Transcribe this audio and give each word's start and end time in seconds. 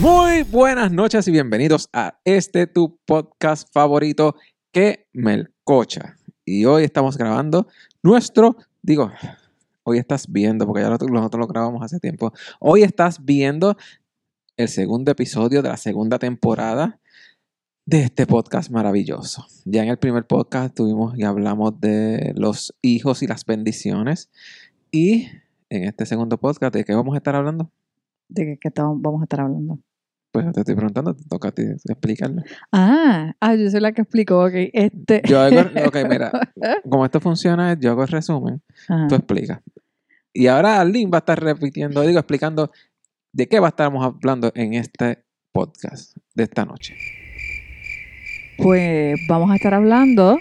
Muy 0.00 0.44
buenas 0.44 0.92
noches 0.92 1.26
y 1.26 1.32
bienvenidos 1.32 1.88
a 1.92 2.20
este 2.24 2.68
tu 2.68 3.00
podcast 3.04 3.68
favorito 3.72 4.36
que 4.72 5.08
Melcocha. 5.12 6.16
Y 6.44 6.66
hoy 6.66 6.84
estamos 6.84 7.18
grabando 7.18 7.66
nuestro, 8.00 8.56
digo, 8.80 9.10
hoy 9.82 9.98
estás 9.98 10.30
viendo, 10.30 10.66
porque 10.66 10.82
ya 10.82 10.88
nosotros 10.88 11.40
lo 11.40 11.48
grabamos 11.48 11.82
hace 11.82 11.98
tiempo, 11.98 12.32
hoy 12.60 12.84
estás 12.84 13.24
viendo 13.24 13.76
el 14.56 14.68
segundo 14.68 15.10
episodio 15.10 15.62
de 15.62 15.68
la 15.68 15.76
segunda 15.76 16.20
temporada 16.20 17.00
de 17.84 18.02
este 18.02 18.24
podcast 18.24 18.70
maravilloso. 18.70 19.46
Ya 19.64 19.82
en 19.82 19.88
el 19.88 19.98
primer 19.98 20.28
podcast 20.28 20.76
tuvimos 20.76 21.18
y 21.18 21.24
hablamos 21.24 21.80
de 21.80 22.34
los 22.36 22.72
hijos 22.82 23.24
y 23.24 23.26
las 23.26 23.44
bendiciones. 23.44 24.30
Y 24.92 25.26
en 25.70 25.84
este 25.84 26.06
segundo 26.06 26.38
podcast, 26.38 26.72
¿de 26.72 26.84
qué 26.84 26.94
vamos 26.94 27.14
a 27.14 27.16
estar 27.16 27.34
hablando? 27.34 27.72
¿De 28.28 28.58
qué, 28.60 28.70
vamos 28.76 29.22
a 29.22 29.24
estar 29.24 29.40
hablando? 29.40 29.80
Pues 30.30 30.52
te 30.52 30.60
estoy 30.60 30.74
preguntando, 30.74 31.14
te 31.14 31.24
toca 31.24 31.48
a 31.48 31.52
ti 31.52 31.62
explicarlo. 31.62 32.42
Ah, 32.70 33.32
ah, 33.40 33.54
yo 33.54 33.70
soy 33.70 33.80
la 33.80 33.92
que 33.92 34.02
explico, 34.02 34.44
ok. 34.44 34.52
Este. 34.72 35.22
Yo 35.24 35.40
hago, 35.40 35.60
ok, 35.86 35.96
mira, 36.08 36.30
como 36.88 37.04
esto 37.04 37.20
funciona, 37.20 37.78
yo 37.78 37.90
hago 37.90 38.02
el 38.02 38.08
resumen, 38.08 38.60
Ajá. 38.88 39.08
tú 39.08 39.14
explicas. 39.14 39.60
Y 40.32 40.46
ahora 40.46 40.80
Arlene 40.80 41.10
va 41.10 41.18
a 41.18 41.20
estar 41.20 41.42
repitiendo, 41.42 42.02
digo, 42.02 42.18
explicando 42.18 42.70
de 43.32 43.48
qué 43.48 43.58
va 43.58 43.68
a 43.68 43.70
estarmos 43.70 44.04
hablando 44.04 44.52
en 44.54 44.74
este 44.74 45.24
podcast 45.52 46.16
de 46.34 46.44
esta 46.44 46.64
noche. 46.64 46.94
Pues 48.58 49.18
vamos 49.28 49.50
a 49.50 49.56
estar 49.56 49.72
hablando. 49.72 50.38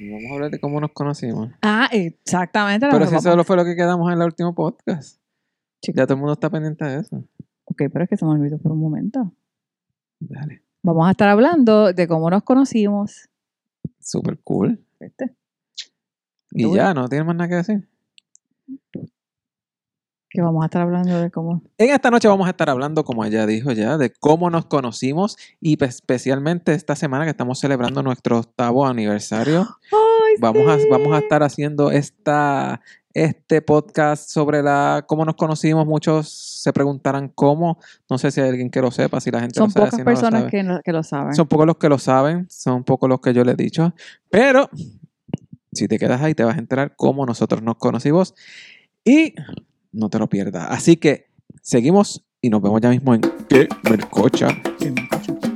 Vamos 0.00 0.30
a 0.30 0.34
hablar 0.34 0.50
de 0.50 0.58
cómo 0.60 0.80
nos 0.80 0.92
conocimos. 0.92 1.50
Ah, 1.62 1.88
exactamente. 1.92 2.86
Pero 2.90 3.06
si 3.06 3.14
eso 3.14 3.44
fue 3.44 3.56
lo 3.56 3.64
que 3.64 3.76
quedamos 3.76 4.10
en 4.12 4.20
el 4.20 4.24
último 4.26 4.54
podcast. 4.54 5.20
Chico. 5.82 5.96
Ya 5.96 6.06
todo 6.06 6.14
el 6.14 6.20
mundo 6.20 6.32
está 6.32 6.50
pendiente 6.50 6.84
de 6.84 7.00
eso. 7.00 7.24
Ok, 7.64 7.82
pero 7.92 8.04
es 8.04 8.10
que 8.10 8.16
se 8.16 8.24
me 8.24 8.32
olvidó 8.32 8.58
por 8.58 8.72
un 8.72 8.80
momento. 8.80 9.32
Dale. 10.20 10.62
Vamos 10.82 11.08
a 11.08 11.10
estar 11.10 11.28
hablando 11.28 11.92
de 11.92 12.08
cómo 12.08 12.30
nos 12.30 12.42
conocimos. 12.42 13.28
Super 14.00 14.38
cool. 14.44 14.84
¿Viste? 15.00 15.34
Y 16.52 16.62
Duro. 16.62 16.76
ya, 16.76 16.94
no 16.94 17.08
tiene 17.08 17.24
más 17.24 17.36
nada 17.36 17.48
que 17.48 17.56
decir. 17.56 17.88
Que 20.36 20.42
vamos 20.42 20.62
a 20.62 20.66
estar 20.66 20.82
hablando 20.82 21.18
de 21.18 21.30
cómo. 21.30 21.62
En 21.78 21.88
esta 21.94 22.10
noche 22.10 22.28
vamos 22.28 22.46
a 22.46 22.50
estar 22.50 22.68
hablando, 22.68 23.04
como 23.04 23.24
ella 23.24 23.46
dijo 23.46 23.72
ya, 23.72 23.96
de 23.96 24.10
cómo 24.10 24.50
nos 24.50 24.66
conocimos 24.66 25.38
y 25.62 25.82
especialmente 25.82 26.74
esta 26.74 26.94
semana 26.94 27.24
que 27.24 27.30
estamos 27.30 27.58
celebrando 27.58 28.02
nuestro 28.02 28.40
octavo 28.40 28.86
aniversario. 28.86 29.60
¡Ay, 29.92 30.34
Vamos 30.38 30.68
a, 30.68 30.76
sí! 30.78 30.84
vamos 30.90 31.14
a 31.14 31.20
estar 31.20 31.42
haciendo 31.42 31.90
esta, 31.90 32.82
este 33.14 33.62
podcast 33.62 34.28
sobre 34.28 34.62
la 34.62 35.06
cómo 35.08 35.24
nos 35.24 35.36
conocimos. 35.36 35.86
Muchos 35.86 36.28
se 36.28 36.70
preguntarán 36.74 37.28
cómo. 37.34 37.78
No 38.10 38.18
sé 38.18 38.30
si 38.30 38.42
hay 38.42 38.50
alguien 38.50 38.68
que 38.68 38.82
lo 38.82 38.90
sepa, 38.90 39.18
si 39.20 39.30
la 39.30 39.40
gente 39.40 39.54
Son 39.54 39.68
lo 39.68 39.70
sabe, 39.70 39.86
pocas 39.86 39.96
si 39.96 40.02
no 40.02 40.04
lo 40.04 40.10
personas 40.14 40.40
sabe. 40.42 40.50
que, 40.50 40.62
no- 40.62 40.80
que 40.84 40.92
lo 40.92 41.02
saben. 41.02 41.34
Son 41.34 41.46
pocos 41.48 41.66
los 41.66 41.78
que 41.78 41.88
lo 41.88 41.98
saben, 41.98 42.46
son 42.50 42.84
pocos 42.84 43.08
los 43.08 43.20
que 43.22 43.32
yo 43.32 43.42
les 43.42 43.54
he 43.54 43.56
dicho. 43.56 43.94
Pero 44.28 44.68
si 45.72 45.88
te 45.88 45.98
quedas 45.98 46.20
ahí, 46.20 46.34
te 46.34 46.44
vas 46.44 46.56
a 46.56 46.58
enterar 46.58 46.94
cómo 46.94 47.24
nosotros 47.24 47.62
nos 47.62 47.76
conocimos. 47.76 48.34
Y 49.08 49.34
no 49.96 50.08
te 50.08 50.18
lo 50.18 50.28
pierdas. 50.28 50.66
Así 50.70 50.96
que 50.96 51.30
seguimos 51.62 52.24
y 52.40 52.50
nos 52.50 52.62
vemos 52.62 52.80
ya 52.80 52.90
mismo 52.90 53.14
en 53.14 53.22
¿Qué 53.48 53.68
Mercocha? 53.88 54.48
Sí, 54.78 54.90
me 54.90 55.55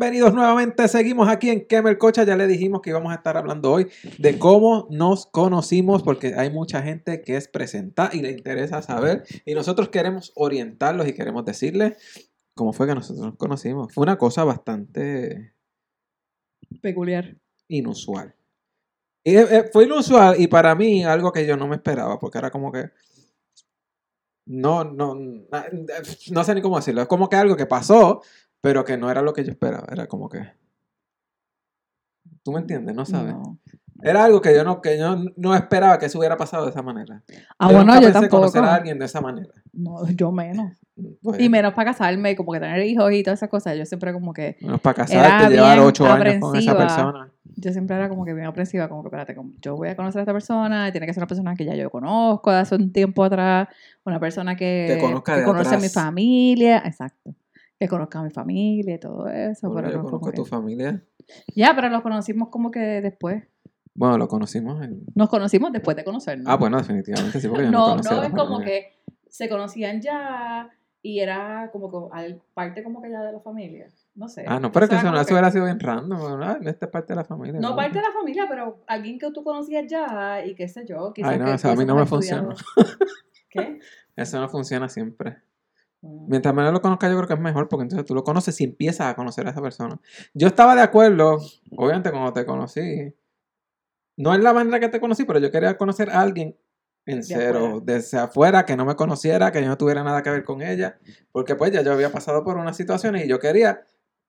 bienvenidos 0.00 0.32
nuevamente. 0.32 0.88
Seguimos 0.88 1.28
aquí 1.28 1.50
en 1.50 1.66
Kemer 1.66 1.98
Cocha. 1.98 2.24
Ya 2.24 2.34
le 2.34 2.46
dijimos 2.46 2.80
que 2.80 2.88
íbamos 2.88 3.12
a 3.12 3.16
estar 3.16 3.36
hablando 3.36 3.70
hoy 3.70 3.86
de 4.16 4.38
cómo 4.38 4.86
nos 4.90 5.26
conocimos, 5.26 6.02
porque 6.02 6.32
hay 6.38 6.48
mucha 6.50 6.80
gente 6.82 7.20
que 7.20 7.36
es 7.36 7.48
presentada 7.48 8.08
y 8.14 8.22
le 8.22 8.30
interesa 8.30 8.80
saber. 8.80 9.24
Y 9.44 9.52
nosotros 9.52 9.90
queremos 9.90 10.32
orientarlos 10.36 11.06
y 11.06 11.12
queremos 11.12 11.44
decirles 11.44 11.98
cómo 12.54 12.72
fue 12.72 12.86
que 12.86 12.94
nosotros 12.94 13.26
nos 13.26 13.36
conocimos. 13.36 13.92
Fue 13.92 14.00
una 14.02 14.16
cosa 14.16 14.42
bastante 14.44 15.52
Peculiar. 16.80 17.36
inusual. 17.68 18.34
Y, 19.22 19.36
eh, 19.36 19.46
eh, 19.50 19.70
fue 19.70 19.84
inusual 19.84 20.40
y 20.40 20.46
para 20.46 20.74
mí 20.74 21.04
algo 21.04 21.30
que 21.30 21.46
yo 21.46 21.58
no 21.58 21.68
me 21.68 21.76
esperaba, 21.76 22.18
porque 22.18 22.38
era 22.38 22.50
como 22.50 22.72
que. 22.72 22.86
No, 24.46 24.82
no, 24.82 25.14
na- 25.14 25.66
no 26.30 26.42
sé 26.44 26.54
ni 26.54 26.62
cómo 26.62 26.76
decirlo. 26.76 27.02
Es 27.02 27.06
como 27.08 27.28
que 27.28 27.36
algo 27.36 27.54
que 27.54 27.66
pasó, 27.66 28.22
pero 28.60 28.84
que 28.84 28.96
no 28.96 29.10
era 29.10 29.22
lo 29.22 29.32
que 29.32 29.44
yo 29.44 29.50
esperaba. 29.50 29.86
Era 29.90 30.06
como 30.06 30.28
que. 30.28 30.40
¿Tú 32.42 32.52
me 32.52 32.60
entiendes? 32.60 32.94
No 32.94 33.04
sabes. 33.04 33.34
No. 33.34 33.58
Era 34.02 34.24
algo 34.24 34.40
que 34.40 34.54
yo 34.54 34.64
no, 34.64 34.80
que 34.80 34.98
yo 34.98 35.14
no 35.36 35.54
esperaba 35.54 35.98
que 35.98 36.06
eso 36.06 36.18
hubiera 36.18 36.36
pasado 36.36 36.64
de 36.64 36.70
esa 36.70 36.80
manera. 36.82 37.22
Ah, 37.58 37.68
Yo 37.68 37.76
bueno, 37.76 37.92
nunca 37.92 37.94
yo 37.96 38.06
pensé 38.06 38.12
tampoco. 38.20 38.36
conocer 38.38 38.64
a 38.64 38.74
alguien 38.74 38.98
de 38.98 39.04
esa 39.04 39.20
manera. 39.20 39.52
No, 39.74 40.08
yo 40.10 40.32
menos. 40.32 40.72
Pues, 41.22 41.40
Y 41.40 41.48
menos 41.50 41.74
para 41.74 41.90
casarme, 41.92 42.34
como 42.34 42.52
que 42.52 42.60
tener 42.60 42.82
hijos 42.86 43.12
y 43.12 43.22
todas 43.22 43.38
esas 43.38 43.50
cosas. 43.50 43.76
Yo 43.76 43.84
siempre 43.84 44.12
como 44.14 44.32
que, 44.32 44.56
bueno, 44.62 44.78
para 44.78 44.94
casarte, 44.94 45.54
llevar 45.54 45.78
ocho 45.80 46.06
años 46.06 46.36
con 46.40 46.56
esa 46.56 46.76
persona. 46.76 47.30
yo 47.56 47.72
siempre 47.72 47.96
era 47.96 48.08
como 48.08 48.24
que 48.24 48.32
bien 48.32 48.46
aprensiva, 48.46 48.88
como 48.88 49.02
que 49.02 49.08
espérate, 49.08 49.34
como 49.34 49.52
yo 49.60 49.76
voy 49.76 49.88
a 49.88 49.96
conocer 49.96 50.20
a 50.20 50.22
esta 50.22 50.32
persona, 50.32 50.90
tiene 50.92 51.06
que 51.06 51.12
ser 51.12 51.20
una 51.22 51.28
persona 51.28 51.54
que 51.54 51.64
ya 51.66 51.74
yo 51.74 51.90
conozco 51.90 52.50
de 52.50 52.58
hace 52.58 52.74
un 52.76 52.92
tiempo 52.92 53.22
atrás, 53.24 53.68
una 54.04 54.18
persona 54.18 54.56
que, 54.56 54.86
Que 54.94 54.98
conozca 54.98 55.36
de 55.36 55.44
conoce 55.44 55.74
a 55.74 55.78
mi 55.78 55.88
familia, 55.88 56.82
exacto, 56.86 57.34
que 57.80 57.88
conozca 57.88 58.20
a 58.20 58.22
mi 58.22 58.30
familia 58.30 58.94
y 58.96 59.00
todo 59.00 59.26
eso. 59.26 59.68
Bueno, 59.68 59.88
pero 59.88 59.90
yo 59.96 60.02
no 60.02 60.04
conozco 60.10 60.28
a 60.28 60.32
tu 60.32 60.44
familia. 60.44 61.02
Ya, 61.56 61.72
pero 61.74 61.88
los 61.88 62.02
conocimos 62.02 62.50
como 62.50 62.70
que 62.70 62.78
después. 63.00 63.42
Bueno, 63.94 64.18
lo 64.18 64.28
conocimos 64.28 64.82
en. 64.84 65.02
Nos 65.14 65.30
conocimos 65.30 65.72
después 65.72 65.96
de 65.96 66.04
conocernos. 66.04 66.46
Ah, 66.46 66.56
bueno, 66.56 66.76
definitivamente 66.76 67.40
sí, 67.40 67.48
porque 67.48 67.64
yo 67.64 67.70
no, 67.70 67.78
no, 67.78 67.90
conocía 67.92 68.16
no 68.18 68.22
es 68.24 68.30
como 68.34 68.44
familia. 68.58 68.66
que 68.66 68.92
se 69.30 69.48
conocían 69.48 70.02
ya 70.02 70.68
y 71.00 71.20
era 71.20 71.70
como 71.72 71.90
que 71.90 72.14
al- 72.14 72.42
parte 72.52 72.82
como 72.84 73.00
que 73.00 73.10
ya 73.10 73.22
de 73.22 73.32
la 73.32 73.40
familia. 73.40 73.88
No 74.14 74.28
sé. 74.28 74.44
Ah, 74.46 74.60
no, 74.60 74.70
pero 74.70 74.86
que 74.86 74.96
O 74.96 74.98
eso, 74.98 75.10
no- 75.10 75.18
eso 75.18 75.32
hubiera 75.32 75.50
sido 75.50 75.64
bien 75.64 75.80
random, 75.80 76.20
¿verdad? 76.38 76.58
Esta 76.66 76.84
es 76.84 76.92
parte 76.92 77.14
de 77.14 77.16
la 77.16 77.24
familia. 77.24 77.60
No 77.60 77.74
parte 77.74 77.96
de 77.96 78.02
la 78.04 78.12
familia, 78.12 78.44
pero 78.46 78.84
alguien 78.86 79.18
que 79.18 79.30
tú 79.32 79.42
conocías 79.42 79.86
ya 79.88 80.44
y 80.44 80.54
qué 80.54 80.68
sé 80.68 80.84
yo. 80.86 81.14
Quizás 81.14 81.30
Ay, 81.32 81.38
no, 81.38 81.46
que 81.46 81.52
eso 81.54 81.70
a 81.70 81.76
mí 81.76 81.86
no 81.86 81.94
me 81.96 82.04
funciona. 82.04 82.54
¿Qué? 83.48 83.78
Eso 84.16 84.38
no 84.38 84.50
funciona 84.50 84.86
siempre. 84.90 85.38
Mientras 86.02 86.54
menos 86.54 86.72
lo 86.72 86.80
conozcas, 86.80 87.10
yo 87.10 87.16
creo 87.16 87.28
que 87.28 87.34
es 87.34 87.40
mejor, 87.40 87.68
porque 87.68 87.82
entonces 87.82 88.06
tú 88.06 88.14
lo 88.14 88.24
conoces 88.24 88.58
y 88.60 88.64
empiezas 88.64 89.08
a 89.08 89.14
conocer 89.14 89.46
a 89.46 89.50
esa 89.50 89.60
persona. 89.60 90.00
Yo 90.32 90.46
estaba 90.46 90.74
de 90.74 90.80
acuerdo, 90.80 91.38
obviamente, 91.76 92.10
cuando 92.10 92.32
te 92.32 92.46
conocí. 92.46 93.14
No 94.16 94.34
es 94.34 94.40
la 94.40 94.52
manera 94.52 94.80
que 94.80 94.88
te 94.88 95.00
conocí, 95.00 95.24
pero 95.24 95.38
yo 95.38 95.50
quería 95.50 95.76
conocer 95.76 96.10
a 96.10 96.20
alguien 96.20 96.56
en 97.06 97.22
cero, 97.22 97.58
afuera. 97.58 97.80
desde 97.84 98.18
afuera, 98.18 98.66
que 98.66 98.76
no 98.76 98.84
me 98.84 98.96
conociera, 98.96 99.52
que 99.52 99.60
yo 99.62 99.68
no 99.68 99.76
tuviera 99.78 100.02
nada 100.02 100.22
que 100.22 100.30
ver 100.30 100.44
con 100.44 100.62
ella, 100.62 100.98
porque 101.32 101.54
pues 101.54 101.72
ya 101.72 101.82
yo 101.82 101.92
había 101.92 102.10
pasado 102.12 102.44
por 102.44 102.56
unas 102.56 102.76
situaciones 102.76 103.24
y 103.24 103.28
yo 103.28 103.38
quería 103.38 103.82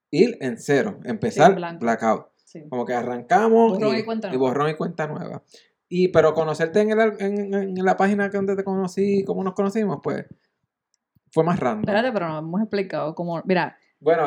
ir 0.10 0.38
en 0.42 0.58
cero, 0.58 1.00
empezar 1.04 1.56
blanco. 1.56 1.86
blackout. 1.86 2.28
Sí. 2.44 2.68
Como 2.70 2.86
que 2.86 2.94
arrancamos 2.94 3.74
Borrón 3.74 3.96
y, 3.96 4.00
y 4.00 4.04
cuenta 4.04 4.28
y 4.28 4.32
nueva. 4.32 4.48
borrón 4.48 4.70
y 4.70 4.76
cuenta 4.76 5.08
nueva. 5.08 5.44
Y 5.88 6.10
pero 6.10 6.34
conocerte 6.34 6.82
en, 6.82 6.92
el, 6.92 7.14
en, 7.20 7.54
en 7.54 7.86
la 7.86 7.98
página 7.98 8.30
donde 8.30 8.56
te 8.56 8.64
conocí, 8.64 9.24
cómo 9.26 9.44
nos 9.44 9.54
conocimos, 9.54 10.00
pues 10.02 10.26
fue 11.32 11.44
más 11.44 11.60
random. 11.60 11.82
Espérate, 11.82 12.12
pero 12.12 12.28
no 12.30 12.40
hemos 12.40 12.62
explicado 12.62 13.16
cómo. 13.16 13.42
Mira, 13.46 13.78
Bueno, 14.00 14.24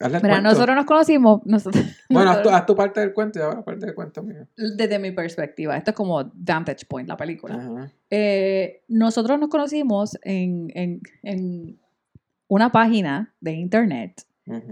hazle 0.00 0.18
el 0.18 0.22
mira 0.22 0.34
cuento. 0.34 0.42
nosotros 0.50 0.76
nos 0.76 0.84
conocimos. 0.86 1.40
Nosotros, 1.44 1.84
Bueno, 2.10 2.30
haz 2.30 2.36
tu, 2.36 2.38
nosotros- 2.50 2.54
haz 2.60 2.66
tu 2.66 2.76
parte 2.76 3.00
del 3.00 3.12
cuento 3.12 3.38
y 3.38 3.42
ahora 3.42 3.64
parte 3.64 3.86
del 3.86 3.94
cuento 3.94 4.22
mío. 4.22 4.46
desde 4.56 4.98
mi 4.98 5.10
perspectiva. 5.12 5.76
Esto 5.76 5.90
es 5.90 5.96
como 5.96 6.30
Vantage 6.34 6.86
Point, 6.86 7.08
la 7.08 7.16
película. 7.16 7.54
Ajá. 7.56 7.92
Eh, 8.10 8.82
nosotros 8.88 9.38
nos 9.40 9.48
conocimos 9.48 10.18
en, 10.22 10.68
en, 10.74 11.00
en 11.22 11.80
una 12.48 12.70
página 12.70 13.34
de 13.40 13.52
internet 13.52 14.22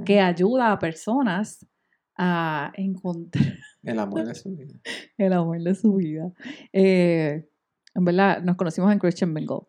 que 0.04 0.20
ayuda 0.20 0.70
a 0.70 0.78
personas 0.78 1.66
a 2.16 2.70
encontrar 2.76 3.44
El 3.82 3.98
amor 3.98 4.25
de 4.25 4.34
su 4.37 4.50
vida. 4.54 4.75
el 5.19 5.32
amor 5.32 5.60
de 5.60 5.75
su 5.75 5.94
vida. 5.96 6.31
Eh, 6.72 7.48
en 7.96 8.04
verdad, 8.04 8.40
nos 8.43 8.54
conocimos 8.56 8.93
en 8.93 8.98
Christian 9.00 9.32
Mingle. 9.32 9.62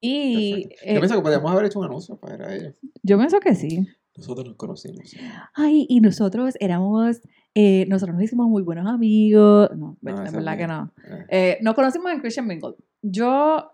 Y 0.00 0.64
Perfecto. 0.64 0.84
eh, 0.86 0.94
Yo 0.94 1.00
pienso 1.00 1.16
que 1.16 1.22
podríamos 1.22 1.52
haber 1.52 1.64
hecho 1.66 1.78
un 1.78 1.84
anuncio 1.86 2.16
para 2.16 2.54
ellos. 2.54 2.74
yo 3.02 3.18
pienso 3.18 3.40
que 3.40 3.54
sí. 3.54 3.86
Nosotros 4.16 4.46
nos 4.46 4.56
conocimos. 4.56 5.14
Ay, 5.54 5.86
y 5.88 6.00
nosotros 6.00 6.54
éramos, 6.60 7.20
eh, 7.54 7.86
nosotros 7.88 8.14
nos 8.16 8.24
hicimos 8.24 8.48
muy 8.48 8.62
buenos 8.62 8.86
amigos. 8.86 9.70
No, 9.76 9.96
No, 10.02 10.26
en 10.26 10.32
verdad 10.32 10.58
que 10.58 10.66
no. 10.66 10.92
Eh, 11.06 11.26
Eh, 11.30 11.58
nos 11.62 11.74
conocimos 11.74 12.10
en 12.12 12.20
Christian 12.20 12.46
Mingle. 12.46 12.74
Yo, 13.02 13.56
yo 13.60 13.70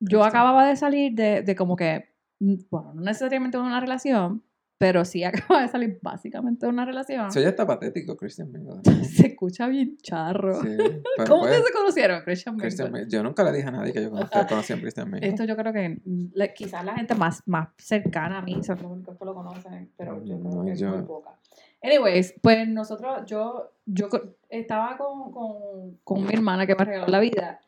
Christian. 0.00 0.22
acababa 0.28 0.66
de 0.68 0.76
salir 0.76 1.12
de, 1.14 1.42
de 1.42 1.54
como 1.56 1.76
que, 1.76 2.04
mm, 2.40 2.54
bueno, 2.70 2.92
no 2.94 3.00
necesariamente 3.02 3.56
una 3.58 3.80
relación, 3.80 4.42
pero 4.78 5.04
sí 5.04 5.24
acaba 5.24 5.62
de 5.62 5.68
salir 5.68 5.98
básicamente 6.00 6.66
de 6.66 6.70
una 6.70 6.84
relación. 6.84 7.26
Eso 7.26 7.40
ya 7.40 7.48
está 7.50 7.66
patético, 7.66 8.16
Christian 8.16 8.50
Mingle. 8.52 8.80
Se 9.04 9.26
escucha 9.28 9.66
bien 9.68 9.96
charro. 9.98 10.60
Sí, 10.62 10.68
¿Cómo 11.28 11.40
pues, 11.42 11.56
que 11.58 11.66
se 11.66 11.72
conocieron, 11.72 12.22
Christian 12.22 12.54
Mingle? 12.54 12.68
Christian 12.68 12.92
Mingle. 12.92 13.10
Yo 13.10 13.22
nunca 13.22 13.42
le 13.44 13.52
dije 13.52 13.68
a 13.68 13.70
nadie 13.72 13.92
que 13.92 14.02
yo 14.02 14.10
conocía, 14.10 14.42
a 14.42 14.46
Christian 14.80 15.10
Mingle. 15.10 15.28
Esto 15.28 15.44
yo 15.44 15.56
creo 15.56 15.72
que 15.72 16.00
le- 16.32 16.54
quizás 16.54 16.84
la 16.84 16.94
gente 16.94 17.14
más, 17.14 17.42
más 17.46 17.68
cercana 17.76 18.38
a 18.38 18.42
mí 18.42 18.62
son 18.62 18.78
los 18.82 18.90
únicos 18.92 19.18
que 19.18 19.24
lo 19.24 19.34
conocen, 19.34 19.90
pero 19.96 20.24
yo 20.24 20.38
creo 20.38 20.52
No, 20.52 20.64
que 20.64 20.72
es 20.72 20.78
yo- 20.80 20.90
muy 20.90 21.02
poca. 21.02 21.34
Anyways, 21.82 22.34
pues 22.42 22.66
nosotros, 22.68 23.22
yo, 23.26 23.72
yo 23.86 24.08
estaba 24.48 24.96
con, 24.98 25.30
con, 25.30 25.98
con 26.02 26.26
mi 26.26 26.32
hermana 26.34 26.66
que 26.66 26.74
me 26.74 26.84
regaló 26.84 27.06
la 27.06 27.20
vida 27.20 27.60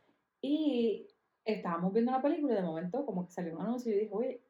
y 0.43 1.07
estábamos 1.45 1.93
viendo 1.93 2.11
una 2.11 2.21
película 2.23 2.53
y 2.55 2.57
de 2.57 2.63
momento 2.63 3.05
como 3.07 3.25
que 3.27 3.33
salió 3.33 3.55
un 3.57 3.63
anuncio 3.63 3.91
y 3.91 3.95
yo 3.95 4.01
dije, 4.01 4.13
oye, 4.15 4.41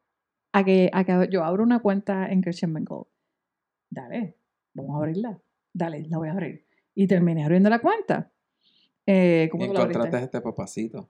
a 0.52 0.64
que, 0.64 0.90
a 0.92 1.04
que 1.04 1.28
yo 1.30 1.44
abro 1.44 1.62
una 1.62 1.80
cuenta 1.80 2.30
en 2.30 2.42
Christian 2.42 2.72
Mingle. 2.72 3.04
Dale, 3.88 4.36
vamos 4.74 4.94
a 4.94 4.98
abrirla. 4.98 5.40
Dale, 5.72 6.06
la 6.08 6.18
voy 6.18 6.28
a 6.28 6.32
abrir. 6.32 6.66
Y 6.94 7.06
terminé 7.06 7.44
abriendo 7.44 7.70
la 7.70 7.80
cuenta. 7.80 8.30
Eh, 9.06 9.48
¿Cómo 9.50 9.64
Y 9.64 9.68
encontraste 9.68 10.16
a 10.16 10.20
este 10.20 10.40
papacito. 10.40 11.08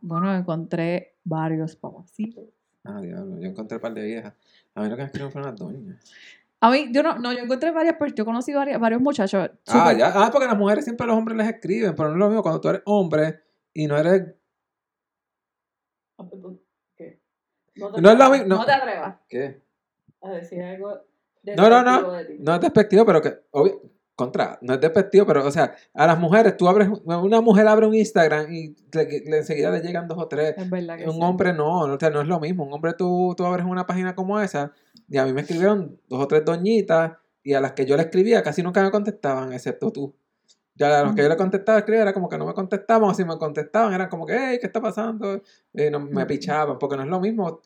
Bueno, 0.00 0.34
encontré 0.34 1.16
varios 1.24 1.76
papacitos. 1.76 2.44
Ah, 2.84 3.00
diablo. 3.00 3.38
Yo 3.38 3.48
encontré 3.48 3.76
un 3.76 3.82
par 3.82 3.94
de 3.94 4.04
viejas. 4.04 4.34
A 4.74 4.82
mí 4.82 4.88
lo 4.88 4.96
que 4.96 5.02
me 5.02 5.06
escribieron 5.06 5.32
fueron 5.32 5.50
las 5.50 5.60
doñas. 5.60 6.12
A 6.60 6.70
mí, 6.70 6.90
yo 6.92 7.02
no, 7.02 7.18
no, 7.18 7.32
yo 7.32 7.40
encontré 7.40 7.72
varias 7.72 7.94
personas, 7.94 8.18
yo 8.18 8.24
conocí 8.24 8.52
varias, 8.52 8.80
varios 8.80 9.00
muchachos. 9.00 9.50
Ah, 9.66 9.92
ya. 9.92 10.12
Ah, 10.14 10.30
porque 10.30 10.46
las 10.46 10.56
mujeres 10.56 10.84
siempre 10.84 11.06
los 11.06 11.16
hombres 11.16 11.36
les 11.36 11.48
escriben, 11.48 11.94
pero 11.96 12.10
no 12.10 12.14
es 12.14 12.18
lo 12.20 12.28
mismo 12.28 12.42
cuando 12.42 12.60
tú 12.60 12.68
eres 12.68 12.82
hombre 12.84 13.40
y 13.74 13.86
no 13.86 13.96
eres. 13.96 14.34
No, 17.74 17.90
te 17.92 18.00
No 18.00 18.10
es 18.10 18.18
lo 18.18 18.36
no. 18.38 18.56
No 18.58 18.64
te 18.64 18.72
atrevas 18.72 19.16
¿Qué? 19.28 19.60
a 20.22 20.30
decir 20.30 20.62
algo. 20.62 21.00
No, 21.56 21.68
no, 21.68 21.82
no. 21.82 21.90
despectivo 21.92 22.12
de 22.12 22.24
ti. 22.26 22.36
No 22.40 22.54
es 22.54 22.60
despectivo, 22.60 23.06
pero 23.06 23.22
que. 23.22 23.34
obvio, 23.50 23.82
contra, 24.14 24.58
no 24.60 24.74
es 24.74 24.80
despectivo, 24.80 25.26
pero, 25.26 25.44
o 25.44 25.50
sea, 25.50 25.74
a 25.94 26.06
las 26.06 26.18
mujeres, 26.18 26.56
tú 26.56 26.68
abres. 26.68 26.88
Una 27.04 27.40
mujer 27.40 27.66
abre 27.66 27.86
un 27.86 27.94
Instagram 27.94 28.52
y 28.52 28.76
le, 28.92 29.04
le- 29.24 29.38
enseguida 29.38 29.70
le 29.70 29.80
llegan 29.80 30.06
dos 30.06 30.18
o 30.18 30.28
tres. 30.28 30.54
Es 30.56 30.68
verdad 30.70 30.98
que 30.98 31.04
Un 31.06 31.14
sí. 31.14 31.20
hombre 31.22 31.52
no, 31.54 31.86
no, 31.88 31.94
o 31.94 31.98
sea, 31.98 32.10
no 32.10 32.20
es 32.20 32.28
lo 32.28 32.38
mismo. 32.38 32.64
Un 32.64 32.72
hombre 32.74 32.92
tú, 32.96 33.34
tú 33.36 33.44
abres 33.44 33.64
una 33.66 33.86
página 33.86 34.14
como 34.14 34.38
esa 34.38 34.70
y 35.08 35.16
a 35.16 35.24
mí 35.24 35.32
me 35.32 35.40
escribieron 35.40 35.98
dos 36.08 36.22
o 36.22 36.28
tres 36.28 36.44
doñitas 36.44 37.12
y 37.42 37.54
a 37.54 37.60
las 37.60 37.72
que 37.72 37.86
yo 37.86 37.96
le 37.96 38.02
escribía 38.02 38.42
casi 38.42 38.62
nunca 38.62 38.82
me 38.82 38.90
contestaban, 38.92 39.52
excepto 39.52 39.90
tú. 39.90 40.14
Ya 40.82 41.00
a 41.00 41.04
los 41.04 41.14
que 41.14 41.22
yo 41.22 41.28
le 41.28 41.36
contestaba, 41.36 41.78
escribía, 41.78 42.02
era 42.02 42.12
como 42.12 42.28
que 42.28 42.36
no 42.36 42.44
me 42.44 42.54
contestaban, 42.54 43.08
o 43.08 43.14
si 43.14 43.24
me 43.24 43.38
contestaban, 43.38 43.94
eran 43.94 44.08
como 44.08 44.26
que, 44.26 44.36
hey, 44.36 44.58
¿qué 44.60 44.66
está 44.66 44.80
pasando? 44.80 45.40
Y 45.72 45.90
no, 45.90 46.00
me 46.00 46.26
pichaban, 46.26 46.76
porque 46.78 46.96
no 46.96 47.04
es 47.04 47.08
lo 47.08 47.20
mismo 47.20 47.60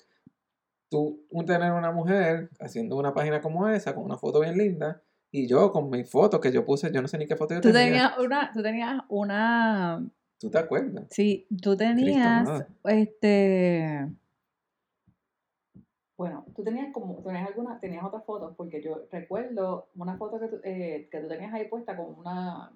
tú 0.90 1.24
tener 1.46 1.72
una 1.72 1.92
mujer 1.92 2.50
haciendo 2.60 2.96
una 2.96 3.14
página 3.14 3.40
como 3.40 3.68
esa, 3.68 3.94
con 3.94 4.04
una 4.04 4.18
foto 4.18 4.40
bien 4.40 4.58
linda, 4.58 5.00
y 5.30 5.46
yo 5.48 5.72
con 5.72 5.88
mi 5.88 6.04
foto 6.04 6.40
que 6.40 6.52
yo 6.52 6.66
puse, 6.66 6.92
yo 6.92 7.00
no 7.00 7.08
sé 7.08 7.16
ni 7.16 7.26
qué 7.26 7.36
foto 7.36 7.54
yo 7.54 7.60
Tú 7.62 7.72
tenía. 7.72 7.84
tenías 7.84 8.18
una, 8.18 8.52
tú 8.52 8.62
tenías 8.62 9.00
una, 9.08 10.06
¿Tú 10.38 10.50
te 10.50 10.58
acuerdas? 10.58 11.06
sí, 11.10 11.46
tú 11.62 11.74
tenías, 11.74 12.46
amado. 12.46 12.66
este, 12.84 14.10
bueno, 16.18 16.44
tú 16.54 16.62
tenías 16.62 16.92
como, 16.92 17.22
tenías 17.22 17.48
alguna, 17.48 17.80
tenías 17.80 18.04
otras 18.04 18.24
fotos, 18.26 18.54
porque 18.56 18.82
yo 18.82 19.06
recuerdo 19.10 19.88
una 19.94 20.18
foto 20.18 20.38
que 20.38 20.48
tú, 20.48 20.56
eh, 20.64 21.08
que 21.10 21.18
tú 21.20 21.28
tenías 21.28 21.54
ahí 21.54 21.68
puesta 21.68 21.96
con 21.96 22.14
una, 22.18 22.72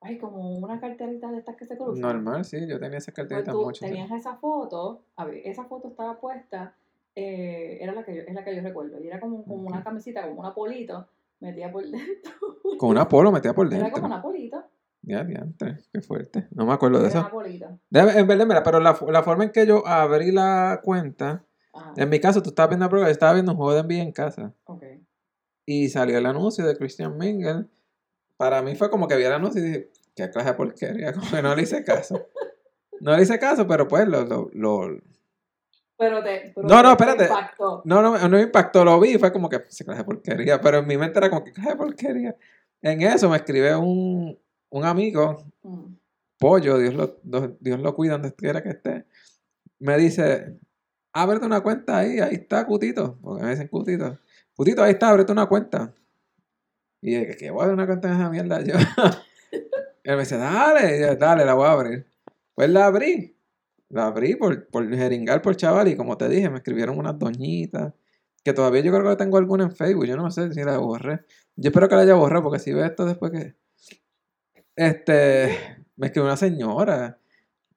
ay, 0.00 0.18
como 0.18 0.56
una 0.58 0.80
carterita 0.80 1.30
de 1.30 1.38
estas 1.38 1.56
que 1.56 1.66
se 1.66 1.76
cruzan. 1.76 2.00
Normal, 2.00 2.44
sí, 2.44 2.66
yo 2.66 2.78
tenía 2.78 2.98
esas 2.98 3.14
Pues 3.14 3.28
carteritas 3.28 3.54
tú 3.54 3.62
mucho. 3.62 3.84
tenías 3.86 4.10
esa 4.10 4.36
foto, 4.36 5.02
a 5.16 5.24
ver, 5.24 5.42
esa 5.44 5.64
foto 5.64 5.88
estaba 5.88 6.20
puesta, 6.20 6.74
eh, 7.14 7.78
era 7.80 7.92
la 7.92 8.04
que 8.04 8.14
yo, 8.16 8.22
es 8.22 8.34
la 8.34 8.44
que 8.44 8.54
yo 8.54 8.62
recuerdo, 8.62 9.00
y 9.02 9.08
era 9.08 9.18
como, 9.20 9.44
como 9.44 9.66
una 9.68 9.82
camisita, 9.82 10.22
como 10.28 10.40
una 10.40 10.54
polito, 10.54 11.06
metida 11.40 11.70
por 11.72 11.82
dentro. 11.90 12.32
Con 12.78 12.90
una 12.90 13.08
polo 13.08 13.32
metida 13.32 13.54
por 13.54 13.66
Era 13.66 13.76
dentro. 13.78 13.92
como 14.02 14.06
una 14.06 14.22
polito. 14.22 14.62
Ya, 15.02 15.24
diantre, 15.24 15.78
qué 15.92 16.00
fuerte. 16.02 16.48
No 16.50 16.66
me 16.66 16.72
acuerdo 16.72 16.98
de 17.00 17.08
Era 17.08 17.20
eso. 17.20 17.36
una. 17.36 17.78
Déjame- 17.88 18.18
en 18.18 18.26
verdad, 18.26 18.46
mira, 18.46 18.62
pero 18.62 18.80
la, 18.80 18.98
la 19.08 19.22
forma 19.22 19.44
en 19.44 19.52
que 19.52 19.66
yo 19.66 19.86
abrí 19.86 20.32
la 20.32 20.80
cuenta, 20.82 21.44
Ajá, 21.72 21.92
en 21.96 22.08
mi 22.08 22.20
caso, 22.20 22.42
tú 22.42 22.50
estabas 22.50 22.70
viendo, 22.76 22.88
yo 22.90 23.06
estaba 23.06 23.32
viendo 23.32 23.52
un 23.52 23.58
juego 23.58 23.74
de 23.74 23.80
NBA 23.80 24.02
en 24.02 24.12
casa 24.12 24.52
ok. 24.64 24.82
y 25.66 25.88
salió 25.88 26.18
el 26.18 26.26
anuncio 26.26 26.66
de 26.66 26.76
Christian 26.76 27.16
Mingle. 27.16 27.66
Para 28.38 28.62
mí 28.62 28.74
fue 28.74 28.88
como 28.88 29.06
que 29.06 29.16
vi 29.16 29.24
el 29.24 29.32
anuncio 29.32 29.60
y 29.60 29.64
dije, 29.66 29.90
qué 30.16 30.30
clase 30.30 30.48
de 30.50 30.54
porquería, 30.54 31.12
como 31.12 31.30
que 31.30 31.42
no 31.42 31.54
le 31.54 31.62
hice 31.62 31.84
caso. 31.84 32.26
No 33.00 33.14
le 33.16 33.22
hice 33.24 33.38
caso, 33.38 33.66
pero 33.66 33.86
pues 33.86 34.08
lo, 34.08 34.24
lo, 34.24 34.50
lo- 34.54 34.98
Pero 35.98 36.22
te, 36.22 36.52
pero 36.54 36.66
No, 36.68 36.82
no, 36.82 36.96
te 36.96 37.04
espérate. 37.04 37.24
impactó. 37.24 37.82
no, 37.84 38.00
no, 38.02 38.16
no 38.18 38.28
me 38.36 38.42
impactó, 38.42 38.84
lo 38.84 38.98
vi 39.00 39.10
y 39.16 39.18
fue 39.18 39.32
como 39.32 39.48
que, 39.50 39.58
qué 39.62 39.84
clase 39.84 39.98
de 39.98 40.04
porquería, 40.04 40.60
pero 40.60 40.78
en 40.78 40.86
mi 40.86 40.96
mente 40.96 41.18
era 41.18 41.28
como 41.28 41.44
que 41.44 41.52
clase 41.52 41.70
de 41.70 41.76
porquería. 41.76 42.36
En 42.80 43.02
eso 43.02 43.28
me 43.28 43.36
escribe 43.36 43.74
un, 43.76 44.38
un 44.70 44.84
amigo 44.84 45.44
Mm. 45.62 45.94
pollo, 46.38 46.78
Dios 46.78 46.94
lo, 46.94 47.18
Dios 47.24 47.50
Dios 47.60 47.80
lo 47.80 47.94
cuida 47.96 48.12
donde 48.12 48.32
quiera 48.32 48.62
que 48.62 48.68
esté, 48.70 49.04
me 49.80 49.96
dice, 49.98 50.56
ábrete 51.12 51.46
una 51.46 51.60
cuenta 51.60 51.98
ahí, 51.98 52.20
ahí 52.20 52.34
está 52.36 52.64
Cutito, 52.64 53.18
porque 53.20 53.42
me 53.44 53.50
dicen 53.50 53.66
Cutito. 53.68 54.18
Cutito, 54.54 54.82
ahí 54.84 54.92
está, 54.92 55.08
ábrete 55.10 55.32
una 55.32 55.46
cuenta. 55.46 55.92
Y 57.00 57.14
yo, 57.14 57.20
¿qué 57.38 57.50
voy 57.50 57.60
a 57.60 57.64
abrir 57.64 57.74
una 57.74 57.86
cuenta 57.86 58.08
en 58.08 58.14
esa 58.14 58.30
mierda 58.30 58.60
yo? 58.64 58.74
él 60.04 60.16
me 60.16 60.20
dice, 60.20 60.36
dale, 60.36 61.16
dale, 61.16 61.44
la 61.44 61.54
voy 61.54 61.66
a 61.66 61.72
abrir. 61.72 62.06
Pues 62.54 62.70
la 62.70 62.86
abrí, 62.86 63.36
la 63.88 64.06
abrí 64.06 64.34
por, 64.34 64.68
por 64.68 64.88
jeringar 64.88 65.42
por 65.42 65.56
chaval 65.56 65.88
y 65.88 65.96
como 65.96 66.16
te 66.16 66.28
dije, 66.28 66.50
me 66.50 66.58
escribieron 66.58 66.98
unas 66.98 67.18
doñitas, 67.18 67.92
que 68.44 68.52
todavía 68.52 68.80
yo 68.80 68.92
creo 68.92 69.10
que 69.10 69.16
tengo 69.16 69.38
alguna 69.38 69.64
en 69.64 69.72
Facebook, 69.72 70.06
yo 70.06 70.16
no 70.16 70.30
sé 70.30 70.52
si 70.52 70.62
la 70.62 70.78
borré. 70.78 71.20
Yo 71.56 71.68
espero 71.68 71.88
que 71.88 71.94
la 71.94 72.02
haya 72.02 72.14
borrado 72.14 72.44
porque 72.44 72.58
si 72.58 72.72
ve 72.72 72.86
esto 72.86 73.04
después 73.04 73.32
que... 73.32 73.56
Este, 74.74 75.78
me 75.96 76.06
escribió 76.06 76.26
una 76.26 76.36
señora, 76.36 77.18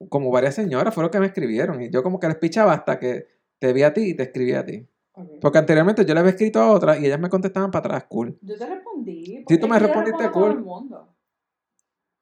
como 0.10 0.32
varias 0.32 0.56
señoras 0.56 0.94
fueron 0.94 1.12
que 1.12 1.20
me 1.20 1.26
escribieron 1.28 1.82
y 1.82 1.90
yo 1.90 2.04
como 2.04 2.20
que 2.20 2.28
les 2.28 2.38
pichaba 2.38 2.74
hasta 2.74 3.00
que 3.00 3.28
te 3.60 3.74
vi 3.74 3.84
a 3.84 3.94
ti 3.94 4.12
y 4.12 4.14
te 4.16 4.24
escribí 4.24 4.54
a 4.54 4.66
ti. 4.66 4.88
Porque 5.42 5.58
anteriormente 5.58 6.06
yo 6.06 6.14
le 6.14 6.20
había 6.22 6.32
escrito 6.32 6.60
a 6.60 6.72
otra 6.72 6.98
y 6.98 7.06
ellas 7.06 7.20
me 7.20 7.30
contestaban 7.30 7.70
para 7.70 7.86
atrás, 7.86 8.06
cool. 8.10 8.38
Yo 8.42 8.58
te 8.58 8.66
respondí. 8.66 9.44
Sí, 9.48 9.58
tú 9.58 9.68
me 9.68 9.80
yo 9.80 9.88
respondiste 9.88 10.32
cool. 10.32 10.66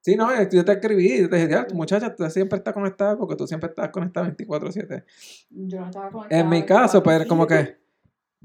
Sí, 0.02 0.16
no, 0.16 0.30
yo 0.50 0.66
te 0.66 0.72
escribí 0.72 1.14
y 1.14 1.28
te 1.28 1.36
dije, 1.36 1.50
ya, 1.50 1.68
muchacha, 1.74 2.16
tú 2.16 2.28
siempre 2.30 2.58
estás 2.58 2.74
conectada 2.74 3.18
porque 3.18 3.36
tú 3.36 3.46
siempre 3.46 3.70
estás 3.70 3.90
conectada 3.90 4.28
24/7. 4.28 5.04
Yo 5.50 5.82
no 5.82 5.86
estaba 5.88 6.10
conectada. 6.10 6.42
En 6.42 6.50
mi 6.50 6.66
caso, 6.66 7.04
pues 7.04 7.28
como 7.28 7.46
que 7.46 7.78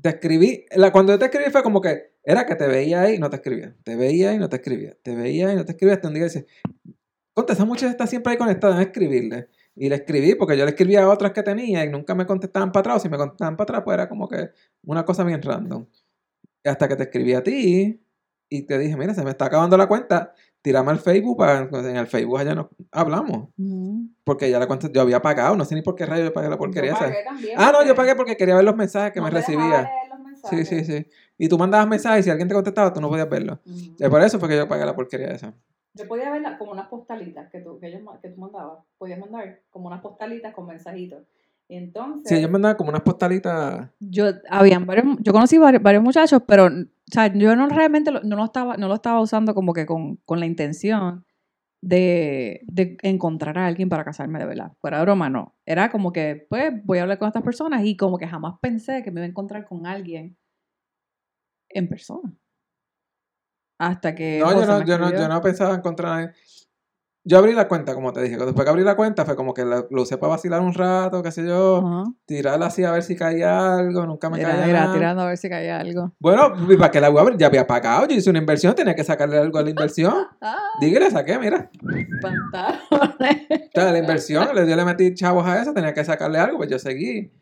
te 0.00 0.08
escribí, 0.08 0.66
la, 0.74 0.90
cuando 0.92 1.12
yo 1.12 1.18
te 1.18 1.26
escribí 1.26 1.50
fue 1.50 1.62
como 1.62 1.80
que 1.80 2.14
era 2.24 2.44
que 2.44 2.56
te 2.56 2.66
veía 2.66 3.02
ahí 3.02 3.14
y 3.14 3.18
no 3.18 3.30
te 3.30 3.36
escribía, 3.36 3.76
te 3.84 3.94
veía 3.96 4.32
y 4.32 4.38
no 4.38 4.48
te 4.48 4.56
escribía, 4.56 4.96
te 5.02 5.14
veía 5.14 5.52
y 5.52 5.56
no 5.56 5.64
te 5.64 5.72
escribía, 5.72 5.94
hasta 5.94 6.08
un 6.08 6.14
día 6.14 6.24
dices, 6.24 6.46
conta, 7.32 7.52
esa 7.52 7.64
muchacha 7.64 7.90
está 7.90 8.06
siempre 8.06 8.32
ahí 8.32 8.38
conectada, 8.38 8.74
déjame 8.74 8.90
escribirle. 8.90 9.48
Y 9.76 9.88
le 9.88 9.96
escribí 9.96 10.34
porque 10.36 10.56
yo 10.56 10.64
le 10.64 10.70
escribía 10.70 11.02
a 11.02 11.08
otras 11.08 11.32
que 11.32 11.42
tenía 11.42 11.84
y 11.84 11.88
nunca 11.90 12.14
me 12.14 12.26
contestaban 12.26 12.70
para 12.70 12.80
atrás, 12.80 12.96
o 12.96 13.00
si 13.00 13.08
me 13.08 13.16
contestaban 13.16 13.56
para 13.56 13.64
atrás, 13.64 13.82
pues 13.84 13.94
era 13.94 14.08
como 14.08 14.28
que 14.28 14.50
una 14.84 15.04
cosa 15.04 15.24
bien 15.24 15.42
random. 15.42 15.86
Hasta 16.64 16.88
que 16.88 16.96
te 16.96 17.02
escribí 17.04 17.34
a 17.34 17.42
ti 17.42 18.00
y 18.48 18.62
te 18.62 18.78
dije, 18.78 18.96
mira, 18.96 19.14
se 19.14 19.24
me 19.24 19.30
está 19.30 19.46
acabando 19.46 19.76
la 19.76 19.86
cuenta, 19.88 20.32
tirame 20.62 20.92
al 20.92 20.98
Facebook, 21.00 21.36
para, 21.38 21.68
en 21.90 21.96
el 21.96 22.06
Facebook 22.06 22.38
allá 22.38 22.54
nos 22.54 22.66
hablamos. 22.92 23.48
Porque 24.22 24.48
ya 24.50 24.58
la 24.60 24.66
cuenta, 24.68 24.88
yo 24.92 25.00
había 25.00 25.20
pagado, 25.20 25.56
no 25.56 25.64
sé 25.64 25.74
ni 25.74 25.82
por 25.82 25.94
qué 25.96 26.06
rayo 26.06 26.24
yo 26.24 26.32
pagué 26.32 26.48
la 26.48 26.56
porquería 26.56 26.92
Yo 26.92 26.96
esa. 26.96 27.12
también, 27.24 27.54
Ah, 27.58 27.70
no, 27.72 27.84
yo 27.84 27.94
pagué 27.96 28.14
porque 28.14 28.36
quería 28.36 28.54
ver 28.54 28.64
los 28.64 28.76
mensajes 28.76 29.12
que 29.12 29.18
no 29.20 29.24
me 29.26 29.30
recibía. 29.32 29.88
los 30.08 30.18
Sí, 30.50 30.56
mensajes. 30.56 30.68
sí, 30.68 30.84
sí. 30.84 31.06
Y 31.36 31.48
tú 31.48 31.58
mandabas 31.58 31.88
mensajes 31.88 32.20
y 32.20 32.22
si 32.24 32.30
alguien 32.30 32.46
te 32.48 32.54
contestaba, 32.54 32.92
tú 32.92 33.00
no 33.00 33.08
podías 33.08 33.28
verlo. 33.28 33.60
Y 33.98 34.08
por 34.08 34.22
eso 34.22 34.38
fue 34.38 34.48
que 34.48 34.56
yo 34.56 34.68
pagué 34.68 34.86
la 34.86 34.94
porquería 34.94 35.28
esa. 35.28 35.52
Yo 35.94 36.08
podía 36.08 36.30
ver 36.30 36.42
la- 36.42 36.58
como 36.58 36.72
unas 36.72 36.88
postalitas 36.88 37.50
que 37.50 37.60
tú, 37.60 37.78
que, 37.78 37.88
ellos, 37.88 38.02
que 38.20 38.28
tú 38.28 38.40
mandabas. 38.40 38.84
Podías 38.98 39.18
mandar 39.18 39.60
como 39.70 39.86
unas 39.86 40.00
postalitas 40.00 40.52
con 40.54 40.66
mensajitos. 40.66 41.22
Y 41.68 41.76
entonces. 41.76 42.28
Sí, 42.28 42.34
ellos 42.36 42.50
mandaban 42.50 42.76
como 42.76 42.90
unas 42.90 43.02
postalitas. 43.02 43.88
yo 44.00 44.26
habían 44.50 44.84
varios, 44.86 45.06
yo 45.20 45.32
conocí 45.32 45.56
varios, 45.56 45.82
varios 45.82 46.02
muchachos, 46.02 46.42
pero 46.46 46.66
o 46.66 46.70
sea, 47.12 47.32
yo 47.32 47.54
no 47.56 47.68
realmente 47.68 48.10
lo, 48.10 48.20
no 48.22 48.36
lo 48.36 48.44
estaba, 48.44 48.76
no 48.76 48.88
lo 48.88 48.94
estaba 48.94 49.20
usando 49.20 49.54
como 49.54 49.72
que 49.72 49.86
con, 49.86 50.16
con 50.24 50.40
la 50.40 50.46
intención 50.46 51.24
de, 51.80 52.62
de 52.66 52.96
encontrar 53.02 53.58
a 53.58 53.66
alguien 53.66 53.88
para 53.88 54.04
casarme 54.04 54.38
de 54.38 54.46
verdad. 54.46 54.72
Fuera 54.80 54.98
de 54.98 55.04
broma, 55.04 55.28
no. 55.28 55.54
Era 55.66 55.90
como 55.90 56.12
que, 56.12 56.46
pues, 56.48 56.72
voy 56.84 56.98
a 56.98 57.02
hablar 57.02 57.18
con 57.18 57.28
estas 57.28 57.42
personas 57.42 57.84
y 57.84 57.96
como 57.96 58.18
que 58.18 58.26
jamás 58.26 58.54
pensé 58.60 59.02
que 59.02 59.10
me 59.10 59.20
iba 59.20 59.26
a 59.26 59.30
encontrar 59.30 59.66
con 59.66 59.86
alguien 59.86 60.36
en 61.68 61.88
persona. 61.88 62.32
Hasta 63.78 64.14
que. 64.14 64.38
No, 64.40 64.52
yo 64.52 64.66
no, 64.66 64.84
yo 64.84 64.98
no, 64.98 65.10
yo 65.12 65.28
no 65.28 65.40
pensaba 65.40 65.74
encontrar. 65.74 66.32
Yo 67.26 67.38
abrí 67.38 67.54
la 67.54 67.68
cuenta, 67.68 67.94
como 67.94 68.12
te 68.12 68.20
dije. 68.20 68.36
Después 68.36 68.64
que 68.64 68.70
abrí 68.70 68.84
la 68.84 68.96
cuenta 68.96 69.24
fue 69.24 69.34
como 69.34 69.54
que 69.54 69.64
la- 69.64 69.86
lo 69.90 70.02
usé 70.02 70.18
para 70.18 70.32
vacilar 70.32 70.60
un 70.60 70.74
rato, 70.74 71.22
qué 71.22 71.30
sé 71.32 71.46
yo. 71.46 71.78
Ajá. 71.78 72.04
Tirarla 72.26 72.66
así 72.66 72.84
a 72.84 72.90
ver 72.92 73.02
si 73.02 73.16
caía 73.16 73.76
algo. 73.78 74.04
Nunca 74.04 74.28
me 74.28 74.38
caía 74.42 74.66
nada. 74.74 74.92
tirando 74.92 75.22
a 75.22 75.26
ver 75.28 75.38
si 75.38 75.48
caía 75.48 75.78
algo. 75.78 76.12
Bueno, 76.20 76.52
¿y 76.70 76.76
¿para 76.76 76.90
qué 76.90 77.00
la 77.00 77.08
voy 77.08 77.18
a 77.20 77.22
abrir? 77.22 77.38
Ya 77.38 77.46
había 77.46 77.66
pagado. 77.66 78.06
Yo 78.06 78.14
hice 78.14 78.28
una 78.28 78.40
inversión, 78.40 78.74
tenía 78.74 78.94
que 78.94 79.04
sacarle 79.04 79.38
algo 79.38 79.58
a 79.58 79.62
la 79.62 79.70
inversión. 79.70 80.14
Ah, 80.42 80.58
Dígale, 80.80 81.10
saqué, 81.10 81.38
mira. 81.38 81.70
pantalones. 82.20 83.46
O 83.50 83.70
sea, 83.80 83.90
la 83.92 83.98
inversión, 83.98 84.48
yo 84.54 84.76
le 84.76 84.84
metí 84.84 85.14
chavos 85.14 85.46
a 85.46 85.62
eso, 85.62 85.72
tenía 85.72 85.94
que 85.94 86.04
sacarle 86.04 86.38
algo, 86.38 86.58
pues 86.58 86.68
yo 86.68 86.78
seguí. 86.78 87.32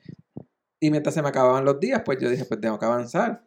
Y 0.78 0.90
mientras 0.92 1.14
se 1.14 1.22
me 1.22 1.28
acababan 1.28 1.64
los 1.64 1.80
días, 1.80 2.02
pues 2.04 2.18
yo 2.20 2.28
dije, 2.30 2.44
pues 2.44 2.60
tengo 2.60 2.78
que 2.78 2.86
avanzar. 2.86 3.42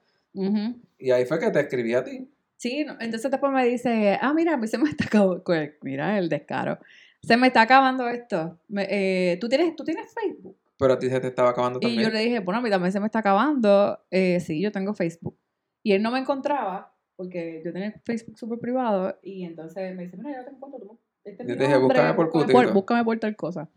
Y 0.98 1.12
ahí 1.12 1.26
fue 1.26 1.40
que 1.40 1.50
te 1.52 1.62
escribí 1.62 1.94
a 1.94 2.04
ti. 2.04 2.30
Sí, 2.66 2.84
entonces 3.00 3.30
después 3.30 3.54
me 3.54 3.64
dice, 3.64 4.18
ah, 4.20 4.34
mira, 4.34 4.56
a 4.56 4.58
mí 4.58 4.66
se 4.66 4.80
me 4.80 4.90
está 4.90 5.06
acabando, 5.06 5.44
mira 5.84 6.18
el 6.18 6.30
descaro, 6.30 6.80
se 7.22 7.38
me 7.38 7.46
está 7.46 7.62
acabando 7.62 8.08
esto. 8.08 8.60
Me- 8.70 8.88
eh, 8.90 9.38
¿tú, 9.40 9.48
tienes, 9.48 9.76
¿Tú 9.76 9.84
tienes 9.84 10.12
Facebook? 10.12 10.58
Pero 10.76 10.94
a 10.94 10.98
ti 10.98 11.08
se 11.08 11.20
te 11.20 11.28
estaba 11.28 11.52
acabando 11.52 11.78
Y 11.78 11.84
también. 11.84 12.02
yo 12.02 12.10
le 12.10 12.20
dije, 12.22 12.40
bueno, 12.40 12.58
a 12.58 12.64
mí 12.64 12.72
también 12.72 12.92
se 12.92 13.00
me 13.00 13.06
está 13.06 13.20
acabando. 13.20 14.00
Eh, 14.10 14.40
sí, 14.40 14.60
yo 14.60 14.72
tengo 14.72 14.96
Facebook. 14.96 15.38
Y 15.84 15.92
él 15.92 16.02
no 16.02 16.10
me 16.10 16.18
encontraba 16.18 16.92
porque 17.16 17.62
yo 17.64 17.72
tenía 17.72 18.02
Facebook 18.04 18.40
súper 18.40 18.58
privado 18.58 19.16
y 19.22 19.46
entonces 19.46 19.96
me 19.96 20.06
dice, 20.06 20.18
mira, 20.18 20.40
yo 20.40 20.46
te 20.46 20.56
encuentro. 20.56 20.80
Tú, 20.80 21.00
este 21.24 21.44
es 21.44 21.48
Yo 21.50 21.56
te 21.58 21.64
dije, 21.66 21.80
nombre, 21.80 22.00
búscame 22.00 22.52
por 22.52 22.74
búscame 22.74 23.04
por 23.04 23.20
tal 23.20 23.36
cosa. 23.36 23.70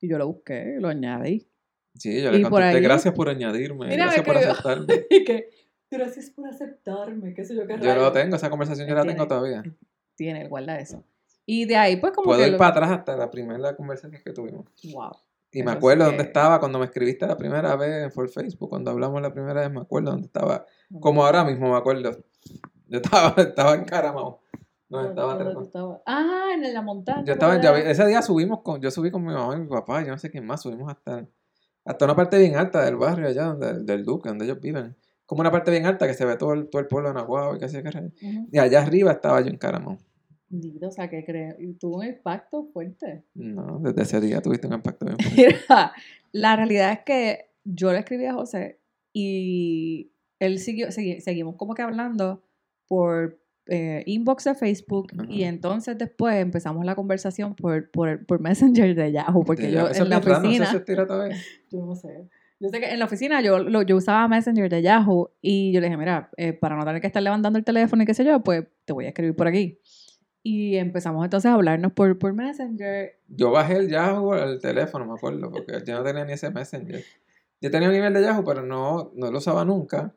Y 0.00 0.08
yo 0.08 0.18
lo 0.18 0.26
busqué, 0.26 0.78
lo 0.80 0.88
añadí. 0.88 1.46
Sí, 1.94 2.20
yo 2.20 2.32
le 2.32 2.38
Y 2.40 2.42
por 2.42 2.50
contesté, 2.54 2.76
ahí- 2.78 2.82
gracias 2.82 3.14
por 3.14 3.28
añadirme, 3.28 3.86
Mira, 3.86 4.06
gracias 4.06 4.26
por 4.26 4.36
aceptarme. 4.36 4.86
Y 5.10 5.24
que, 5.24 5.48
gracias 5.98 6.30
por 6.30 6.48
aceptarme, 6.48 7.34
qué 7.34 7.44
sé 7.44 7.54
yo, 7.54 7.66
qué 7.66 7.74
Yo 7.78 7.86
lo 7.86 7.94
rayos". 7.94 8.12
tengo, 8.12 8.36
esa 8.36 8.50
conversación 8.50 8.88
yo 8.88 8.94
la 8.94 9.04
tengo 9.04 9.26
todavía. 9.26 9.62
Tiene, 10.14 10.48
guarda 10.48 10.78
eso. 10.78 11.04
Y 11.44 11.64
de 11.66 11.76
ahí, 11.76 11.96
pues, 11.96 12.12
como 12.12 12.26
Puedo 12.26 12.40
que. 12.40 12.46
ir 12.46 12.52
lo- 12.52 12.58
para 12.58 12.70
atrás 12.70 12.90
hasta 12.90 13.16
la 13.16 13.30
primera 13.30 13.76
conversación 13.76 14.20
que 14.24 14.32
tuvimos. 14.32 14.66
Wow. 14.92 15.12
Y 15.52 15.62
me 15.62 15.70
acuerdo 15.72 16.04
sí 16.04 16.10
dónde 16.10 16.22
que- 16.24 16.28
estaba 16.28 16.58
cuando 16.58 16.78
me 16.78 16.86
escribiste 16.86 17.26
la 17.26 17.36
primera 17.36 17.76
vez 17.76 18.12
por 18.12 18.28
Facebook, 18.28 18.68
cuando 18.68 18.90
hablamos 18.90 19.22
la 19.22 19.32
primera 19.32 19.60
vez, 19.60 19.70
me 19.70 19.80
acuerdo 19.80 20.10
dónde 20.10 20.26
estaba. 20.26 20.66
Como 21.00 21.24
ahora 21.24 21.44
mismo 21.44 21.70
me 21.70 21.76
acuerdo. 21.76 22.10
Yo 22.88 22.98
estaba, 22.98 23.34
estaba 23.54 23.74
en 23.74 23.84
Caramao. 23.84 24.40
No, 24.88 24.98
¿Dónde- 25.14 25.62
estaba? 25.62 26.02
Ah, 26.06 26.50
en 26.54 26.72
la 26.74 26.82
montaña. 26.82 27.24
Yo 27.24 27.32
estaba 27.32 27.56
en 27.56 27.86
Ese 27.88 28.06
día 28.06 28.22
subimos 28.22 28.60
con, 28.62 28.80
yo 28.80 28.90
subí 28.90 29.10
con 29.10 29.24
mi 29.24 29.32
mamá 29.32 29.54
y 29.56 29.60
mi 29.60 29.66
papá, 29.68 30.02
yo 30.04 30.10
no 30.12 30.18
sé 30.18 30.30
quién 30.30 30.46
más, 30.46 30.62
subimos 30.62 30.88
hasta, 30.90 31.26
hasta 31.84 32.04
una 32.04 32.14
parte 32.14 32.38
bien 32.38 32.56
alta 32.56 32.84
del 32.84 32.96
barrio 32.96 33.26
allá, 33.28 33.44
donde, 33.46 33.82
del 33.84 34.04
Duque, 34.04 34.28
donde 34.28 34.44
ellos 34.44 34.60
viven. 34.60 34.96
Como 35.26 35.40
una 35.40 35.50
parte 35.50 35.70
bien 35.70 35.84
alta 35.86 36.06
que 36.06 36.14
se 36.14 36.24
ve 36.24 36.36
todo 36.36 36.52
el, 36.54 36.68
todo 36.68 36.80
el 36.80 36.88
pueblo 36.88 37.08
de 37.08 37.14
Nahuatl 37.14 37.56
y 37.56 37.82
qué 37.82 37.90
rayos. 37.90 38.12
Ujú. 38.22 38.48
Y 38.52 38.58
allá 38.58 38.82
arriba 38.82 39.12
estaba 39.12 39.40
yo 39.40 39.48
en 39.48 39.58
Caramao. 39.58 39.98
Lindo, 40.48 40.86
o 40.88 40.90
sea, 40.92 41.10
que 41.10 41.24
creo. 41.24 41.56
Tuvo 41.80 41.96
un 41.98 42.06
impacto 42.06 42.64
fuerte. 42.72 43.24
No, 43.34 43.80
desde 43.80 44.02
ese 44.02 44.20
día 44.20 44.40
tuviste 44.40 44.68
un 44.68 44.74
impacto 44.74 45.04
bien 45.06 45.18
fuerte. 45.18 45.56
Mira, 45.68 45.92
la 46.32 46.54
realidad 46.56 46.92
es 46.92 47.00
que 47.00 47.50
yo 47.64 47.92
le 47.92 47.98
escribí 47.98 48.26
a 48.26 48.34
José 48.34 48.78
y 49.12 50.12
él 50.38 50.58
siguió, 50.60 50.88
segui- 50.88 51.20
seguimos 51.20 51.56
como 51.56 51.74
que 51.74 51.82
hablando 51.82 52.42
por 52.86 53.40
eh, 53.66 54.04
inbox 54.06 54.44
de 54.44 54.54
Facebook 54.54 55.08
y 55.28 55.42
entonces 55.42 55.98
después 55.98 56.36
empezamos 56.36 56.84
la 56.84 56.94
conversación 56.94 57.56
por, 57.56 57.90
por, 57.90 58.24
por 58.26 58.38
Messenger 58.40 58.94
de 58.94 59.10
Yahoo, 59.10 59.42
porque 59.44 59.64
De- 59.66 59.72
yo 59.72 59.88
en 59.88 60.08
la 60.08 60.18
oficina, 60.18 60.66
se 60.70 60.84
yo 61.72 61.84
no 61.84 61.96
sé, 61.96 62.28
yo 62.60 62.68
sé 62.70 62.80
que 62.80 62.90
en 62.92 62.98
la 62.98 63.04
oficina 63.04 63.40
yo, 63.42 63.58
lo- 63.58 63.82
yo 63.82 63.96
usaba 63.96 64.26
Messenger 64.28 64.68
de 64.70 64.82
Yahoo 64.82 65.30
y 65.42 65.72
yo 65.72 65.80
le 65.80 65.86
dije, 65.88 65.96
mira, 65.96 66.30
eh, 66.36 66.52
para 66.52 66.76
no 66.76 66.84
tener 66.84 67.00
que 67.00 67.06
estar 67.06 67.22
levantando 67.22 67.58
el 67.58 67.64
teléfono 67.64 68.02
y 68.02 68.06
qué 68.06 68.14
sé 68.14 68.24
yo, 68.24 68.40
pues 68.42 68.64
te 68.84 68.92
voy 68.92 69.04
a 69.04 69.08
escribir 69.08 69.34
por 69.36 69.46
aquí. 69.48 69.78
Y 70.42 70.76
empezamos 70.76 71.24
entonces 71.24 71.50
a 71.50 71.54
hablarnos 71.54 71.92
por, 71.92 72.18
por 72.18 72.32
Messenger 72.32 73.18
Yo 73.28 73.50
bajé 73.50 73.74
el 73.78 73.88
Yahoo 73.90 74.32
al 74.32 74.60
teléfono, 74.60 75.04
me 75.04 75.14
acuerdo, 75.14 75.50
porque 75.50 75.82
yo 75.84 75.94
no 75.98 76.04
tenía 76.04 76.24
ni 76.24 76.32
ese 76.34 76.50
Messenger. 76.50 77.02
Yo 77.60 77.70
tenía 77.70 77.88
un 77.88 77.94
nivel 77.94 78.14
de 78.14 78.22
Yahoo, 78.22 78.44
pero 78.44 78.62
no, 78.62 79.10
no 79.14 79.30
lo 79.30 79.38
usaba 79.38 79.64
nunca. 79.64 80.14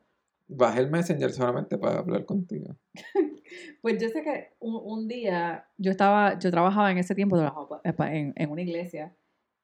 Bajé 0.48 0.82
el 0.82 0.92
Messenger 0.92 1.32
solamente 1.32 1.78
para 1.78 2.00
hablar 2.00 2.26
contigo. 2.26 2.76
Pues 3.82 3.98
yo 4.00 4.10
sé 4.10 4.22
que 4.22 4.50
un, 4.60 4.80
un 4.84 5.08
día 5.08 5.66
yo 5.78 5.90
estaba, 5.90 6.38
yo 6.38 6.52
trabajaba 6.52 6.92
en 6.92 6.98
ese 7.00 7.16
tiempo 7.16 7.38
en, 7.84 8.34
en 8.36 8.50
una 8.52 8.62
iglesia 8.62 9.14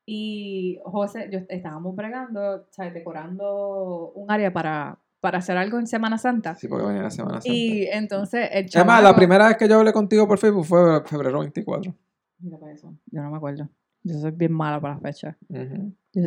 y 0.06 0.80
José, 0.84 1.30
yo 1.32 1.40
estábamos 1.50 1.96
bregando, 1.96 2.66
¿sabes? 2.72 2.94
decorando 2.94 4.12
un 4.12 4.30
área 4.32 4.54
para, 4.54 5.00
para 5.20 5.40
hacer 5.40 5.58
algo 5.58 5.80
en 5.80 5.88
Semana 5.88 6.18
Santa. 6.18 6.56
Sí, 6.56 6.68
porque 6.68 6.86
venía 6.86 7.02
la 7.04 7.10
Semana 7.10 7.42
Santa. 7.42 7.50
Y 7.54 7.88
entonces 7.92 8.50
el 8.52 8.66
Es 8.66 8.76
más, 8.86 9.02
la 9.02 9.10
chamaco- 9.10 9.16
primera 9.16 9.48
vez 9.48 9.58
que 9.58 9.68
yo 9.68 9.78
hablé 9.80 9.92
contigo 9.94 10.28
por 10.28 10.38
Facebook 10.38 10.66
fue 10.66 11.04
febrero 11.06 11.40
24. 11.40 11.94
Mira 12.40 12.58
para 12.60 12.74
eso, 12.74 12.94
yo 13.08 13.22
no 13.24 13.32
me 13.32 13.38
acuerdo. 13.38 13.68
Yo 14.04 14.20
soy 14.20 14.32
bien 14.32 14.52
mala 14.54 14.80
para 14.80 14.94
las 14.96 15.02
fechas. 15.04 15.36
Ujú. 15.50 15.94
Yo, 16.14 16.22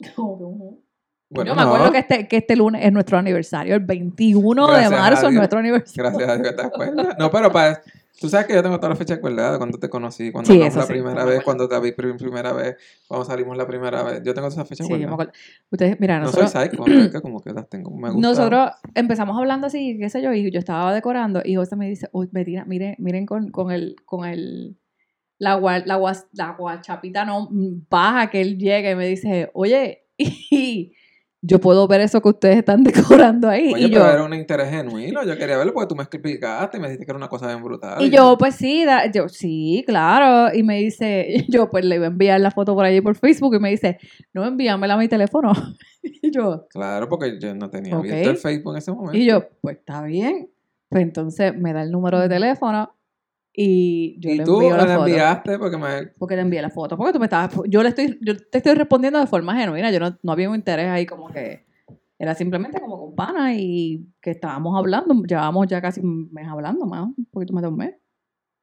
como 0.16 0.38
que, 0.38 0.44
ujú. 0.44 0.84
Bueno, 1.30 1.50
yo 1.50 1.54
me 1.56 1.62
no, 1.62 1.68
acuerdo 1.68 1.92
que 1.92 1.98
este, 1.98 2.28
que 2.28 2.36
este 2.38 2.56
lunes 2.56 2.84
es 2.84 2.92
nuestro 2.92 3.18
aniversario, 3.18 3.74
el 3.74 3.80
21 3.84 4.66
Gracias 4.66 4.90
de 4.90 4.96
marzo 4.96 5.28
es 5.28 5.34
nuestro 5.34 5.58
aniversario. 5.58 6.02
Gracias 6.04 6.28
a 6.28 6.36
Dios 6.36 6.48
que 6.48 6.54
te 6.56 6.62
acuerdas. 6.62 7.16
No, 7.18 7.30
pero 7.30 7.52
para... 7.52 7.80
Tú 8.20 8.28
sabes 8.28 8.48
que 8.48 8.54
yo 8.54 8.62
tengo 8.64 8.76
todas 8.78 8.88
las 8.90 8.98
fechas 8.98 9.18
acordadas 9.18 9.52
de 9.52 9.58
cuando 9.58 9.78
te 9.78 9.88
conocí, 9.88 10.32
cuando 10.32 10.50
Sí, 10.52 10.58
la 10.58 10.70
sí, 10.72 10.80
primera 10.88 11.24
me 11.24 11.30
vez, 11.30 11.42
cuando 11.44 11.68
te 11.68 11.78
vi 11.78 11.92
primera 11.92 12.52
vez, 12.52 12.76
cuando 13.06 13.24
salimos 13.24 13.56
la 13.56 13.64
primera 13.64 14.02
vez. 14.02 14.22
Yo 14.24 14.34
tengo 14.34 14.48
esas 14.48 14.66
fechas 14.68 14.88
Sí, 14.88 14.92
yo 14.98 15.06
me 15.06 15.12
acuerdo. 15.12 15.32
Ustedes, 15.70 16.00
mira, 16.00 16.18
No 16.18 16.24
nosotros... 16.24 16.50
soy 16.50 16.68
psycho, 16.68 16.84
es 16.88 17.10
que 17.12 17.20
como 17.20 17.40
que 17.40 17.52
las 17.52 17.68
tengo. 17.68 17.92
Me 17.92 18.10
gusta. 18.10 18.28
Nosotros 18.28 18.70
empezamos 18.96 19.38
hablando 19.38 19.68
así, 19.68 19.96
qué 20.00 20.10
sé 20.10 20.20
yo, 20.20 20.32
y 20.32 20.50
yo 20.50 20.58
estaba 20.58 20.92
decorando 20.92 21.42
y 21.44 21.54
José 21.54 21.76
me 21.76 21.88
dice, 21.88 22.08
uy, 22.10 22.28
Betina, 22.32 22.64
miren, 22.64 22.96
miren 22.98 23.24
con, 23.24 23.52
con 23.52 23.70
el, 23.70 23.94
con 24.04 24.26
el, 24.26 24.76
la, 25.38 25.56
la, 25.84 25.96
guas- 25.96 26.26
la 26.32 26.56
guachapita 26.58 27.24
no 27.24 27.46
mm, 27.52 27.86
baja 27.88 28.30
que 28.30 28.40
él 28.40 28.58
llega 28.58 28.90
y 28.90 28.96
me 28.96 29.06
dice, 29.06 29.48
oye, 29.54 30.06
y 30.18 30.92
yo 31.40 31.60
puedo 31.60 31.86
ver 31.86 32.00
eso 32.00 32.20
que 32.20 32.28
ustedes 32.30 32.58
están 32.58 32.82
decorando 32.84 33.48
ahí. 33.48 33.72
Oye, 33.72 33.86
y 33.86 33.90
pero 33.90 34.04
yo, 34.06 34.10
era 34.10 34.24
un 34.24 34.34
interés 34.34 34.70
genuino. 34.70 35.24
Yo 35.24 35.36
quería 35.38 35.56
verlo 35.56 35.72
porque 35.72 35.88
tú 35.88 35.94
me 35.96 36.02
explicaste 36.02 36.76
y 36.76 36.80
me 36.80 36.88
dijiste 36.88 37.04
que 37.06 37.12
era 37.12 37.16
una 37.16 37.28
cosa 37.28 37.46
bien 37.46 37.62
brutal. 37.62 38.02
y 38.02 38.10
yo, 38.10 38.36
pues 38.38 38.54
sí, 38.56 38.84
da- 38.84 39.10
yo, 39.10 39.28
sí, 39.28 39.84
claro. 39.86 40.54
Y 40.54 40.62
me 40.62 40.78
dice, 40.78 41.44
yo 41.48 41.70
pues 41.70 41.84
le 41.84 41.96
iba 41.96 42.06
a 42.06 42.08
enviar 42.08 42.40
la 42.40 42.50
foto 42.50 42.74
por 42.74 42.84
allí 42.84 43.00
por 43.00 43.14
Facebook 43.16 43.54
y 43.54 43.60
me 43.60 43.70
dice, 43.70 43.98
no, 44.32 44.44
envíamela 44.44 44.94
a 44.94 44.98
mi 44.98 45.08
teléfono. 45.08 45.52
y 46.02 46.30
yo, 46.30 46.66
Claro, 46.70 47.08
porque 47.08 47.38
yo 47.40 47.54
no 47.54 47.70
tenía 47.70 47.94
Ok. 47.96 48.04
abierto 48.04 48.30
el 48.30 48.36
Facebook 48.36 48.72
en 48.74 48.78
ese 48.78 48.92
momento. 48.92 49.16
Y 49.16 49.24
yo, 49.26 49.48
pues 49.60 49.76
está 49.78 50.02
bien. 50.02 50.50
Pues 50.88 51.02
entonces 51.02 51.54
me 51.54 51.72
da 51.74 51.82
el 51.82 51.90
número 51.90 52.18
de 52.18 52.28
teléfono 52.30 52.94
y 53.60 54.20
yo 54.20 54.30
Y 54.30 54.36
le 54.36 54.44
tú 54.44 54.54
envío 54.60 54.76
la 54.76 54.84
la 54.86 54.94
foto. 54.94 55.06
enviaste 55.08 55.58
porque 55.58 55.76
me... 55.76 56.06
Porque 56.16 56.36
te 56.36 56.40
envié 56.42 56.62
la 56.62 56.70
foto. 56.70 56.96
Porque 56.96 57.12
tú 57.12 57.18
me 57.18 57.26
estabas. 57.26 57.52
Yo 57.66 57.82
le 57.82 57.88
estoy, 57.88 58.16
yo 58.22 58.36
te 58.36 58.58
estoy 58.58 58.74
respondiendo 58.74 59.18
de 59.18 59.26
forma 59.26 59.56
genuina. 59.56 59.90
Yo 59.90 59.98
no, 59.98 60.16
no 60.22 60.30
había 60.30 60.48
un 60.48 60.54
interés 60.54 60.86
ahí 60.88 61.06
como 61.06 61.28
que. 61.28 61.66
Era 62.20 62.34
simplemente 62.36 62.80
como 62.80 62.98
con 63.00 63.16
pana 63.16 63.54
y 63.54 64.06
que 64.20 64.30
estábamos 64.30 64.76
hablando. 64.78 65.12
Llevábamos 65.24 65.66
ya 65.66 65.80
casi 65.82 66.00
un 66.00 66.32
mes 66.32 66.46
hablando, 66.46 66.86
más, 66.86 67.02
un 67.06 67.26
poquito 67.32 67.52
más 67.52 67.62
de 67.62 67.68
un 67.68 67.76
mes. 67.76 67.94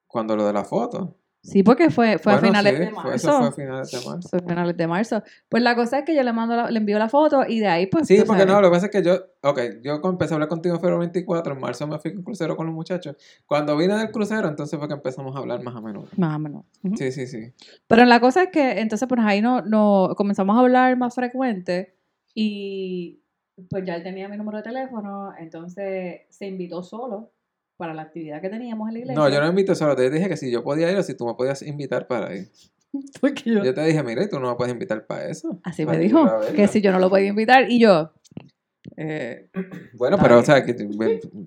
Cuando 0.06 0.34
lo 0.34 0.46
de 0.46 0.52
la 0.54 0.64
foto. 0.64 1.18
Sí, 1.46 1.62
porque 1.62 1.90
fue, 1.90 2.18
fue 2.18 2.32
a 2.34 2.38
finales 2.38 2.74
sí, 2.74 2.78
de 2.80 2.90
marzo. 2.90 3.12
eso 3.14 3.38
fue 3.38 3.46
a 3.48 3.52
finales 3.52 3.90
de 3.92 4.00
marzo. 4.04 4.28
Fue 4.28 4.38
a 4.40 4.42
finales 4.42 4.76
de 4.76 4.86
marzo. 4.88 5.22
Pues 5.48 5.62
la 5.62 5.76
cosa 5.76 6.00
es 6.00 6.04
que 6.04 6.14
yo 6.14 6.22
le 6.24 6.32
mando 6.32 6.56
la- 6.56 6.70
le 6.70 6.78
envío 6.78 6.98
la 6.98 7.08
foto 7.08 7.44
y 7.46 7.60
de 7.60 7.68
ahí 7.68 7.86
pues. 7.86 8.08
Sí, 8.08 8.16
porque 8.26 8.40
sabes. 8.42 8.46
no, 8.46 8.60
lo 8.60 8.68
que 8.68 8.72
pasa 8.74 8.86
es 8.86 8.92
que 8.92 9.02
yo, 9.02 9.14
ok, 9.42 9.60
yo 9.82 10.00
empecé 10.02 10.34
a 10.34 10.36
hablar 10.36 10.48
contigo 10.48 10.74
en 10.74 10.80
febrero 10.80 10.98
24, 10.98 11.52
en 11.54 11.60
marzo 11.60 11.86
me 11.86 11.98
fui 12.00 12.14
con 12.14 12.24
crucero 12.24 12.56
con 12.56 12.66
los 12.66 12.74
muchachos. 12.74 13.16
Cuando 13.46 13.76
vine 13.76 13.94
del 13.96 14.10
crucero, 14.10 14.48
entonces 14.48 14.76
fue 14.78 14.88
que 14.88 14.94
empezamos 14.94 15.36
a 15.36 15.38
hablar 15.38 15.62
más 15.62 15.76
o 15.76 15.82
menos. 15.82 16.08
Más 16.18 16.34
o 16.34 16.38
menos. 16.40 16.64
Ujú. 16.82 16.96
Sí, 16.96 17.12
sí, 17.12 17.26
sí. 17.28 17.52
Pero 17.86 18.04
la 18.06 18.18
cosa 18.18 18.42
es 18.42 18.48
que 18.50 18.80
entonces 18.80 19.08
pues 19.08 19.20
ahí 19.24 19.40
no, 19.40 19.62
no 19.62 20.14
comenzamos 20.16 20.56
a 20.56 20.60
hablar 20.60 20.96
más 20.96 21.14
frecuente 21.14 21.94
y 22.34 23.22
pues 23.70 23.84
ya 23.86 23.94
él 23.94 24.02
tenía 24.02 24.28
mi 24.28 24.36
número 24.36 24.58
de 24.58 24.64
teléfono, 24.64 25.32
entonces 25.38 26.22
se 26.28 26.46
invitó 26.46 26.82
solo 26.82 27.32
para 27.76 27.92
la 27.94 28.02
actividad 28.02 28.40
que 28.40 28.48
teníamos 28.48 28.88
en 28.88 28.94
la 28.94 29.00
iglesia. 29.00 29.22
No, 29.22 29.28
yo 29.28 29.40
no 29.40 29.48
invité 29.48 29.74
solo, 29.74 29.94
te 29.96 30.08
dije 30.10 30.28
que 30.28 30.36
si 30.36 30.50
yo 30.50 30.62
podía 30.62 30.90
ir 30.90 30.96
o 30.96 31.02
si 31.02 31.14
tú 31.14 31.26
me 31.26 31.34
podías 31.34 31.62
invitar 31.62 32.06
para 32.06 32.34
ir. 32.34 32.48
Porque 33.20 33.42
yo- 33.50 33.62
Yo 33.64 33.74
te 33.74 33.84
dije, 33.84 34.02
mira, 34.02 34.22
y 34.22 34.28
tú 34.28 34.38
no 34.40 34.48
me 34.50 34.56
puedes 34.56 34.72
invitar 34.72 35.04
para 35.06 35.28
eso. 35.28 35.58
Así 35.62 35.84
Para 35.84 35.98
me 35.98 36.04
dijo, 36.04 36.24
que 36.54 36.66
si 36.68 36.80
yo 36.80 36.92
no 36.92 36.98
lo 36.98 37.10
podía 37.10 37.28
invitar 37.28 37.70
y 37.70 37.78
yo, 37.78 38.12
eh, 38.96 39.48
Bueno, 39.94 40.16
pero, 40.20 40.38
o 40.38 40.42
sea, 40.42 40.64
que 40.64 40.74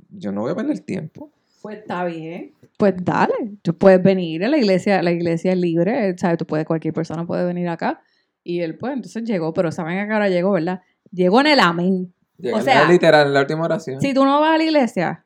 yo 0.10 0.32
no 0.32 0.42
voy 0.42 0.52
a 0.52 0.56
perder 0.56 0.80
tiempo. 0.82 1.32
pues 1.62 1.80
está 1.80 2.06
bien, 2.06 2.54
pues 2.78 2.94
dale, 3.04 3.34
tú 3.62 3.76
puedes 3.78 4.02
venir 4.04 4.44
a 4.46 4.50
la 4.50 4.58
iglesia, 4.58 5.02
la 5.02 5.12
iglesia 5.12 5.52
es 5.54 5.58
libre, 5.58 6.16
¿sabes? 6.18 6.38
Tú 6.38 6.46
puedes, 6.46 6.66
cualquier 6.66 6.94
persona 6.94 7.26
puede 7.26 7.46
venir 7.46 7.68
acá 7.70 8.02
y 8.44 8.62
él 8.62 8.78
pues 8.78 8.94
entonces 8.94 9.24
llegó, 9.24 9.54
pero 9.54 9.72
saben 9.72 9.98
a 10.00 10.08
qué 10.08 10.14
hora 10.14 10.30
llegó, 10.30 10.52
¿verdad? 10.52 10.82
Llegó 11.12 11.42
en 11.42 11.48
el 11.48 11.60
amén. 11.60 12.14
O 12.54 12.62
sea, 12.62 12.88
literal, 12.90 13.28
en 13.28 13.34
la 13.34 13.42
última 13.42 13.64
oración. 13.66 14.00
Si 14.00 14.14
tú 14.14 14.24
no 14.24 14.40
vas 14.40 14.56
a 14.56 14.58
la 14.58 14.64
iglesia, 14.64 15.26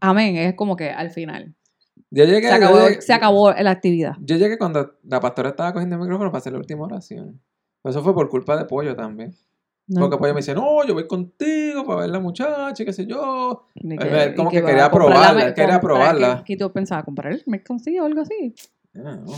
amén, 0.00 0.36
es 0.36 0.54
como 0.54 0.76
que 0.76 0.90
al 0.90 1.10
final. 1.10 1.54
Yo 2.10 2.24
llegué, 2.24 2.48
Se 2.48 2.54
acabó, 2.54 2.76
yo 2.78 2.88
llegué- 2.88 3.00
se 3.02 3.12
acabó 3.12 3.52
la 3.52 3.70
actividad. 3.70 4.14
Yo 4.20 4.36
llegué 4.36 4.58
cuando 4.58 4.94
la 5.02 5.20
pastora 5.20 5.50
estaba 5.50 5.72
cogiendo 5.72 5.96
el 5.96 6.02
micrófono 6.02 6.30
para 6.30 6.38
hacer 6.38 6.52
la 6.52 6.58
última 6.58 6.84
oración. 6.84 7.40
Eso 7.84 8.02
fue 8.02 8.14
por 8.14 8.28
culpa 8.28 8.56
de 8.56 8.64
Pollo 8.64 8.94
también. 8.94 9.34
No, 9.88 10.00
Porque 10.02 10.16
Pollo 10.18 10.34
me 10.34 10.40
dice, 10.40 10.54
no, 10.54 10.84
yo 10.84 10.94
voy 10.94 11.06
contigo 11.06 11.84
para 11.86 12.00
ver 12.00 12.10
la 12.10 12.18
muchacha, 12.20 12.84
qué 12.84 12.92
sé 12.92 13.06
yo. 13.06 13.66
a 13.98 14.04
ver, 14.04 14.34
como 14.34 14.50
que 14.50 14.62
quería 14.62 14.90
probarla, 14.90 15.54
quería 15.54 15.80
probarla. 15.80 16.42
¿Qué, 16.44 16.56
tú 16.56 16.72
pensabas? 16.72 17.04
¿Comprar 17.04 17.32
el 17.32 17.42
mercancillo 17.46 18.02
o 18.02 18.06
algo 18.06 18.22
así? 18.22 18.54
Ah, 18.96 19.16
no. 19.24 19.32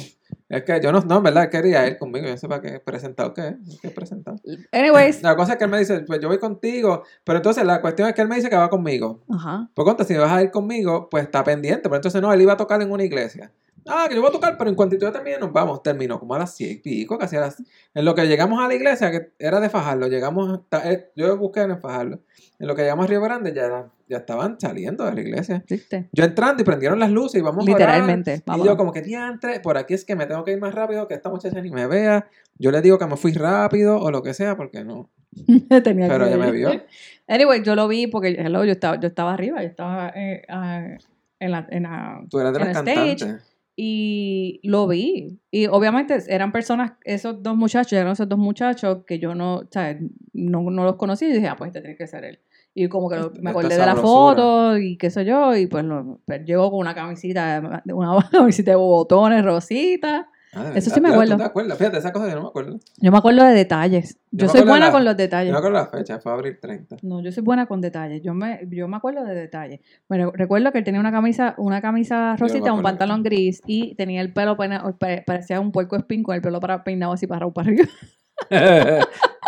Es 0.49 0.62
que 0.62 0.81
yo 0.81 0.93
no, 0.93 1.00
no, 1.00 1.19
en 1.19 1.23
verdad, 1.23 1.50
quería 1.50 1.87
ir 1.87 1.99
conmigo. 1.99 2.25
Yo 2.26 2.33
no 2.33 2.38
sé 2.38 2.49
para 2.49 2.62
qué 2.62 2.81
presentado 2.81 3.35
qué 3.35 3.49
es. 3.49 3.81
¿Qué 3.81 3.90
presentado? 3.90 4.38
Anyways. 4.73 5.23
La 5.23 5.37
cosa 5.37 5.52
es 5.52 5.59
que 5.59 5.64
él 5.64 5.71
me 5.71 5.78
dice, 5.78 6.00
pues 6.00 6.21
yo 6.21 6.28
voy 6.28 6.38
contigo. 6.38 7.02
Pero 7.25 7.38
entonces 7.38 7.64
la 7.64 7.83
cuestión 7.83 8.09
es 8.09 8.14
que 8.14 8.23
él 8.23 8.28
me 8.28 8.37
dice 8.37 8.49
que 8.49 8.57
va 8.57 8.71
conmigo. 8.71 9.21
Ajá. 9.31 9.69
Por 9.75 9.85
contra, 9.85 10.07
si 10.07 10.14
vas 10.14 10.33
a 10.33 10.43
ir 10.43 10.50
conmigo, 10.50 11.09
pues 11.11 11.25
está 11.25 11.45
pendiente. 11.45 11.83
Pero 11.83 11.97
entonces 11.97 12.23
no, 12.23 12.33
él 12.33 12.40
iba 12.40 12.55
a 12.55 12.57
tocar 12.57 12.81
en 12.81 12.90
una 12.90 13.05
iglesia. 13.05 13.52
Ah, 13.88 14.07
que 14.09 14.14
yo 14.14 14.21
voy 14.21 14.30
a 14.30 14.33
tocar, 14.33 14.57
pero 14.57 14.71
en 14.71 14.76
cuantito 14.76 15.07
yo 15.07 15.12
también 15.12 15.40
nos 15.40 15.52
vamos. 15.52 15.83
Terminó 15.83 16.18
como 16.18 16.35
a 16.35 16.38
las 16.38 16.54
100 16.54 16.71
y 16.71 16.76
pico, 16.76 17.18
casi 17.18 17.37
a 17.37 17.40
las... 17.40 17.62
En 17.95 18.04
lo 18.04 18.14
que 18.14 18.26
llegamos 18.26 18.61
a 18.61 18.68
la 18.68 18.75
iglesia, 18.75 19.11
que 19.11 19.33
era 19.38 19.61
de 19.61 19.68
Fajarlo, 19.71 20.09
llegamos, 20.09 20.61
eh, 20.85 21.11
yo 21.16 21.37
busqué 21.37 21.61
en 21.61 21.80
Fajarlo. 21.80 22.21
En 22.59 22.66
lo 22.66 22.75
que 22.75 22.83
llegamos 22.83 23.04
a 23.04 23.09
Río 23.09 23.21
Grande 23.21 23.52
ya, 23.52 23.90
ya 24.09 24.18
estaban 24.18 24.59
saliendo 24.59 25.04
de 25.04 25.14
la 25.14 25.21
iglesia. 25.21 25.64
¿Viste? 25.68 26.09
Yo 26.12 26.25
entrando 26.25 26.62
y 26.62 26.64
prendieron 26.64 26.99
las 26.99 27.11
luces 27.11 27.40
y 27.40 27.42
vamos 27.42 27.66
a 27.66 27.71
orar. 27.71 27.80
Literalmente. 27.80 28.42
Y 28.47 28.64
yo 28.64 28.76
como 28.76 28.92
que 28.92 29.02
diantre, 29.02 29.61
por 29.61 29.78
aquí 29.78 29.95
es 29.95 30.04
que 30.04 30.16
me 30.16 30.26
tengo 30.26 30.45
que 30.45 30.52
ir 30.52 30.61
más 30.61 30.75
rápido, 30.75 31.07
que 31.07 31.14
esta 31.14 31.30
muchacha 31.30 31.61
ni 31.61 31.71
me 31.71 31.87
vea. 31.87 32.28
Yo 32.59 32.71
le 32.71 32.83
digo 32.83 32.99
que 32.99 33.07
me 33.07 33.16
fui 33.16 33.33
rápido 33.33 33.99
o 34.00 34.11
lo 34.11 34.23
que 34.23 34.35
sea, 34.35 34.57
porque 34.57 34.85
no. 34.85 35.11
Tenía 35.85 36.09
Pero 36.09 36.25
que 36.25 36.35
ella 36.35 36.38
me 36.38 36.50
vio. 36.50 36.71
Anyway, 37.30 37.62
yo 37.62 37.75
lo 37.75 37.88
vi 37.88 38.07
porque 38.07 38.30
hello, 38.38 38.64
yo, 38.64 38.73
estaba, 38.73 38.99
yo 38.99 39.07
estaba 39.07 39.35
arriba, 39.35 39.61
yo 39.61 39.68
estaba 39.68 40.09
eh, 40.16 40.42
ah, 40.49 40.97
en 41.38 41.50
la... 41.50 41.66
En 41.68 41.83
la 41.83 42.25
Tú 42.30 42.40
eras 42.40 42.54
de 42.54 42.61
En 42.61 42.73
las 42.73 42.76
stage. 42.78 43.38
Y 43.80 44.58
lo 44.64 44.88
vi. 44.88 45.38
Y 45.52 45.68
obviamente 45.68 46.18
eran 46.26 46.50
personas, 46.50 46.94
esos 47.04 47.40
dos 47.44 47.56
muchachos, 47.56 47.92
eran 47.92 48.11
esos 48.11 48.28
dos 48.28 48.38
muchachos 48.38 49.04
que 49.06 49.20
yo 49.20 49.37
no, 49.37 49.58
o 49.58 49.68
sea, 49.70 49.97
no, 50.32 50.62
no 50.68 50.82
los 50.82 50.97
conocí 50.97 51.26
y 51.26 51.32
dije, 51.32 51.47
ah, 51.47 51.54
pues 51.56 51.68
este 51.68 51.80
tiene 51.82 51.97
que 51.97 52.08
ser 52.08 52.25
él. 52.25 52.40
Y 52.75 52.88
como 52.88 53.08
que 53.08 53.16
Esta- 53.20 53.40
me 53.40 53.50
acordé 53.50 53.76
de 53.76 53.87
la 53.87 53.94
foto 53.94 54.76
y 54.78 54.97
qué 54.99 55.11
sé 55.11 55.25
yo, 55.25 55.54
y 55.56 55.68
pues, 55.68 55.85
lo, 55.85 56.18
pues 56.26 56.44
llegó 56.44 56.70
con 56.73 56.80
una 56.80 56.92
camisita, 56.97 57.61
de- 57.85 57.92
una 57.94 58.28
camisita 58.32 58.73
de 58.73 58.76
botones, 58.76 59.44
rosita. 59.44 60.28
Ah, 60.55 60.73
Eso 60.75 60.90
sí 60.90 61.00
me 61.00 61.11
acuerdo. 61.11 61.33
¿Tú 61.35 61.38
te 61.43 61.45
acuerdas? 61.45 61.76
Fíjate, 61.78 61.99
esa 61.99 62.12
cosa 62.12 62.28
yo 62.28 62.37
no 62.37 62.43
me 62.43 62.49
acuerdo. 62.49 62.78
Yo 62.97 63.12
me 63.12 63.19
acuerdo 63.19 63.45
de 63.45 63.52
detalles. 63.52 64.19
Yo 64.31 64.47
Yo, 64.47 64.52
soy 64.52 64.62
buena 64.62 64.87
la- 64.87 64.93
con 64.93 65.05
los 65.05 65.12
Yo 65.14 65.19
detalles. 65.19 65.52
me 65.52 65.59
acuerdo 65.59 65.76
la 65.76 65.87
fecha, 65.87 66.21
fue 66.21 66.33
abril 66.33 66.59
30. 66.61 66.97
No, 67.02 67.21
yo 67.23 67.31
soy 67.33 67.43
buena 67.43 67.67
con 67.67 67.81
detalles. 67.83 68.23
Yo 68.23 68.33
me, 68.35 68.61
yo 68.71 68.88
me 68.88 68.97
acuerdo 68.97 69.25
de 69.25 69.35
detalles. 69.35 69.81
Bueno, 70.09 70.33
recuerdo 70.35 70.73
que 70.73 70.78
él 70.78 70.85
tenía 70.85 71.00
una 71.00 71.12
camisa, 71.12 71.55
una 71.59 71.83
camisa 71.83 72.35
Yo 72.38 72.47
rosita, 72.47 72.73
un 72.73 72.83
pantalón 72.83 73.23
gris 73.23 73.61
y 73.67 73.95
tenía 73.95 74.21
el 74.23 74.33
pelo 74.33 74.57
parecía 74.57 75.61
un 75.61 75.71
puerco 75.71 75.97
espín 75.97 76.23
con 76.23 76.35
el 76.35 76.40
pelo 76.40 76.61
para 76.61 76.83
peinado 76.83 77.12
así 77.12 77.26
para, 77.26 77.49
para 77.50 77.69
arriba. 77.69 77.88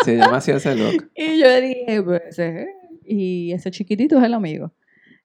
sí, 0.04 0.16
yo 0.18 0.30
me 0.30 0.36
hacía 0.36 0.56
ese 0.56 0.74
look. 0.76 1.10
Y 1.14 1.38
yo 1.38 1.46
le 1.46 1.60
dije, 1.62 2.02
pues, 2.02 2.38
él. 2.38 2.66
y 3.04 3.52
ese 3.52 3.70
chiquitito 3.70 4.18
es 4.18 4.24
el 4.24 4.34
amigo. 4.34 4.72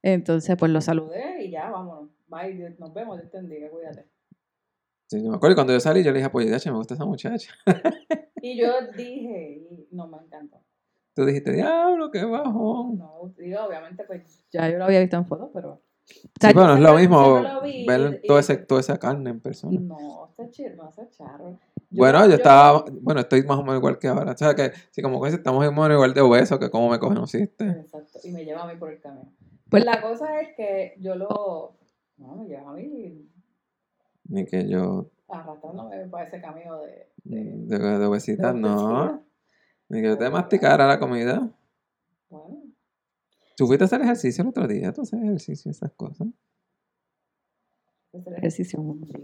Entonces, 0.01 0.55
pues 0.57 0.71
lo 0.71 0.79
saludé 0.81 1.43
y 1.43 1.51
ya, 1.51 1.69
vámonos. 1.69 2.09
Bye, 2.27 2.75
nos 2.79 2.93
vemos, 2.93 3.17
Dios 3.17 3.29
te 3.31 3.37
bendiga, 3.37 3.69
cuídate. 3.69 4.05
Sí, 5.15 5.23
yo 5.23 5.29
me 5.29 5.35
acuerdo 5.37 5.53
y 5.53 5.55
cuando 5.55 5.73
yo 5.73 5.79
salí, 5.79 6.03
yo 6.03 6.11
le 6.11 6.17
dije, 6.19 6.29
pues, 6.29 6.63
ya, 6.63 6.71
me 6.71 6.77
gusta 6.77 6.93
esa 6.93 7.05
muchacha. 7.05 7.53
Y 8.41 8.59
yo 8.59 8.67
dije, 8.95 9.87
no 9.89 10.07
me 10.07 10.17
encantó. 10.19 10.61
Tú 11.15 11.25
dijiste, 11.25 11.51
diablo, 11.51 12.11
qué 12.11 12.23
bajón. 12.25 12.99
No, 12.99 13.33
digo, 13.37 13.63
obviamente, 13.63 14.03
pues 14.03 14.43
ya 14.51 14.69
yo 14.69 14.77
lo 14.77 14.85
había 14.85 14.99
visto 14.99 15.15
en 15.17 15.25
fotos, 15.25 15.49
pero. 15.51 15.81
Sí, 16.05 16.19
pero 16.39 16.67
no 16.67 16.75
es 16.75 16.79
lo 16.81 16.95
mismo 16.95 17.23
siempre 17.23 17.53
lo 17.53 17.61
vi 17.61 17.85
ver 17.85 18.19
y- 18.23 18.27
todo 18.27 18.37
y- 18.37 18.41
ese, 18.41 18.57
toda 18.57 18.81
esa 18.81 18.99
carne 18.99 19.31
en 19.31 19.39
persona. 19.39 19.79
No, 19.81 20.27
está 20.29 20.51
chido, 20.51 20.75
no 20.75 20.89
está 20.89 21.09
charro. 21.09 21.57
Bueno, 21.89 22.27
yo, 22.27 22.35
estaba, 22.35 22.85
bueno, 23.01 23.21
estoy 23.21 23.41
más 23.43 23.57
o 23.57 23.63
menos 23.63 23.77
igual 23.77 23.97
que 23.97 24.09
ahora. 24.09 24.33
O 24.33 24.37
sea, 24.37 24.53
que 24.53 24.71
si 24.91 25.01
como 25.01 25.19
que 25.23 25.29
estamos 25.29 25.61
más 25.61 25.69
o 25.69 25.71
menos 25.71 25.95
igual 25.95 26.13
de 26.13 26.21
obeso 26.21 26.59
que 26.59 26.69
como 26.69 26.89
me 26.89 26.99
conociste. 26.99 27.65
Exacto, 27.67 28.19
y 28.23 28.31
me 28.31 28.45
lleva 28.45 28.63
a 28.63 28.67
mí 28.71 28.77
por 28.77 28.91
el 28.91 28.99
camino. 28.99 29.33
Pues 29.69 29.83
la 29.85 30.01
cosa 30.01 30.39
es 30.41 30.55
que 30.55 30.95
yo 30.99 31.15
lo. 31.15 31.77
No, 32.17 32.35
me 32.35 32.45
lleva 32.47 32.69
a 32.69 32.73
mí 32.73 33.27
Ni 34.27 34.45
que 34.45 34.67
yo 34.67 35.09
arrastrándome 35.27 36.05
para 36.07 36.25
ese 36.27 36.41
camino 36.41 36.79
de. 36.81 37.07
de, 37.23 37.77
de, 37.77 37.99
de 37.99 38.05
obesidad, 38.05 38.53
de 38.53 38.59
no. 38.59 39.23
Ni 39.89 40.01
que 40.01 40.07
yo 40.07 40.17
te 40.17 40.29
masticara 40.29 40.87
la 40.87 40.99
comida. 40.99 41.49
Bueno, 42.29 42.57
¿Tú 43.55 43.67
fuiste 43.67 43.83
a 43.83 43.87
hacer 43.87 44.01
ejercicio 44.01 44.41
el 44.41 44.49
otro 44.49 44.67
día? 44.67 44.91
¿Tú 44.91 45.01
haces 45.03 45.21
ejercicio 45.21 45.69
y 45.69 45.71
esas 45.71 45.91
cosas? 45.93 46.27
hacer 48.13 48.33
ejercicio 48.37 48.79
un 48.81 49.01
día. 49.01 49.17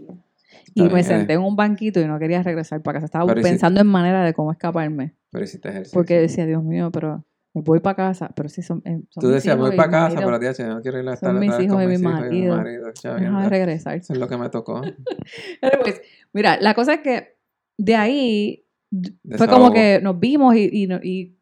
Está 0.52 0.72
Y 0.74 0.82
me 0.82 0.88
bien, 0.94 1.04
senté 1.04 1.32
eh. 1.32 1.36
en 1.36 1.42
un 1.42 1.56
banquito 1.56 2.00
y 2.00 2.06
no 2.06 2.18
quería 2.18 2.42
regresar 2.42 2.82
para 2.82 2.96
casa. 2.96 3.06
Estaba 3.06 3.26
Pero 3.26 3.40
¿y 3.40 3.44
si- 3.44 3.50
pensando 3.50 3.80
en 3.80 3.86
manera 3.86 4.22
de 4.24 4.34
cómo 4.34 4.52
escaparme. 4.52 5.14
Pero 5.30 5.44
hiciste 5.44 5.68
ejercicio. 5.70 5.98
Porque 5.98 6.14
decía, 6.18 6.44
Dios 6.46 6.62
mío, 6.62 6.90
pero 6.92 7.24
voy 7.54 7.80
para 7.80 7.96
casa. 7.96 8.30
Pero 8.34 8.48
sí, 8.48 8.62
son, 8.62 8.82
eh, 8.84 9.02
son 9.10 9.20
Tú 9.22 9.28
decías, 9.28 9.56
voy 9.58 9.76
para 9.76 9.88
mi 9.88 9.92
casa, 9.92 10.14
marido. 10.14 10.26
pero 10.26 10.40
tía, 10.40 10.54
che, 10.54 10.64
no 10.66 10.80
quiero 10.80 11.00
ir 11.00 11.08
a 11.08 11.14
estar 11.14 11.30
Son 11.30 11.38
mis 11.40 11.50
hijos 11.60 11.66
con 11.74 11.82
y 11.82 11.86
mi 11.86 11.92
mis 11.92 12.00
hijos 12.00 12.12
marido. 12.14 12.56
marido. 12.56 12.92
Chavienda. 12.92 13.28
Déjame 13.30 13.48
regresar. 13.50 13.96
Eso 13.96 14.12
es 14.12 14.18
lo 14.18 14.28
que 14.28 14.36
me 14.36 14.48
tocó. 14.48 14.80
Anyways, 15.62 16.00
mira, 16.32 16.58
la 16.60 16.74
cosa 16.74 16.94
es 16.94 17.00
que 17.00 17.36
de 17.78 17.94
ahí 17.96 18.66
d- 18.90 19.10
fue 19.10 19.30
Desahogo. 19.32 19.52
como 19.52 19.72
que 19.72 20.00
nos 20.02 20.18
vimos 20.18 20.54
y, 20.56 20.68
y, 20.72 20.86
no- 20.86 21.00
y 21.02 21.36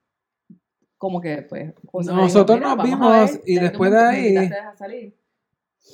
como 0.96 1.20
que 1.20 1.42
pues 1.42 1.72
Nosotros 1.92 2.58
"Mira, 2.58 2.74
nos 2.76 2.84
vimos 2.84 3.10
ver". 3.32 3.40
y 3.46 3.58
después 3.58 3.90
de 3.90 3.98
ahí- 3.98 4.36
a 4.36 4.76
salir. 4.76 5.16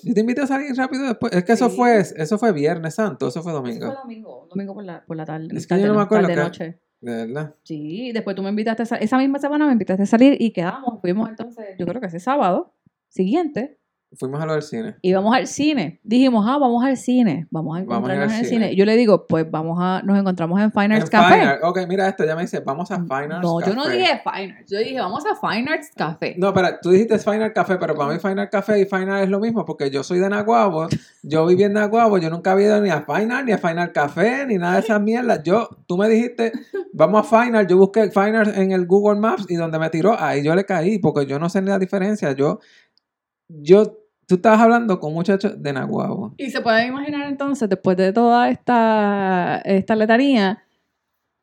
Yo 0.02 0.12
te 0.12 0.20
invité 0.20 0.42
a 0.42 0.46
salir 0.46 0.74
rápido 0.76 1.04
después. 1.06 1.32
Es 1.32 1.44
que 1.44 1.52
eso 1.52 1.70
Sí. 1.70 1.76
fue 1.76 1.98
eso 2.00 2.38
fue 2.38 2.52
Viernes 2.52 2.94
Santo, 2.96 3.28
eso 3.28 3.42
fue 3.42 3.52
Eso 3.52 3.62
domingo. 3.62 3.86
fue 3.86 3.94
domingo, 3.96 4.46
domingo 4.50 4.74
por 4.74 4.84
la, 4.84 5.04
por 5.06 5.16
la 5.16 5.24
tarde. 5.24 5.48
Es 5.56 5.66
que 5.66 5.80
yo 5.80 5.86
no 5.86 5.94
me 5.94 6.02
acuerdo 6.02 6.26
tarde, 6.28 6.34
que- 6.36 6.42
noche. 6.42 6.80
De 7.00 7.26
verdad. 7.26 7.54
Sí, 7.62 8.12
después 8.12 8.34
tú 8.36 8.42
me 8.42 8.50
invitaste 8.50 8.82
a. 8.94 8.98
Esa 8.98 9.18
misma 9.18 9.38
semana 9.38 9.66
me 9.66 9.72
invitaste 9.72 10.02
a 10.02 10.06
salir 10.06 10.36
y 10.40 10.50
quedamos. 10.50 11.00
Fuimos 11.00 11.28
entonces, 11.28 11.76
yo 11.78 11.86
creo 11.86 12.00
que 12.00 12.06
ese 12.06 12.20
sábado 12.20 12.74
siguiente, 13.08 13.78
Fuimos 14.18 14.40
a 14.40 14.46
lo 14.46 14.52
del 14.54 14.62
cine. 14.62 14.96
íbamos 15.02 15.34
al 15.34 15.46
cine. 15.46 16.00
Dijimos, 16.02 16.44
ah, 16.48 16.58
vamos 16.58 16.84
al 16.84 16.96
cine. 16.96 17.46
Vamos 17.50 17.76
a 17.78 17.82
Vamos 17.84 18.08
encontrarnos 18.10 18.32
en 18.32 18.38
el 18.40 18.46
cine. 18.46 18.64
cine. 18.66 18.72
Y 18.72 18.76
yo 18.76 18.84
le 18.84 18.96
digo, 18.96 19.26
pues 19.26 19.50
vamos 19.50 19.78
a, 19.80 20.02
nos 20.02 20.18
encontramos 20.18 20.60
en 20.60 20.72
Fine 20.72 20.94
Arts 20.96 21.04
En 21.06 21.10
Café. 21.10 21.34
Fine 21.34 21.46
Art- 21.46 21.60
Ok, 21.64 21.78
mira 21.88 22.08
esto, 22.08 22.24
ya 22.24 22.34
me 22.34 22.42
dice, 22.42 22.60
vamos 22.60 22.90
a 22.90 22.96
Fine 22.96 23.34
Arts 23.34 23.42
No, 23.42 23.56
Café. 23.58 23.70
yo 23.70 23.76
no 23.76 23.88
dije 23.88 24.20
Fine 24.24 24.54
Arts. 24.58 24.70
Yo 24.70 24.78
dije, 24.78 24.98
vamos 24.98 25.24
a 25.26 25.34
Fine 25.48 25.70
Arts 25.70 25.90
Café. 25.96 26.34
No, 26.38 26.52
pero 26.54 26.68
tú 26.82 26.90
dijiste 26.90 27.18
Fine 27.18 27.44
Art 27.44 27.54
Café, 27.54 27.76
pero 27.78 27.94
para 27.94 28.12
mí 28.12 28.18
Fine 28.18 28.40
Art 28.42 28.50
Café 28.52 28.80
y 28.80 28.84
Fine 28.86 29.10
Art 29.10 29.24
es 29.24 29.28
lo 29.30 29.40
mismo, 29.40 29.64
porque 29.64 29.90
yo 29.90 30.02
soy 30.02 30.18
de 30.18 30.28
Naguabo, 30.28 30.88
yo 31.22 31.46
viví 31.46 31.62
en 31.64 31.72
Naguabo, 31.74 32.18
yo 32.18 32.30
nunca 32.30 32.52
había 32.52 32.66
ido 32.66 32.80
ni 32.80 32.90
a 32.90 33.02
Fine 33.02 33.42
ni 33.44 33.52
a 33.52 33.58
Fine 33.58 33.80
Art 33.82 33.92
Café, 33.92 34.46
ni 34.46 34.56
nada 34.56 34.74
de 34.74 34.80
esas 34.80 35.00
mierdas. 35.00 35.42
Yo, 35.42 35.68
tú 35.86 35.96
me 35.98 36.08
dijiste, 36.08 36.52
vamos 36.92 37.20
a 37.32 37.42
Fine 37.44 37.58
Art, 37.58 37.68
yo 37.68 37.76
busqué 37.76 38.10
Fine 38.10 38.42
en 38.54 38.72
el 38.72 38.86
Google 38.86 39.20
Maps 39.20 39.46
y 39.48 39.56
donde 39.56 39.78
me 39.78 39.90
tiró, 39.90 40.18
ahí 40.18 40.42
yo 40.42 40.54
le 40.54 40.64
caí, 40.64 40.98
porque 40.98 41.26
yo 41.26 41.38
no 41.38 41.48
sé 41.48 41.60
ni 41.60 41.68
la 41.68 41.78
diferencia. 41.78 42.32
Yo, 42.32 42.60
yo, 43.48 43.98
tú 44.26 44.36
estabas 44.36 44.60
hablando 44.60 44.98
con 45.00 45.12
muchachos 45.14 45.62
de 45.62 45.72
Naguabo. 45.72 46.34
Y 46.36 46.50
se 46.50 46.60
pueden 46.60 46.88
imaginar 46.88 47.28
entonces, 47.28 47.68
después 47.68 47.96
de 47.96 48.12
toda 48.12 48.50
esta, 48.50 49.62
esta 49.64 49.96
letanía, 49.96 50.62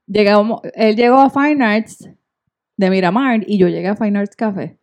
llegamos, 0.06 0.62
él 0.76 0.96
llegó 0.96 1.20
a 1.20 1.30
Fine 1.30 1.64
Arts 1.64 2.10
de 2.78 2.90
Miramar 2.90 3.44
y 3.48 3.58
yo 3.58 3.68
llegué 3.68 3.88
a 3.88 3.96
Fine 3.96 4.20
Arts 4.20 4.36
Café. 4.36 4.78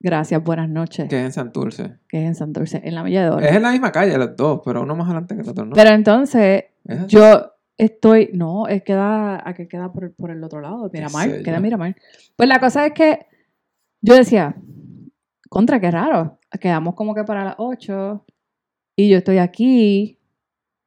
Gracias, 0.00 0.44
buenas 0.44 0.68
noches. 0.68 1.08
Que 1.08 1.18
es 1.18 1.24
en 1.24 1.32
Santurce. 1.32 1.98
Que 2.08 2.18
es 2.18 2.26
en 2.26 2.34
Santurce, 2.34 2.82
en 2.84 2.94
la 2.94 3.02
Milla 3.02 3.22
de 3.22 3.30
Oro. 3.30 3.46
Es 3.46 3.56
en 3.56 3.62
la 3.62 3.72
misma 3.72 3.90
calle, 3.90 4.16
los 4.18 4.36
dos, 4.36 4.60
pero 4.64 4.82
uno 4.82 4.94
más 4.94 5.06
adelante 5.06 5.34
que 5.34 5.40
el 5.40 5.48
otro, 5.48 5.64
¿no? 5.64 5.74
Pero 5.74 5.90
entonces, 5.90 6.64
yo 7.08 7.52
estoy, 7.78 8.30
no, 8.34 8.68
es 8.68 8.82
queda, 8.82 9.48
a 9.48 9.54
que 9.54 9.66
queda 9.66 9.92
por, 9.92 10.14
por 10.14 10.30
el 10.30 10.44
otro 10.44 10.60
lado, 10.60 10.90
Miramar, 10.92 11.42
queda? 11.42 11.58
Miramar. 11.58 11.96
Pues 12.36 12.48
la 12.48 12.60
cosa 12.60 12.86
es 12.86 12.92
que 12.92 13.26
yo 14.02 14.14
decía, 14.14 14.56
contra, 15.54 15.80
qué 15.80 15.90
raro. 15.90 16.38
Quedamos 16.60 16.94
como 16.94 17.14
que 17.14 17.24
para 17.24 17.44
las 17.44 17.54
8 17.58 18.24
y 18.96 19.08
yo 19.08 19.16
estoy 19.18 19.38
aquí 19.38 20.18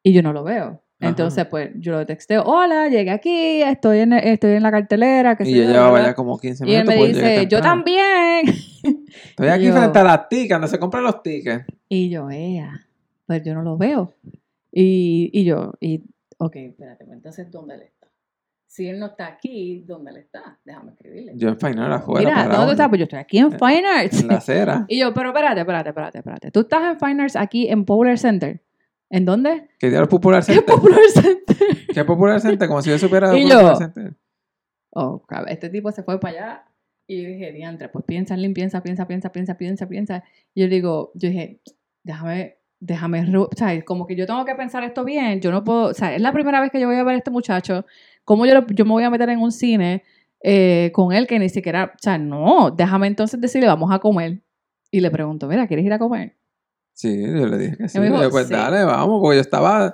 y 0.03 0.13
yo 0.13 0.21
no 0.21 0.31
lo 0.33 0.43
veo. 0.43 0.83
Ajá. 0.99 1.09
Entonces, 1.09 1.45
pues 1.45 1.71
yo 1.75 1.91
lo 1.91 2.05
texteo, 2.05 2.43
hola, 2.43 2.87
llegué 2.87 3.11
aquí, 3.11 3.61
estoy 3.61 3.99
en, 3.99 4.13
estoy 4.13 4.51
en 4.53 4.63
la 4.63 4.71
cartelera. 4.71 5.35
sé 5.37 5.49
Y 5.49 5.55
yo 5.55 5.61
llevaba 5.63 5.91
bla, 5.91 5.99
bla". 5.99 6.07
ya 6.09 6.13
como 6.15 6.37
15 6.39 6.65
Y 6.67 6.73
él 6.75 6.85
minutos. 6.87 6.99
me 6.99 7.07
dice, 7.07 7.47
yo 7.47 7.61
también. 7.61 8.45
Estoy 9.29 9.47
aquí 9.47 9.65
yo- 9.65 9.73
frente 9.75 9.99
a 9.99 10.03
las 10.03 10.29
tickets, 10.29 10.49
donde 10.51 10.67
se 10.67 10.79
compran 10.79 11.03
los 11.03 11.21
tickets. 11.23 11.65
Y 11.89 12.09
yo, 12.09 12.29
ea, 12.31 12.87
pues 13.25 13.43
yo 13.43 13.53
no 13.53 13.61
lo 13.63 13.77
veo. 13.77 14.13
Y, 14.71 15.29
y 15.33 15.43
yo, 15.45 15.73
y, 15.79 16.03
ok, 16.37 16.55
espérate, 16.55 17.05
pues 17.05 17.15
entonces, 17.17 17.49
¿dónde 17.51 17.75
está? 17.75 17.96
Si 18.67 18.87
él 18.87 18.99
no 18.99 19.07
está 19.07 19.27
aquí, 19.27 19.83
¿dónde 19.87 20.11
él 20.11 20.17
está? 20.17 20.59
Déjame 20.65 20.91
escribirle. 20.91 21.31
Yo 21.35 21.49
en 21.49 21.57
Final 21.59 21.91
afuera. 21.93 22.29
Mira, 22.29 22.43
¿dónde 22.47 22.65
tú 22.65 22.71
estás? 22.71 22.89
Pues 22.89 22.99
yo 22.99 23.03
estoy 23.03 23.19
aquí 23.19 23.37
en 23.39 23.51
Fine 23.51 23.87
Arts. 23.87 24.21
En 24.21 24.27
la 24.27 24.35
acera. 24.35 24.85
Y 24.89 24.99
yo, 24.99 25.13
pero 25.13 25.29
espérate, 25.29 25.61
espérate, 25.61 25.89
espérate, 25.89 26.17
espérate. 26.19 26.51
¿Tú 26.51 26.59
estás 26.61 26.83
en 26.93 26.99
Fine 26.99 27.23
Arts 27.23 27.35
aquí 27.37 27.69
en 27.69 27.85
Popular 27.85 28.17
Center? 28.17 28.61
¿En 29.09 29.23
dónde? 29.25 29.69
¿Qué 29.79 29.89
diablos 29.89 30.09
Popular 30.09 30.45
¿Qué 30.45 30.53
Center? 30.53 30.75
Popular 30.75 30.99
Center? 31.13 31.57
¿Qué 31.93 32.03
Popular 32.03 32.41
Center? 32.41 32.67
Como 32.67 32.81
si 32.81 32.89
yo 32.89 32.99
supiera 32.99 33.29
de 33.31 33.39
Y 33.39 33.43
Popular 33.43 33.63
yo- 33.63 33.75
Center. 33.77 34.13
Oh, 34.91 35.23
cabrón, 35.25 35.49
este 35.49 35.69
tipo 35.69 35.91
se 35.91 36.03
fue 36.03 36.19
para 36.19 36.37
allá. 36.37 36.63
Y 37.07 37.21
yo 37.23 37.29
dije, 37.29 37.53
diantre, 37.53 37.87
pues 37.87 38.03
piensa, 38.05 38.35
Lin, 38.35 38.53
piensa, 38.53 38.83
piensa, 38.83 39.07
piensa, 39.07 39.31
piensa, 39.31 39.57
piensa, 39.57 39.87
piensa. 39.87 40.23
Y 40.53 40.61
yo 40.63 40.67
digo, 40.67 41.11
yo 41.15 41.29
dije, 41.29 41.61
déjame, 42.03 42.57
déjame, 42.79 43.25
o 43.37 43.49
sea, 43.55 43.83
como 43.83 44.05
que 44.07 44.15
yo 44.15 44.25
tengo 44.25 44.45
que 44.45 44.55
pensar 44.55 44.83
esto 44.83 45.03
bien. 45.03 45.41
Yo 45.41 45.51
no 45.51 45.63
puedo, 45.63 45.85
o 45.87 45.93
sea, 45.93 46.13
es 46.15 46.21
la 46.21 46.31
primera 46.31 46.61
vez 46.61 46.71
que 46.71 46.79
yo 46.79 46.87
voy 46.87 46.95
a 46.97 47.03
ver 47.03 47.15
a 47.15 47.17
este 47.17 47.31
muchacho. 47.31 47.85
¿Cómo 48.23 48.45
yo, 48.45 48.53
lo- 48.53 48.67
yo 48.67 48.85
me 48.85 48.91
voy 48.91 49.03
a 49.03 49.09
meter 49.09 49.29
en 49.29 49.39
un 49.39 49.51
cine 49.51 50.03
eh, 50.43 50.91
con 50.93 51.13
él 51.13 51.25
que 51.27 51.39
ni 51.39 51.49
siquiera, 51.49 51.93
o 51.95 51.97
sea, 51.99 52.17
no, 52.17 52.69
déjame 52.71 53.07
entonces 53.07 53.39
decirle, 53.41 53.67
vamos 53.67 53.91
a 53.91 53.99
comer. 53.99 54.41
Y 54.91 54.99
le 55.01 55.09
pregunto, 55.11 55.47
mira, 55.47 55.67
¿quieres 55.67 55.85
ir 55.85 55.93
a 55.93 55.99
comer? 55.99 56.35
Sí, 56.93 57.21
yo 57.21 57.45
le 57.47 57.57
dije 57.57 57.77
que 57.77 57.89
sí. 57.89 57.97
Y 57.97 58.01
me 58.01 58.07
dijo, 58.07 58.21
Yo, 58.21 58.29
pues 58.29 58.47
sí. 58.47 58.53
dale, 58.53 58.83
vamos, 58.83 59.19
porque 59.21 59.37
yo 59.37 59.41
estaba. 59.41 59.93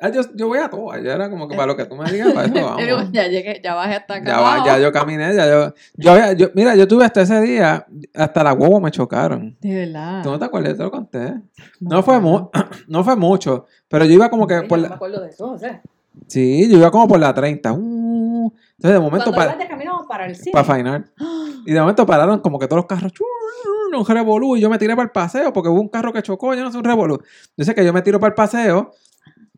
Ah, 0.00 0.08
yo, 0.08 0.22
yo 0.34 0.48
voy 0.48 0.58
a 0.58 0.68
todo. 0.70 0.96
Yo 0.98 1.10
era 1.12 1.28
como 1.28 1.46
que 1.46 1.54
para 1.54 1.66
lo 1.66 1.76
que 1.76 1.84
tú 1.84 1.94
me 1.94 2.10
digas, 2.10 2.32
para 2.32 2.46
eso 2.46 2.54
vamos. 2.94 3.12
ya 3.12 3.28
llegué, 3.28 3.60
ya 3.62 3.74
bajé 3.74 3.94
hasta 3.96 4.14
acá. 4.14 4.24
Ya, 4.26 4.40
va- 4.40 4.64
ya 4.64 4.78
yo 4.78 4.92
caminé, 4.92 5.34
ya 5.34 5.46
yo, 5.46 5.74
yo, 5.96 6.12
había- 6.12 6.32
yo- 6.32 6.48
Mira, 6.54 6.74
yo 6.74 6.88
tuve 6.88 7.04
hasta 7.04 7.20
ese 7.22 7.40
día, 7.42 7.86
hasta 8.14 8.42
la 8.42 8.52
huevo 8.54 8.80
me 8.80 8.90
chocaron. 8.90 9.56
De 9.60 9.74
verdad. 9.86 10.22
¿Tú 10.22 10.30
no 10.30 10.38
te 10.38 10.44
acuerdas? 10.46 10.72
Yo 10.72 10.76
te 10.78 10.82
lo 10.84 10.90
conté. 10.90 11.34
No 11.80 12.02
fue, 12.02 12.18
mu- 12.20 12.48
no 12.88 13.04
fue 13.04 13.16
mucho, 13.16 13.66
pero 13.88 14.04
yo 14.04 14.12
iba 14.12 14.30
como 14.30 14.46
que 14.46 14.54
Ay, 14.54 14.66
por 14.68 14.78
yo 14.78 14.82
no 14.82 14.82
me 14.84 14.88
la... 14.88 14.94
acuerdo 14.96 15.20
de 15.20 15.28
eso, 15.30 15.50
o 15.52 15.58
sea. 15.58 15.82
Sí, 16.26 16.68
yo 16.70 16.78
iba 16.78 16.90
como 16.90 17.06
por 17.06 17.20
la 17.20 17.32
30. 17.32 17.72
Uh, 17.72 18.50
entonces 18.76 18.92
de 18.92 18.98
momento 19.00 19.32
para 19.32 19.54
de 19.56 19.68
camino 19.68 20.04
para 20.08 20.26
el 20.26 20.34
cine. 20.34 20.52
para 20.52 20.64
fainar. 20.64 21.04
Y 21.66 21.72
de 21.72 21.80
momento 21.80 22.04
pararon 22.06 22.40
como 22.40 22.58
que 22.58 22.66
todos 22.66 22.78
los 22.78 22.86
carros, 22.86 23.12
chu, 23.12 23.24
un 23.96 24.06
revolú, 24.06 24.56
y 24.56 24.60
yo 24.60 24.68
me 24.70 24.78
tiré 24.78 24.94
para 24.96 25.04
el 25.04 25.10
paseo 25.10 25.52
porque 25.52 25.68
hubo 25.68 25.80
un 25.80 25.88
carro 25.88 26.12
que 26.12 26.22
chocó, 26.22 26.54
yo 26.54 26.62
no 26.62 26.72
sé, 26.72 26.78
un 26.78 26.84
revolú. 26.84 27.20
Yo 27.56 27.64
sé 27.64 27.74
que 27.74 27.84
yo 27.84 27.92
me 27.92 28.02
tiro 28.02 28.18
para 28.20 28.28
el 28.30 28.34
paseo, 28.34 28.92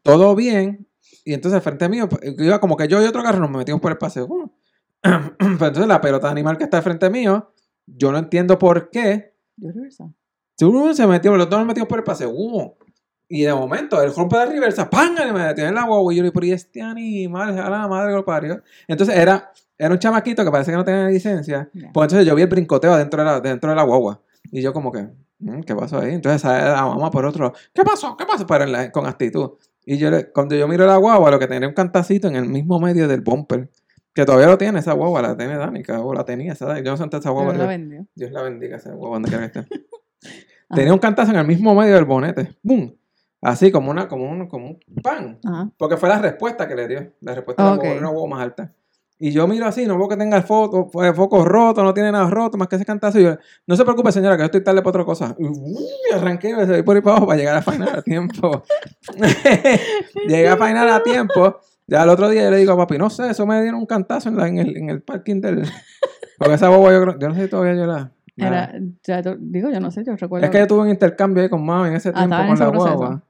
todo 0.03 0.35
bien, 0.35 0.89
y 1.25 1.35
entonces 1.35 1.57
al 1.57 1.63
frente 1.63 1.89
mío, 1.89 2.09
pues, 2.09 2.21
iba 2.39 2.61
como 2.61 2.77
que 2.77 2.89
yo 2.89 3.01
y 3.03 3.07
otro 3.07 3.23
carro 3.23 3.39
nos 3.39 3.51
metimos 3.51 3.81
por 3.81 3.93
el 3.93 3.99
paseo. 3.99 4.29
Pero 5.01 5.35
entonces 5.39 5.87
la 5.87 6.01
pelota 6.01 6.31
animal 6.31 6.57
que 6.59 6.65
está 6.65 6.79
al 6.79 6.83
frente 6.83 7.11
mío, 7.11 7.53
yo 7.87 8.13
no 8.13 8.19
entiendo 8.19 8.59
por 8.59 8.91
qué, 8.91 9.35
Yo 9.57 9.71
reversa. 9.73 10.11
Se 10.95 11.07
metió, 11.07 11.37
los 11.37 11.49
dos 11.51 11.59
nos 11.59 11.67
metimos 11.67 11.89
por 11.89 11.99
el 11.99 12.05
paseo. 12.05 12.33
Y 13.29 13.43
de 13.43 13.55
momento, 13.55 14.01
el 14.03 14.15
rompe 14.15 14.37
de 14.37 14.47
reversa, 14.47 14.89
¡pam! 14.91 15.15
Y 15.29 15.33
me 15.33 15.41
detiene 15.47 15.71
en 15.71 15.75
la 15.75 15.85
guagua. 15.87 16.13
Y 16.13 16.17
yo 16.17 16.23
le 16.23 16.27
digo, 16.29 16.35
pero 16.35 16.47
¿y 16.47 16.53
este 16.53 16.83
animal? 16.83 17.59
A 17.59 17.71
la 17.71 17.89
madre 17.89 18.11
que 18.11 18.17
lo 18.17 18.25
parió. 18.25 18.63
Entonces 18.87 19.17
era, 19.17 19.51
era 19.79 19.91
un 19.95 19.99
chamaquito 19.99 20.45
que 20.45 20.51
parece 20.51 20.71
que 20.71 20.77
no 20.77 20.85
tenía 20.85 21.09
licencia. 21.09 21.69
Pues 21.73 22.05
entonces 22.05 22.27
yo 22.27 22.35
vi 22.35 22.43
el 22.43 22.49
brincoteo 22.49 22.97
dentro 22.97 23.21
de 23.23 23.25
la, 23.31 23.41
dentro 23.41 23.71
de 23.71 23.77
la 23.77 23.83
guagua. 23.85 24.21
Y 24.51 24.61
yo 24.61 24.73
como 24.75 24.93
que, 24.93 25.09
"Mm, 25.39 25.61
¿qué 25.63 25.75
pasó 25.75 25.99
ahí? 26.01 26.13
Entonces 26.15 26.45
la 26.45 26.85
mamá 26.87 27.11
por 27.11 27.25
otro 27.25 27.45
lado, 27.47 27.57
¿qué 27.75 27.83
pasó? 27.83 28.17
¿Qué 28.17 28.27
pasó? 28.27 28.47
Pero 28.47 28.67
la- 28.67 28.93
con 28.93 29.07
actitud. 29.07 29.53
Y 29.85 29.99
yo 29.99 30.11
le- 30.11 30.31
cuando 30.31 30.55
yo 30.55 30.69
miro 30.69 30.87
la 30.87 30.97
guagua, 30.97 31.31
lo 31.31 31.39
que 31.39 31.47
tenía 31.49 31.69
un 31.69 31.75
cantacito 31.75 32.29
en 32.29 32.37
el 32.37 32.47
mismo 32.49 32.79
medio 32.81 33.09
del 33.09 33.21
bumper. 33.21 33.69
Que 34.15 34.25
todavía 34.27 34.47
lo 34.49 34.59
tiene 34.59 34.79
esa 34.79 34.93
guagua, 34.93 35.23
la 35.23 35.37
tiene 35.37 35.57
Danica, 35.57 36.01
o 36.03 36.13
la 36.13 36.25
tenía 36.25 36.53
esa. 36.53 36.79
Yo 36.81 36.91
no 36.91 36.97
sé 36.99 37.05
esa 37.17 37.31
guagua. 37.31 37.55
la. 37.55 38.05
Dios 38.15 38.31
la 38.31 38.43
bendiga 38.43 38.77
esa 38.77 38.93
guagua 38.93 39.17
donde 39.17 39.29
quiera 39.31 39.51
que 39.51 39.59
esté. 39.61 39.87
Tenía 40.75 40.93
un 40.93 40.99
cantazo 40.99 41.33
en 41.33 41.39
el 41.39 41.47
mismo 41.47 41.75
medio 41.75 41.95
del 41.95 42.05
bonete. 42.05 42.55
¡Bum! 42.63 42.95
Así 43.41 43.71
como 43.73 43.91
una, 43.91 44.09
como 44.09 44.31
un, 44.31 44.47
como 44.49 44.67
un 44.69 44.79
pan. 45.03 45.39
Ajá. 45.45 45.71
Porque 45.77 45.97
fue 45.97 46.09
la 46.09 46.19
respuesta 46.19 46.69
que 46.69 46.75
le 46.75 46.89
dio. 46.89 47.13
La 47.21 47.35
respuesta 47.35 47.63
de 47.63 47.69
la 47.71 47.75
Ok. 47.75 47.81
guagua 47.81 47.97
era 47.99 48.01
una 48.07 48.11
guagua 48.11 48.31
más 48.37 48.43
alta. 48.43 48.73
Y 49.25 49.31
yo 49.31 49.47
miro 49.47 49.67
así, 49.67 49.87
no 49.87 49.97
veo 49.97 50.09
que 50.09 50.17
tenga 50.17 50.37
el 50.37 50.43
foco, 50.43 50.91
el 51.05 51.15
foco 51.15 51.45
roto, 51.45 51.85
no 51.85 51.95
tiene 51.95 52.11
nada 52.11 52.29
roto, 52.29 52.59
más 52.59 52.67
que 52.67 52.75
ese 52.75 52.85
cantazo. 52.85 53.21
Y 53.21 53.23
yo, 53.23 53.37
no 53.69 53.77
se 53.77 53.85
preocupe, 53.85 54.11
señora, 54.11 54.35
que 54.37 54.41
yo 54.41 54.45
estoy 54.47 54.65
tarde 54.65 54.81
para 54.83 54.91
otra 54.91 55.05
cosa. 55.05 55.37
Y, 55.39 56.13
arranqué 56.13 56.51
y 56.51 56.55
me 56.55 56.83
por 56.83 56.97
ahí 56.97 57.03
para 57.03 57.13
abajo 57.13 57.27
para 57.29 57.39
llegar 57.39 57.57
a 57.57 57.63
final 57.63 57.89
a 57.99 58.03
tiempo. 58.03 58.65
Llegué 60.27 60.49
a 60.49 60.57
final 60.57 60.89
a 60.91 61.03
tiempo. 61.05 61.61
Ya 61.87 62.03
el 62.03 62.09
otro 62.09 62.29
día 62.29 62.43
yo 62.45 62.51
le 62.51 62.57
digo 62.57 62.73
a 62.73 62.77
papi, 62.77 62.99
no 62.99 63.11
sé, 63.11 63.31
eso 63.31 63.47
me 63.47 63.61
dieron 63.63 63.79
un 63.81 63.87
cantazo 63.87 64.29
en, 64.29 64.37
la- 64.37 64.49
en, 64.49 64.59
el, 64.59 64.77
en 64.77 64.91
el 64.91 65.03
parking 65.03 65.41
del. 65.41 65.63
Porque 66.39 66.55
esa 66.55 66.69
boba 66.69 66.93
yo 66.93 67.03
creo, 67.03 67.19
yo 67.19 67.29
no 67.29 67.35
sé 67.35 67.45
si 67.45 67.49
todavía 67.49 67.75
yo 67.75 67.87
la. 67.87 68.13
Era, 68.37 68.73
ya 69.05 69.23
digo, 69.39 69.71
yo 69.71 69.79
no 69.79 69.91
sé, 69.91 70.03
yo 70.05 70.17
recuerdo. 70.17 70.47
es 70.47 70.51
que 70.51 70.59
yo 70.59 70.67
tuve 70.67 70.81
un 70.83 70.89
intercambio 70.89 71.43
ahí 71.43 71.49
con 71.49 71.65
mami 71.65 71.91
en 71.91 71.95
ese 71.97 72.09
Ah, 72.09 72.13
tiempo 72.27 72.37
con 72.49 72.59
la 72.59 72.69
guagua. 72.69 73.23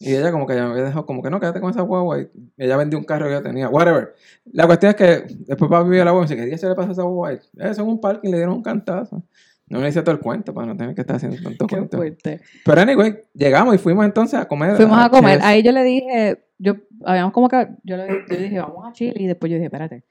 Y 0.00 0.14
ella 0.14 0.30
como 0.30 0.46
que 0.46 0.54
ya 0.54 0.64
me 0.64 0.72
había 0.72 0.84
dejado, 0.84 1.04
como 1.06 1.22
que 1.22 1.30
no, 1.30 1.40
quédate 1.40 1.60
con 1.60 1.70
esa 1.70 1.82
guagua. 1.82 2.20
Y 2.20 2.28
ella 2.56 2.76
vendió 2.76 2.98
un 2.98 3.04
carro 3.04 3.26
que 3.26 3.32
yo 3.32 3.42
tenía. 3.42 3.68
Whatever. 3.68 4.14
La 4.52 4.66
cuestión 4.66 4.90
es 4.90 4.96
que 4.96 5.34
después 5.40 5.68
papi 5.68 5.90
vio 5.90 6.04
la 6.04 6.12
guagua 6.12 6.26
y 6.26 6.28
me 6.28 6.34
dice, 6.34 6.44
¿qué 6.44 6.46
día 6.46 6.58
se 6.58 6.68
le 6.68 6.74
pasa 6.76 6.90
a 6.90 6.92
esa 6.92 7.02
guagua? 7.02 7.30
ahí? 7.30 7.38
Eso 7.58 7.82
en 7.82 7.88
un 7.88 8.00
parking 8.00 8.30
le 8.30 8.36
dieron 8.36 8.54
un 8.54 8.62
cantazo. 8.62 9.24
No 9.66 9.80
me 9.80 9.88
hice 9.88 10.00
todo 10.02 10.12
el 10.12 10.20
cuento 10.20 10.54
para 10.54 10.66
no 10.66 10.76
tener 10.76 10.94
que 10.94 11.02
estar 11.02 11.16
haciendo 11.16 11.36
tanto 11.42 11.66
Qué 11.66 11.76
cuento. 11.76 11.96
fuerte. 11.98 12.40
Pero 12.64 12.80
anyway, 12.80 13.18
llegamos 13.34 13.74
y 13.74 13.78
fuimos 13.78 14.04
entonces 14.04 14.38
a 14.38 14.46
comer. 14.46 14.76
Fuimos 14.76 14.98
a 14.98 15.10
comer. 15.10 15.40
Ahí 15.42 15.62
yo 15.62 15.72
le 15.72 15.82
dije, 15.82 16.44
yo, 16.58 16.76
habíamos 17.04 17.32
como 17.32 17.48
que, 17.48 17.68
yo 17.82 17.96
le 17.96 18.24
yo 18.30 18.36
dije, 18.36 18.60
vamos 18.60 18.86
a 18.86 18.92
Chile. 18.92 19.14
Y 19.16 19.26
después 19.26 19.50
yo 19.50 19.56
dije, 19.56 19.66
espérate, 19.66 20.04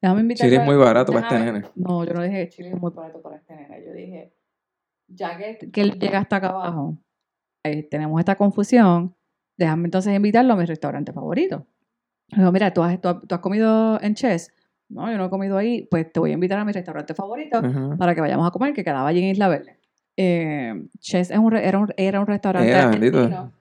déjame 0.00 0.20
invitar. 0.22 0.46
Chile 0.46 0.60
es 0.60 0.64
muy 0.64 0.76
barato 0.76 1.12
para 1.12 1.26
este 1.26 1.38
nene. 1.40 1.64
No, 1.74 2.04
yo 2.04 2.14
no 2.14 2.22
dije 2.22 2.48
Chile 2.48 2.70
es 2.70 2.80
muy 2.80 2.90
barato 2.90 3.20
para 3.20 3.36
este 3.36 3.54
nene. 3.54 3.84
Yo 3.84 3.92
dije, 3.92 4.32
ya 5.08 5.36
que, 5.36 5.70
que 5.70 5.80
él 5.82 5.98
llega 5.98 6.20
hasta 6.20 6.36
acá 6.36 6.48
abajo, 6.48 6.96
eh, 7.64 7.82
tenemos 7.82 8.18
esta 8.18 8.36
confusión, 8.36 9.14
déjame 9.56 9.86
entonces 9.86 10.14
invitarlo 10.14 10.54
a 10.54 10.56
mi 10.56 10.64
restaurante 10.64 11.12
favorito. 11.12 11.66
Le 12.28 12.38
digo, 12.38 12.52
mira, 12.52 12.72
¿tú 12.72 12.82
has, 12.82 13.00
tú, 13.00 13.08
has, 13.08 13.20
tú 13.26 13.34
has 13.34 13.40
comido 13.40 14.00
en 14.00 14.14
Chess? 14.14 14.52
No, 14.88 15.10
yo 15.10 15.16
no 15.16 15.26
he 15.26 15.30
comido 15.30 15.56
ahí, 15.56 15.86
pues 15.90 16.12
te 16.12 16.20
voy 16.20 16.30
a 16.30 16.34
invitar 16.34 16.58
a 16.58 16.64
mi 16.64 16.72
restaurante 16.72 17.14
favorito 17.14 17.62
para 17.98 18.14
que 18.14 18.20
vayamos 18.20 18.46
a 18.46 18.50
comer, 18.50 18.74
que 18.74 18.84
quedaba 18.84 19.08
allí 19.08 19.20
en 19.20 19.30
Isla 19.30 19.48
Verde. 19.48 19.78
Eh, 20.16 20.86
Chess 20.98 21.30
es 21.30 21.38
un 21.38 21.56
era, 21.56 21.78
un, 21.78 21.88
era 21.96 22.20
un 22.20 22.26
restaurante 22.26 22.70
bendito. 22.72 23.18
argentino 23.18 23.52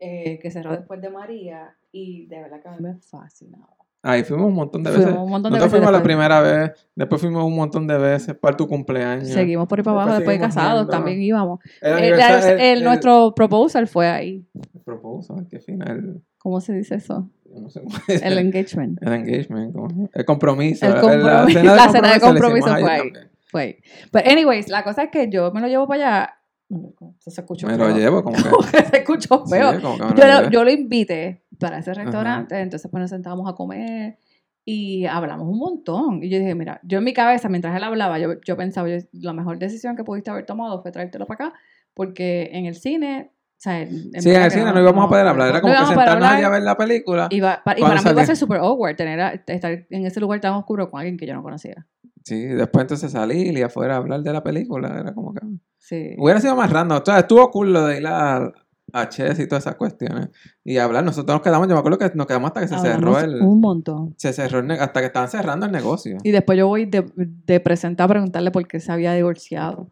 eh, 0.00 0.38
que 0.40 0.50
cerró 0.50 0.72
después 0.72 1.00
de 1.00 1.10
María 1.10 1.76
y 1.92 2.26
de 2.26 2.40
verdad 2.40 2.60
que 2.60 2.68
a 2.68 2.72
mí 2.72 2.78
me 2.80 2.94
fascinaba. 2.96 3.68
Ahí 4.02 4.24
fuimos 4.24 4.46
un 4.46 4.54
montón 4.54 4.82
de 4.82 4.90
veces. 4.90 5.04
Fuimos 5.06 5.24
un 5.24 5.30
montón 5.30 5.52
de 5.52 5.58
Nosotros 5.58 5.72
veces 5.72 5.86
fuimos 5.86 5.92
la 5.92 6.02
primera 6.02 6.40
vez, 6.40 6.88
después 6.94 7.20
fuimos 7.20 7.44
un 7.44 7.54
montón 7.54 7.86
de 7.86 7.98
veces 7.98 8.34
para 8.34 8.56
tu 8.56 8.66
cumpleaños. 8.66 9.28
Seguimos 9.28 9.68
por 9.68 9.78
ahí 9.78 9.82
para 9.84 10.02
abajo, 10.02 10.16
Después 10.16 10.38
de 10.38 10.46
casados 10.46 10.80
yendo. 10.80 10.90
también 10.90 11.20
íbamos. 11.20 11.60
El 11.82 11.98
El- 12.04 12.60
el- 12.60 12.84
nuestro 12.84 13.34
proposal 13.34 13.86
fue 13.88 14.08
ahí. 14.08 14.46
el 14.74 14.80
proposal, 14.82 15.46
qué 15.50 15.60
final. 15.60 16.22
¿Cómo 16.38 16.60
se 16.62 16.72
dice 16.72 16.94
eso? 16.94 17.28
no 17.54 17.68
sé 17.68 17.82
cómo 17.82 17.94
es. 18.08 18.22
El 18.22 18.38
engagement. 18.38 19.02
El 19.02 19.12
engagement, 19.12 19.74
¿cómo? 19.74 20.08
el 20.14 20.24
compromiso. 20.24 20.86
El 20.86 20.94
la- 20.94 21.00
compromiso. 21.00 21.62
La 21.74 21.88
cena 21.90 22.12
de 22.14 22.20
compromiso 22.20 22.68
le 22.68 22.72
hicimos 22.74 22.80
fue 22.80 22.90
ahí. 22.92 23.12
Fue 23.50 23.62
ahí. 23.62 23.76
Pero, 24.12 24.30
anyways, 24.30 24.68
la 24.68 24.82
cosa 24.84 25.02
es 25.02 25.10
que 25.10 25.28
yo 25.28 25.50
me 25.52 25.60
lo 25.60 25.66
llevo 25.66 25.86
para 25.88 26.20
allá. 26.20 26.34
Se 27.18 27.40
escuchó 27.40 27.66
Me 27.66 27.74
feo. 27.76 27.88
lo 27.88 27.96
llevo 27.96 28.22
como 28.22 28.36
que. 28.36 28.42
Como 28.48 28.62
que 28.70 28.84
se 28.84 28.96
escuchó 28.98 29.42
Sí, 29.44 29.52
feo. 29.52 29.80
como 29.82 29.98
que 29.98 30.04
me 30.04 30.10
lo 30.10 30.16
yo, 30.16 30.40
lo, 30.42 30.50
yo 30.50 30.64
lo 30.64 30.70
invité 30.70 31.42
para 31.60 31.78
ese 31.78 31.92
restaurante, 31.94 32.58
entonces 32.60 32.90
pues 32.90 33.00
nos 33.00 33.10
sentábamos 33.10 33.48
a 33.48 33.54
comer 33.54 34.18
y 34.64 35.06
hablamos 35.06 35.46
un 35.48 35.58
montón. 35.58 36.22
Y 36.22 36.28
yo 36.30 36.38
dije, 36.38 36.54
mira, 36.54 36.80
yo 36.82 36.98
en 36.98 37.04
mi 37.04 37.12
cabeza, 37.12 37.48
mientras 37.48 37.76
él 37.76 37.84
hablaba, 37.84 38.18
yo, 38.18 38.40
yo 38.44 38.56
pensaba, 38.56 38.88
yo, 38.88 38.96
la 39.12 39.32
mejor 39.32 39.58
decisión 39.58 39.96
que 39.96 40.04
pudiste 40.04 40.30
haber 40.30 40.46
tomado 40.46 40.82
fue 40.82 40.90
traértelo 40.92 41.26
para 41.26 41.46
acá, 41.48 41.58
porque 41.94 42.50
en 42.52 42.66
el 42.66 42.74
cine, 42.74 43.30
o 43.32 43.62
sea, 43.62 43.80
en 43.82 43.88
Sí, 44.20 44.30
en 44.30 44.42
el 44.42 44.50
cine 44.50 44.72
no 44.72 44.80
íbamos 44.80 45.04
a 45.04 45.08
poder 45.08 45.26
hablar. 45.26 45.48
Era 45.48 45.60
como 45.60 45.72
que 45.74 45.86
sentarnos 45.86 46.28
allá 46.28 46.46
a 46.46 46.50
ver 46.50 46.62
la 46.62 46.76
película. 46.76 47.28
Y, 47.30 47.40
va- 47.40 47.62
pa- 47.64 47.72
y 47.76 47.80
¿Cuándo 47.80 47.96
para 47.96 48.10
mí 48.10 48.14
iba 48.14 48.22
a 48.22 48.26
ser 48.26 48.36
super 48.36 48.58
awkward 48.58 48.96
tener 48.96 49.20
a- 49.20 49.32
estar 49.46 49.86
en 49.90 50.06
ese 50.06 50.20
lugar 50.20 50.40
tan 50.40 50.54
oscuro 50.54 50.88
con 50.90 51.00
alguien 51.00 51.16
que 51.16 51.26
yo 51.26 51.34
no 51.34 51.42
conocía. 51.42 51.86
Sí, 52.22 52.44
después 52.46 52.82
entonces 52.82 53.12
salir 53.12 53.56
y 53.56 53.62
afuera 53.62 53.94
a 53.94 53.96
hablar 53.96 54.22
de 54.22 54.32
la 54.32 54.42
película. 54.42 54.88
Era 55.00 55.14
como 55.14 55.32
que. 55.34 55.40
Sí. 55.78 56.14
Hubiera 56.18 56.38
sido 56.40 56.54
más 56.54 56.70
random. 56.70 57.00
O 57.00 57.04
sea, 57.04 57.18
estuvo 57.20 57.50
cool 57.50 57.72
lo 57.72 57.86
de 57.86 57.98
ir 57.98 58.06
a, 58.06 58.52
Chess 59.08 59.38
y 59.38 59.46
todas 59.46 59.64
esas 59.64 59.76
cuestiones. 59.76 60.28
Y 60.64 60.78
hablar. 60.78 61.04
Nosotros 61.04 61.34
nos 61.34 61.42
quedamos, 61.42 61.68
yo 61.68 61.74
me 61.74 61.80
acuerdo 61.80 61.98
que 61.98 62.10
nos 62.14 62.26
quedamos 62.26 62.48
hasta 62.48 62.60
que 62.60 62.68
se 62.68 62.78
cerró 62.78 63.18
el. 63.18 63.40
un 63.42 63.60
montón. 63.60 64.14
Se 64.16 64.32
cerró 64.32 64.60
el 64.60 64.70
hasta 64.72 65.00
que 65.00 65.06
estaban 65.06 65.28
cerrando 65.28 65.66
el 65.66 65.72
negocio. 65.72 66.18
Y 66.22 66.30
después 66.30 66.58
yo 66.58 66.66
voy 66.66 66.86
de, 66.86 67.04
de 67.16 67.60
presente 67.60 68.02
a 68.02 68.08
preguntarle 68.08 68.50
por 68.50 68.66
qué 68.66 68.80
se 68.80 68.92
había 68.92 69.12
divorciado. 69.12 69.90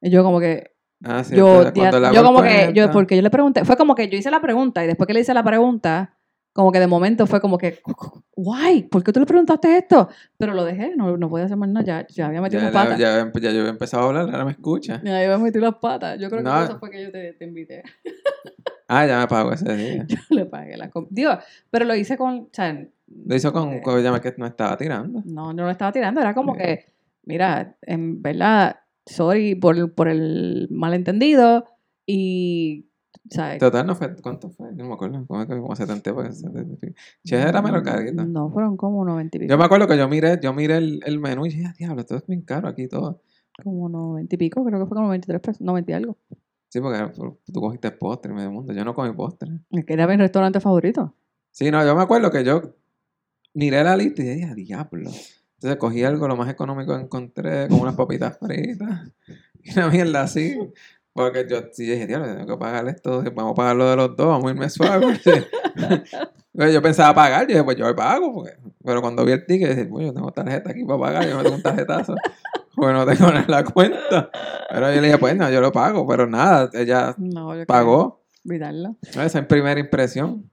Y 0.00 0.10
yo 0.10 0.22
como 0.22 0.40
que, 0.40 0.74
Ah, 1.04 1.22
sí, 1.22 1.36
yo, 1.36 1.64
le 1.64 2.14
yo 2.14 2.22
como 2.22 2.42
que, 2.42 2.72
yo, 2.74 2.90
porque 2.90 3.14
yo 3.14 3.20
le 3.20 3.28
pregunté, 3.28 3.64
fue 3.66 3.76
como 3.76 3.94
que 3.94 4.08
yo 4.08 4.16
hice 4.16 4.30
la 4.30 4.40
pregunta 4.40 4.82
y 4.82 4.86
después 4.86 5.06
que 5.06 5.12
le 5.12 5.20
hice 5.20 5.34
la 5.34 5.44
pregunta, 5.44 6.13
como 6.54 6.70
que 6.70 6.78
de 6.78 6.86
momento 6.86 7.26
fue 7.26 7.40
como 7.40 7.58
que, 7.58 7.80
guay, 8.36 8.84
¿por 8.84 9.02
qué 9.02 9.12
tú 9.12 9.18
le 9.18 9.26
preguntaste 9.26 9.76
esto? 9.76 10.08
Pero 10.38 10.54
lo 10.54 10.64
dejé, 10.64 10.94
no, 10.96 11.16
no 11.16 11.28
podía 11.28 11.46
hacer 11.46 11.56
más 11.56 11.68
nada, 11.68 11.84
ya, 11.84 12.06
ya 12.06 12.26
había 12.28 12.40
metido 12.40 12.60
Ya, 12.60 12.66
las 12.70 12.72
patas. 12.72 12.98
Ya, 12.98 13.16
ya, 13.16 13.32
ya 13.40 13.50
yo 13.50 13.58
había 13.58 13.70
empezado 13.72 14.04
a 14.04 14.06
hablar, 14.06 14.30
ahora 14.30 14.44
me 14.44 14.52
escucha. 14.52 14.94
había 15.04 15.36
metido 15.36 15.64
las 15.64 15.74
patas. 15.74 16.18
Yo 16.20 16.30
creo 16.30 16.42
que 16.42 16.48
No. 16.48 16.54
por 16.54 16.62
eso 16.62 16.78
fue 16.78 16.90
que 16.90 17.02
yo 17.02 17.10
te, 17.10 17.32
te 17.32 17.44
invité. 17.44 17.82
Ah, 18.86 19.06
ya 19.06 19.18
me 19.18 19.26
pagó 19.26 19.50
ese 19.52 19.74
día. 19.76 20.04
Yo 20.08 20.18
le 20.28 20.44
pagué 20.44 20.76
la 20.76 20.90
Digo, 21.08 21.30
pero 21.70 21.86
lo 21.86 21.94
hice 21.94 22.18
con, 22.18 22.34
o 22.40 22.48
sea, 22.52 22.86
Lo 23.26 23.34
hizo 23.34 23.50
con, 23.50 23.72
eh, 23.72 23.80
con 23.82 24.02
ya 24.02 24.20
que 24.20 24.34
no 24.36 24.46
estaba 24.46 24.76
tirando. 24.76 25.22
No, 25.24 25.54
no 25.54 25.64
lo 25.64 25.70
estaba 25.70 25.90
tirando, 25.90 26.20
era 26.20 26.34
como 26.34 26.54
que, 26.54 26.84
mira, 27.24 27.76
en 27.80 28.20
verdad, 28.20 28.76
sorry 29.06 29.54
por, 29.54 29.94
por 29.94 30.08
el 30.08 30.68
malentendido 30.70 31.64
y, 32.06 32.86
¿sabes? 33.30 33.58
Total, 33.58 33.86
no 33.86 33.94
fue, 33.94 34.14
¿cuánto 34.22 34.50
fue? 34.50 34.72
No 34.72 34.86
me 34.86 34.94
acuerdo, 34.94 35.24
como, 35.26 35.46
como 35.46 35.76
70 35.76 36.14
pues, 36.14 36.40
70. 36.40 36.88
Che, 37.24 37.36
era 37.40 37.62
menos 37.62 37.82
carguita. 37.82 38.24
No, 38.24 38.50
fueron 38.50 38.76
como 38.76 39.04
90 39.04 39.36
y 39.36 39.40
pico. 39.40 39.50
Yo 39.50 39.58
me 39.58 39.64
acuerdo 39.64 39.86
que 39.86 39.96
yo 39.96 40.08
miré, 40.08 40.38
yo 40.42 40.52
miré 40.52 40.76
el, 40.76 41.00
el 41.04 41.18
menú 41.20 41.46
y 41.46 41.50
dije, 41.50 41.64
"Ah, 41.66 41.74
diablo, 41.78 42.00
esto 42.00 42.16
es 42.16 42.26
bien 42.26 42.42
caro 42.42 42.68
aquí 42.68 42.88
todo. 42.88 43.22
Como 43.62 43.88
90 43.88 44.34
y 44.34 44.38
pico, 44.38 44.64
creo 44.64 44.80
que 44.80 44.86
fue 44.86 44.94
como 44.96 45.06
93 45.08 45.40
pesos, 45.40 45.60
90 45.60 45.90
y 45.92 45.94
algo. 45.94 46.16
Sí, 46.68 46.80
porque 46.80 46.98
tú 47.52 47.60
cogiste 47.60 47.90
postre, 47.92 48.32
medio 48.32 48.50
mundo. 48.50 48.72
Yo 48.72 48.84
no 48.84 48.94
comí 48.94 49.12
postre. 49.12 49.50
Es 49.70 49.84
que 49.84 49.92
era 49.92 50.06
mi 50.08 50.16
restaurante 50.16 50.58
favorito. 50.60 51.14
Sí, 51.52 51.70
no, 51.70 51.84
yo 51.86 51.94
me 51.94 52.02
acuerdo 52.02 52.30
que 52.32 52.42
yo 52.42 52.74
miré 53.54 53.84
la 53.84 53.96
lista 53.96 54.22
y 54.22 54.26
dije, 54.26 54.44
"Ah, 54.50 54.54
diablo. 54.54 55.10
Entonces 55.54 55.78
cogí 55.78 56.02
algo 56.02 56.26
lo 56.28 56.36
más 56.36 56.50
económico 56.50 56.96
que 56.96 57.02
encontré, 57.04 57.68
como 57.68 57.82
unas 57.82 57.94
papitas 57.94 58.36
fritas 58.38 59.08
y 59.62 59.70
una 59.78 59.88
mierda 59.88 60.22
así. 60.22 60.58
Porque 61.14 61.46
yo, 61.48 61.58
sí, 61.72 61.86
dije, 61.86 62.06
diablo, 62.08 62.26
tengo 62.26 62.46
que 62.46 62.56
pagar 62.58 62.88
esto, 62.88 63.22
vamos 63.34 63.52
a 63.52 63.54
pagar 63.54 63.76
lo 63.76 63.88
de 63.88 63.96
los 63.96 64.16
dos, 64.16 64.26
vamos 64.26 64.46
a 64.46 64.50
irme 64.50 64.68
suave. 64.68 65.20
Pues 66.56 66.72
yo 66.72 66.80
pensaba 66.80 67.12
pagar, 67.12 67.42
yo 67.42 67.48
dije, 67.48 67.64
pues 67.64 67.76
yo 67.76 67.84
lo 67.88 67.96
pago. 67.96 68.32
Porque... 68.32 68.52
Pero 68.84 69.00
cuando 69.00 69.24
vi 69.24 69.32
el 69.32 69.44
ticket, 69.44 69.70
dije, 69.70 69.86
pues 69.86 70.06
yo 70.06 70.14
tengo 70.14 70.30
tarjeta 70.30 70.70
aquí 70.70 70.84
para 70.84 71.00
pagar, 71.00 71.28
yo 71.28 71.36
me 71.36 71.42
tengo 71.42 71.56
un 71.56 71.62
tarjetazo. 71.62 72.14
Pues 72.76 72.92
no 72.92 73.06
tengo 73.06 73.26
nada 73.28 73.44
en 73.44 73.50
la 73.52 73.64
cuenta. 73.64 74.30
Pero 74.68 74.92
yo 74.92 75.00
le 75.00 75.06
dije, 75.06 75.18
pues 75.18 75.36
no, 75.36 75.48
yo 75.48 75.60
lo 75.60 75.70
pago. 75.70 76.04
Pero 76.08 76.26
nada, 76.26 76.70
ella 76.72 77.14
No, 77.18 77.56
yo 77.56 77.66
pagó. 77.66 78.24
Esa 79.14 79.38
es 79.38 79.46
primera 79.46 79.78
impresión. 79.78 80.50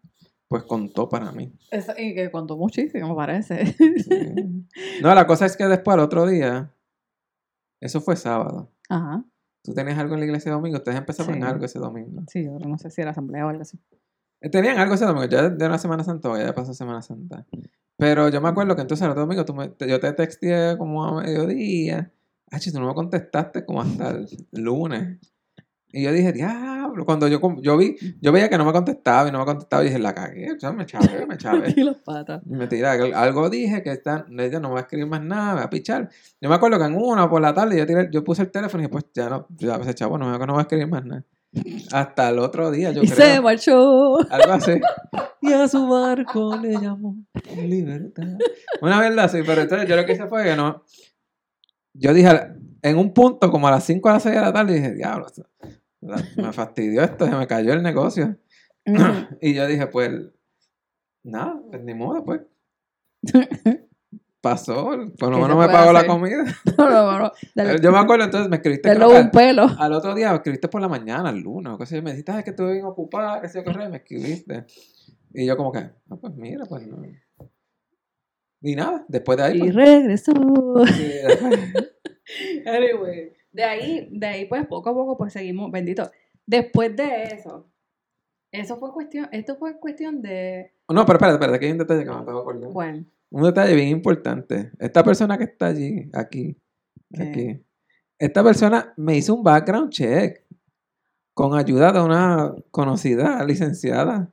pues 0.47 0.61
contó 0.63 1.09
para 1.09 1.31
mí. 1.31 1.51
Eso, 1.71 1.93
y 1.97 2.13
que 2.13 2.29
contó 2.29 2.57
muchísimo, 2.57 3.15
parece. 3.15 3.65
Sí. 3.65 4.67
No, 5.01 5.15
la 5.15 5.25
cosa 5.25 5.47
es 5.47 5.57
que 5.57 5.65
después, 5.65 5.95
al 5.95 6.01
otro 6.01 6.27
día, 6.27 6.71
eso 7.79 8.01
fue 8.01 8.15
sábado. 8.15 8.71
Ajá. 8.87 9.23
Tú 9.63 9.73
tenías 9.73 9.97
algo 9.99 10.15
en 10.15 10.21
la 10.21 10.25
iglesia 10.25 10.51
domingo, 10.51 10.77
ustedes 10.77 10.97
empezaron 10.97 11.35
Sí. 11.35 11.41
algo 11.43 11.65
ese 11.65 11.79
domingo. 11.79 12.23
Sí, 12.27 12.43
yo 12.43 12.57
no 12.67 12.77
sé 12.77 12.89
si 12.89 13.01
era 13.01 13.11
asamblea 13.11 13.45
o 13.45 13.49
algo 13.49 13.61
así. 13.61 13.79
Eh, 14.41 14.49
Tenían 14.49 14.79
algo 14.79 14.95
ese 14.95 15.05
domingo, 15.05 15.25
ya 15.27 15.49
de 15.49 15.65
una 15.65 15.77
Semana 15.77 16.03
Santa, 16.03 16.29
o 16.29 16.37
ya 16.37 16.53
pasó 16.55 16.73
Semana 16.73 17.01
Santa. 17.03 17.45
Pero 17.97 18.29
yo 18.29 18.41
me 18.41 18.49
acuerdo 18.49 18.75
que 18.75 18.81
entonces 18.81 19.05
el 19.05 19.11
otro 19.11 19.21
domingo 19.21 19.45
tú 19.45 19.53
me- 19.53 19.71
yo 19.87 19.99
te 19.99 20.11
texteé 20.13 20.77
como 20.77 21.05
a 21.05 21.21
mediodía. 21.21 22.11
Ay, 22.49 22.59
tú 22.71 22.79
no 22.79 22.87
me 22.87 22.93
contestaste 22.95 23.63
como 23.65 23.81
hasta 23.81 24.09
el 24.09 24.27
lunes. 24.53 25.19
Y 25.93 26.03
yo 26.03 26.11
dije, 26.13 26.31
diablo, 26.31 27.05
cuando 27.05 27.27
yo, 27.27 27.39
yo 27.61 27.77
vi, 27.77 27.95
yo 28.21 28.31
veía 28.31 28.49
que 28.49 28.57
no 28.57 28.65
me 28.65 28.71
contestaba 28.71 29.27
y 29.27 29.31
no 29.31 29.39
me 29.39 29.45
contestaba, 29.45 29.83
y 29.83 29.87
dije, 29.87 29.99
la 29.99 30.13
cagué, 30.15 30.53
o 30.53 30.59
sea, 30.59 30.71
me 30.71 30.85
chavé, 30.85 31.25
me 31.27 31.37
chavé. 31.37 31.73
Y 31.75 31.83
las 31.83 31.97
patas. 31.97 32.45
Mentira, 32.45 32.97
que 32.97 33.13
algo 33.13 33.49
dije 33.49 33.83
que 33.83 33.91
esta, 33.91 34.25
ella 34.29 34.59
no 34.59 34.69
me 34.69 34.73
va 34.75 34.79
a 34.79 34.83
escribir 34.83 35.07
más 35.07 35.21
nada, 35.21 35.53
me 35.53 35.59
va 35.59 35.65
a 35.65 35.69
pichar. 35.69 36.09
Yo 36.39 36.49
me 36.49 36.55
acuerdo 36.55 36.77
que 36.79 36.85
en 36.85 36.95
una 36.95 37.29
por 37.29 37.41
la 37.41 37.53
tarde 37.53 37.77
yo, 37.77 37.85
tiré, 37.85 38.09
yo 38.11 38.23
puse 38.23 38.41
el 38.43 38.51
teléfono 38.51 38.83
y 38.83 38.87
pues 38.87 39.05
ya 39.13 39.29
no, 39.29 39.47
ya 39.57 39.75
ese 39.75 39.93
chavo 39.95 40.17
no, 40.17 40.25
me- 40.37 40.45
no 40.45 40.53
va 40.53 40.59
a 40.59 40.61
escribir 40.63 40.87
más 40.87 41.05
nada. 41.05 41.25
Hasta 41.91 42.29
el 42.29 42.39
otro 42.39 42.71
día, 42.71 42.91
yo 42.91 43.03
y 43.03 43.07
se 43.07 43.15
creo. 43.15 43.41
marchó. 43.41 44.19
Algo 44.29 44.51
así. 44.53 44.73
Y 45.43 45.51
a 45.53 45.67
su 45.67 45.87
barco 45.87 46.55
le 46.55 46.73
llamó 46.79 47.15
libertad. 47.65 48.23
Una 48.79 48.99
verdad 48.99 49.25
así, 49.25 49.39
pero 49.43 49.61
entonces 49.63 49.89
yo 49.89 49.95
lo 49.95 50.05
que 50.05 50.13
hice 50.13 50.27
fue 50.27 50.43
que 50.43 50.55
no. 50.55 50.83
Yo 51.93 52.13
dije, 52.13 52.29
en 52.83 52.97
un 52.97 53.11
punto, 53.11 53.49
como 53.51 53.67
a 53.67 53.71
las 53.71 53.83
5 53.85 54.07
a 54.07 54.13
las 54.13 54.23
6 54.23 54.35
de 54.35 54.41
la 54.41 54.53
tarde, 54.53 54.75
dije, 54.75 54.93
diablo, 54.93 55.25
me 56.01 56.53
fastidió 56.53 57.03
esto, 57.03 57.25
se 57.25 57.35
me 57.35 57.47
cayó 57.47 57.73
el 57.73 57.83
negocio. 57.83 58.37
Y 59.41 59.53
yo 59.53 59.67
dije, 59.67 59.87
pues, 59.87 60.11
nada, 61.23 61.61
pues 61.69 61.83
ni 61.83 61.93
modo, 61.93 62.23
pues. 62.25 62.41
Pasó, 64.41 64.85
por 65.19 65.29
lo 65.29 65.35
¿Qué 65.37 65.41
menos 65.43 65.57
me 65.59 65.67
pagó 65.71 65.93
la 65.93 66.07
comida. 66.07 66.43
no, 66.79 66.89
no, 66.89 67.19
no. 67.19 67.31
Dale, 67.53 67.79
Yo 67.79 67.91
me 67.91 67.99
acuerdo, 67.99 68.25
entonces 68.25 68.49
me 68.49 68.55
escribiste 68.55 68.95
creo 68.95 69.09
un 69.09 69.29
pelo. 69.29 69.67
al 69.77 69.93
otro 69.93 70.15
día, 70.15 70.29
me 70.31 70.37
escribiste 70.37 70.67
por 70.67 70.81
la 70.81 70.87
mañana, 70.87 71.29
el 71.29 71.41
lunes, 71.41 71.73
o 71.73 71.77
qué 71.77 71.85
sé 71.85 71.97
yo, 71.97 72.01
me 72.01 72.09
dijiste, 72.09 72.31
"Ay, 72.31 72.39
es 72.39 72.43
que 72.45 72.49
estuve 72.49 72.73
bien 72.73 72.85
ocupada, 72.85 73.39
que 73.39 73.49
sé 73.49 73.59
yo, 73.59 73.65
qué 73.65 73.73
rey", 73.73 73.87
me 73.89 73.97
escribiste. 73.97 74.65
Y 75.33 75.45
yo 75.45 75.55
como 75.55 75.71
que, 75.71 75.77
ah, 75.79 75.93
pues 76.19 76.33
mira, 76.35 76.65
pues 76.65 76.87
no. 76.87 77.03
Y 78.63 78.75
nada, 78.75 79.05
después 79.07 79.37
de 79.37 79.43
ahí, 79.43 79.57
Y 79.57 79.71
pues, 79.71 79.75
regresó. 79.75 80.31
Anyway, 82.65 83.33
de 83.51 83.63
ahí, 83.63 84.07
de 84.11 84.27
ahí 84.27 84.45
pues 84.45 84.65
poco 84.67 84.89
a 84.89 84.93
poco 84.93 85.17
pues 85.17 85.33
seguimos, 85.33 85.71
bendito. 85.71 86.09
Después 86.45 86.95
de 86.95 87.23
eso, 87.25 87.69
eso 88.51 88.77
fue 88.77 88.91
cuestión, 88.91 89.27
esto 89.31 89.55
fue 89.55 89.79
cuestión 89.79 90.21
de, 90.21 90.73
No, 90.89 91.05
pero 91.05 91.17
espérate, 91.17 91.35
espérate, 91.35 91.59
que 91.59 91.65
hay 91.67 91.71
un 91.71 91.77
detalle 91.77 92.03
que 92.03 92.09
me 92.09 92.15
acabo 92.15 92.31
de 92.33 92.39
acordar. 92.41 92.71
bueno, 92.71 93.05
Un 93.31 93.43
detalle 93.43 93.75
bien 93.75 93.87
importante. 93.89 94.71
Esta 94.79 95.03
persona 95.03 95.37
que 95.37 95.45
está 95.45 95.67
allí, 95.67 96.09
aquí, 96.13 96.57
¿Qué? 97.13 97.23
aquí, 97.23 97.65
esta 98.19 98.43
persona 98.43 98.93
me 98.97 99.15
hizo 99.17 99.33
un 99.35 99.43
background 99.43 99.89
check 99.91 100.43
con 101.33 101.57
ayuda 101.57 101.91
de 101.93 102.01
una 102.01 102.53
conocida 102.71 103.43
licenciada 103.45 104.31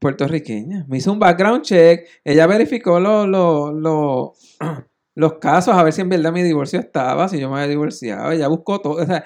puertorriqueña. 0.00 0.84
Me 0.88 0.98
hizo 0.98 1.12
un 1.12 1.18
background 1.18 1.62
check. 1.62 2.06
Ella 2.24 2.46
verificó 2.46 3.00
los 3.00 3.26
los 3.26 3.72
los- 3.74 4.58
los 5.14 5.34
casos 5.34 5.74
a 5.74 5.82
ver 5.82 5.92
si 5.92 6.00
en 6.00 6.08
verdad 6.08 6.32
mi 6.32 6.42
divorcio 6.42 6.80
estaba, 6.80 7.28
si 7.28 7.38
yo 7.38 7.48
me 7.48 7.56
había 7.56 7.68
divorciado. 7.68 8.30
Ella 8.32 8.48
buscó 8.48 8.80
todo. 8.80 9.02
O 9.02 9.06
sea, 9.06 9.24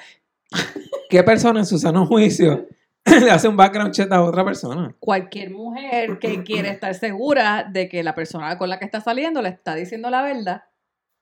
¿qué 1.09 1.23
persona 1.23 1.61
en 1.61 1.67
su 1.67 1.79
sano 1.79 2.07
juicio 2.07 2.67
le 3.25 3.31
hace 3.31 3.49
un 3.49 3.57
background 3.57 3.93
check 3.93 4.11
a 4.13 4.23
otra 4.23 4.45
persona? 4.45 4.95
cualquier 5.01 5.51
mujer 5.51 6.19
que 6.19 6.43
quiere 6.45 6.71
estar 6.71 6.95
segura 6.95 7.65
de 7.71 7.89
que 7.89 8.03
la 8.03 8.15
persona 8.15 8.59
con 8.59 8.69
la 8.69 8.79
que 8.79 8.85
está 8.85 9.01
saliendo 9.01 9.41
le 9.43 9.49
está 9.51 9.75
diciendo 9.75 10.11
la 10.11 10.23
verdad. 10.23 10.65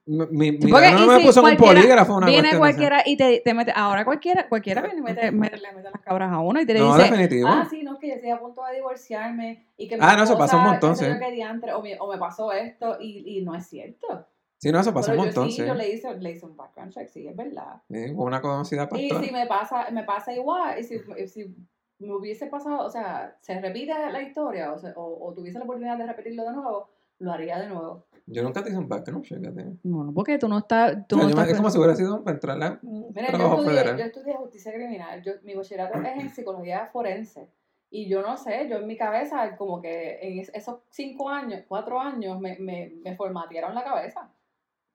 Mi, 0.08 0.52
mi, 0.52 0.70
Porque, 0.70 0.92
no 0.92 1.06
me 1.08 1.18
si 1.18 1.26
puso 1.26 1.42
un 1.42 1.56
polígrafo 1.56 2.14
una 2.16 2.26
Viene 2.28 2.56
cualquiera 2.56 3.02
y 3.04 3.16
te, 3.16 3.40
te 3.44 3.54
mete, 3.54 3.72
ahora 3.74 4.04
cualquiera, 4.04 4.48
cualquiera 4.48 4.80
viene 4.82 5.00
y 5.00 5.02
mete, 5.02 5.32
mete- 5.32 5.58
le 5.58 5.72
mete 5.72 5.90
las 5.90 6.00
cabras 6.00 6.32
a 6.32 6.38
uno 6.38 6.60
y 6.60 6.66
te 6.66 6.74
le 6.74 6.78
No, 6.80 6.96
dice, 6.96 7.10
definitivo. 7.10 7.48
ah, 7.48 7.66
sí, 7.68 7.82
no, 7.82 7.94
es 7.94 7.98
que 7.98 8.08
yo 8.08 8.14
estoy 8.14 8.30
a 8.30 8.38
punto 8.38 8.64
de 8.66 8.76
divorciarme 8.76 9.66
y 9.76 9.88
que 9.88 9.96
Ah, 10.00 10.14
no, 10.16 10.22
eso 10.22 10.38
pasó 10.38 10.58
un 10.58 10.62
montón, 10.62 10.96
sí. 10.96 11.06
qué 11.06 11.32
diantre, 11.32 11.72
o, 11.72 11.82
me, 11.82 11.98
o 11.98 12.08
me 12.12 12.18
pasó 12.18 12.52
esto 12.52 12.98
y, 13.00 13.38
y 13.38 13.44
no 13.44 13.56
es 13.56 13.66
cierto. 13.66 14.28
Sí, 14.58 14.72
no, 14.72 14.80
eso 14.80 14.92
pasó 14.94 15.10
Pero 15.10 15.20
un 15.22 15.28
yo 15.28 15.32
montón, 15.32 15.50
sí, 15.50 15.56
sí. 15.62 15.66
yo 15.66 15.74
le 15.74 15.88
hice, 15.92 16.14
le 16.18 16.30
hice 16.32 16.46
un 16.46 16.56
background 16.56 16.92
check, 16.92 17.08
sí, 17.08 17.26
es 17.28 17.36
verdad. 17.36 17.82
Sí, 17.90 18.10
una 18.14 18.40
conocida 18.40 18.84
Y 18.92 19.08
pastora. 19.08 19.22
si 19.26 19.30
me 19.32 19.46
pasa, 19.46 19.90
me 19.90 20.02
pasa 20.04 20.32
igual, 20.32 20.78
y 20.78 20.82
si, 20.84 21.00
y 21.18 21.26
si 21.28 21.54
me 21.98 22.14
hubiese 22.14 22.46
pasado, 22.46 22.86
o 22.86 22.90
sea, 22.90 23.36
se 23.40 23.60
repite 23.60 23.92
la 24.10 24.22
historia 24.22 24.72
o, 24.72 24.78
se- 24.78 24.92
o, 24.96 25.26
o 25.26 25.32
tuviese 25.34 25.58
la 25.58 25.64
oportunidad 25.64 25.98
de 25.98 26.06
repetirlo 26.06 26.44
de 26.44 26.52
nuevo, 26.52 26.88
lo 27.18 27.32
haría 27.32 27.58
de 27.58 27.68
nuevo. 27.68 28.06
Yo 28.26 28.42
nunca 28.42 28.62
te 28.62 28.70
hice 28.70 28.78
un 28.78 28.88
background 28.88 29.24
check. 29.24 29.38
fíjate. 29.38 29.64
Bueno, 29.84 30.12
porque 30.14 30.38
tú 30.38 30.48
no 30.48 30.58
estás, 30.58 31.06
tú 31.06 31.16
O 31.16 31.18
sea, 31.18 31.24
no 31.24 31.30
yo 31.30 31.36
me- 31.36 31.42
estás 31.42 31.48
es 31.52 31.56
como 31.58 31.70
si 31.70 31.78
hubiera 31.78 31.94
sido 31.94 32.24
para 32.24 32.34
entrar 32.34 32.62
a 32.62 32.78
un 32.82 33.12
Mira, 33.14 33.32
yo 33.32 33.44
estudié, 33.46 33.70
federal. 33.70 33.98
yo 33.98 34.04
estudié 34.04 34.34
justicia 34.34 34.72
criminal. 34.72 35.22
Yo, 35.22 35.32
mi 35.44 35.54
bachillerato 35.54 35.98
es 36.00 36.16
en 36.18 36.30
psicología 36.30 36.86
forense. 36.92 37.48
Y 37.88 38.08
yo 38.08 38.20
no 38.20 38.36
sé, 38.36 38.66
yo 38.68 38.78
en 38.78 38.86
mi 38.86 38.96
cabeza, 38.96 39.56
como 39.56 39.80
que 39.80 40.18
en 40.20 40.40
es- 40.40 40.50
esos 40.54 40.80
cinco 40.90 41.28
años, 41.30 41.62
cuatro 41.68 42.00
años, 42.00 42.40
me, 42.40 42.56
me, 42.58 42.92
me 43.02 43.14
formatearon 43.16 43.74
la 43.74 43.84
cabeza. 43.84 44.28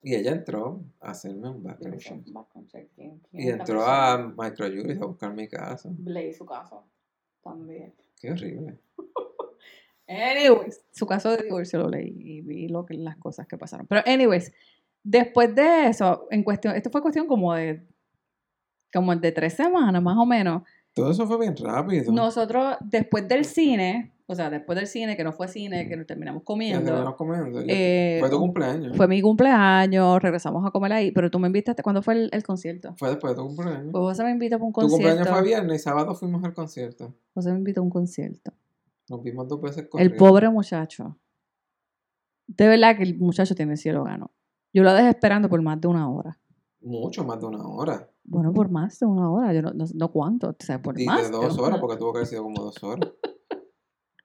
Y 0.02 0.14
ella 0.16 0.32
entró 0.32 0.82
a 1.00 1.10
hacerme 1.12 1.48
un 1.48 1.62
background 1.62 1.98
check. 1.98 2.24
background 2.32 2.68
check, 2.68 2.88
¿quién- 2.94 3.20
quién 3.30 3.42
Y 3.46 3.50
entró 3.50 3.84
a 3.86 4.18
Microjuris 4.36 5.00
a 5.00 5.06
buscar 5.06 5.32
mi 5.32 5.46
casa. 5.48 5.90
Leí 6.04 6.32
su 6.32 6.44
caso 6.44 6.84
también. 7.42 7.94
Qué 8.20 8.32
horrible. 8.32 8.78
Anyways, 10.08 10.80
su 10.90 11.06
caso 11.06 11.30
de 11.30 11.44
divorcio 11.44 11.78
lo 11.78 11.88
leí 11.88 12.12
y 12.16 12.40
vi 12.42 12.68
lo 12.68 12.84
que, 12.84 12.94
las 12.94 13.16
cosas 13.16 13.46
que 13.46 13.56
pasaron. 13.56 13.86
Pero, 13.86 14.02
anyways, 14.04 14.52
después 15.02 15.54
de 15.54 15.88
eso, 15.88 16.26
en 16.30 16.42
cuestión, 16.42 16.74
esto 16.76 16.90
fue 16.90 17.00
cuestión 17.00 17.26
como 17.26 17.54
de, 17.54 17.82
como 18.92 19.14
de 19.16 19.32
tres 19.32 19.54
semanas 19.54 20.02
más 20.02 20.16
o 20.18 20.26
menos. 20.26 20.62
Todo 20.92 21.10
eso 21.12 21.26
fue 21.26 21.38
bien 21.38 21.56
rápido. 21.56 22.12
Nosotros, 22.12 22.76
después 22.80 23.26
del 23.26 23.44
cine, 23.44 24.11
o 24.32 24.34
sea, 24.36 24.50
después 24.50 24.76
del 24.76 24.86
cine, 24.86 25.16
que 25.16 25.24
no 25.24 25.32
fue 25.32 25.48
cine, 25.48 25.88
que 25.88 25.96
nos 25.96 26.06
terminamos 26.06 26.42
comiendo, 26.42 26.84
terminamos 26.84 27.14
comiendo. 27.16 27.60
Yo- 27.60 27.66
eh, 27.68 28.16
fue 28.20 28.30
tu 28.30 28.38
cumpleaños. 28.38 28.96
fue 28.96 29.06
mi 29.08 29.20
cumpleaños, 29.22 30.20
regresamos 30.22 30.66
a 30.66 30.70
comer 30.70 30.92
ahí, 30.92 31.10
pero 31.12 31.30
tú 31.30 31.38
me 31.38 31.46
invitaste, 31.48 31.82
¿cuándo 31.82 32.02
fue 32.02 32.14
el, 32.14 32.30
el 32.32 32.42
concierto? 32.42 32.94
Fue 32.98 33.08
después 33.10 33.32
de 33.32 33.42
tu 33.42 33.46
cumpleaños. 33.46 33.88
Pues 33.92 34.02
José 34.02 34.24
me 34.24 34.30
invitó 34.30 34.56
para 34.56 34.64
un 34.66 34.72
tu 34.72 34.80
cumpleaños 34.80 35.18
concierto. 35.18 35.32
fue 35.34 35.42
viernes 35.42 35.80
y 35.80 35.84
sábado 35.84 36.14
fuimos 36.14 36.42
al 36.44 36.54
concierto. 36.54 37.14
José 37.34 37.52
me 37.52 37.58
invitó 37.58 37.80
a 37.80 37.84
un 37.84 37.90
concierto. 37.90 38.52
Nos 39.08 39.22
vimos 39.22 39.46
dos 39.48 39.60
veces 39.60 39.78
El 39.84 39.88
corridas. 39.88 40.18
pobre 40.18 40.48
muchacho. 40.50 41.16
De 42.46 42.66
verdad 42.68 42.96
que 42.96 43.02
el 43.04 43.18
muchacho 43.18 43.54
tiene 43.54 43.72
el 43.72 43.78
cielo 43.78 44.04
gano. 44.04 44.30
Yo 44.72 44.82
lo 44.82 44.92
dejé 44.94 45.10
esperando 45.10 45.48
por 45.48 45.60
más 45.62 45.80
de 45.80 45.88
una 45.88 46.10
hora. 46.10 46.38
Mucho 46.80 47.24
más 47.24 47.38
de 47.40 47.46
una 47.46 47.66
hora. 47.66 48.08
Bueno, 48.24 48.52
por 48.52 48.70
más 48.70 48.98
de 48.98 49.06
una 49.06 49.30
hora. 49.30 49.52
Yo 49.52 49.62
no, 49.62 49.72
no, 49.72 49.84
no 49.94 50.10
cuánto. 50.10 50.48
O 50.50 50.56
sea, 50.58 50.80
por 50.80 50.98
Y 51.00 51.06
más 51.06 51.24
de 51.24 51.30
dos 51.30 51.58
horas, 51.58 51.78
porque 51.80 51.96
tuvo 51.96 52.12
que 52.12 52.18
haber 52.20 52.26
sido 52.26 52.42
como 52.42 52.62
dos 52.62 52.82
horas. 52.82 53.10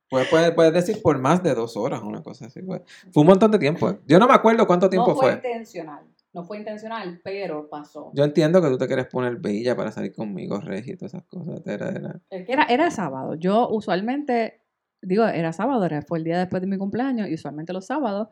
Pues 0.10 0.28
puedes, 0.30 0.52
puedes 0.52 0.74
decir 0.74 1.02
por 1.02 1.20
más 1.20 1.44
de 1.44 1.54
dos 1.54 1.76
horas, 1.76 2.02
una 2.04 2.24
cosa 2.24 2.46
así. 2.46 2.62
pues. 2.62 2.82
Fue 3.12 3.22
un 3.22 3.28
montón 3.28 3.52
de 3.52 3.60
tiempo. 3.60 3.90
eh. 3.90 4.00
Yo 4.06 4.20
no 4.20 4.28
me 4.28 4.34
acuerdo 4.34 4.66
cuánto 4.66 4.90
tiempo 4.90 5.10
no 5.10 5.16
fue, 5.16 5.26
fue. 5.26 5.34
intencional. 5.36 6.06
No 6.34 6.44
fue 6.44 6.58
intencional, 6.60 7.20
pero 7.24 7.68
pasó. 7.70 8.12
Yo 8.14 8.24
entiendo 8.24 8.62
que 8.62 8.68
tú 8.70 8.78
te 8.78 8.86
quieres 8.88 9.08
poner 9.08 9.38
bella 9.38 9.76
para 9.76 9.92
salir 9.92 10.14
conmigo, 10.14 10.60
Regi, 10.62 10.92
y 10.92 10.96
todas 10.96 11.14
esas 11.16 11.26
cosas. 11.26 11.62
Era, 11.66 11.90
era- 11.90 12.20
Era, 12.30 12.64
era 12.66 12.92
sábado. 12.92 13.36
Yo 13.36 13.68
usualmente, 13.70 14.62
digo, 15.02 15.26
era 15.26 15.52
sábado, 15.52 15.84
era, 15.86 16.02
fue 16.04 16.20
el 16.20 16.24
día 16.26 16.38
después 16.38 16.62
de 16.62 16.68
mi 16.68 16.78
cumpleaños, 16.78 17.28
y 17.30 17.34
usualmente 17.34 17.74
los 17.74 17.86
sábados, 17.88 18.28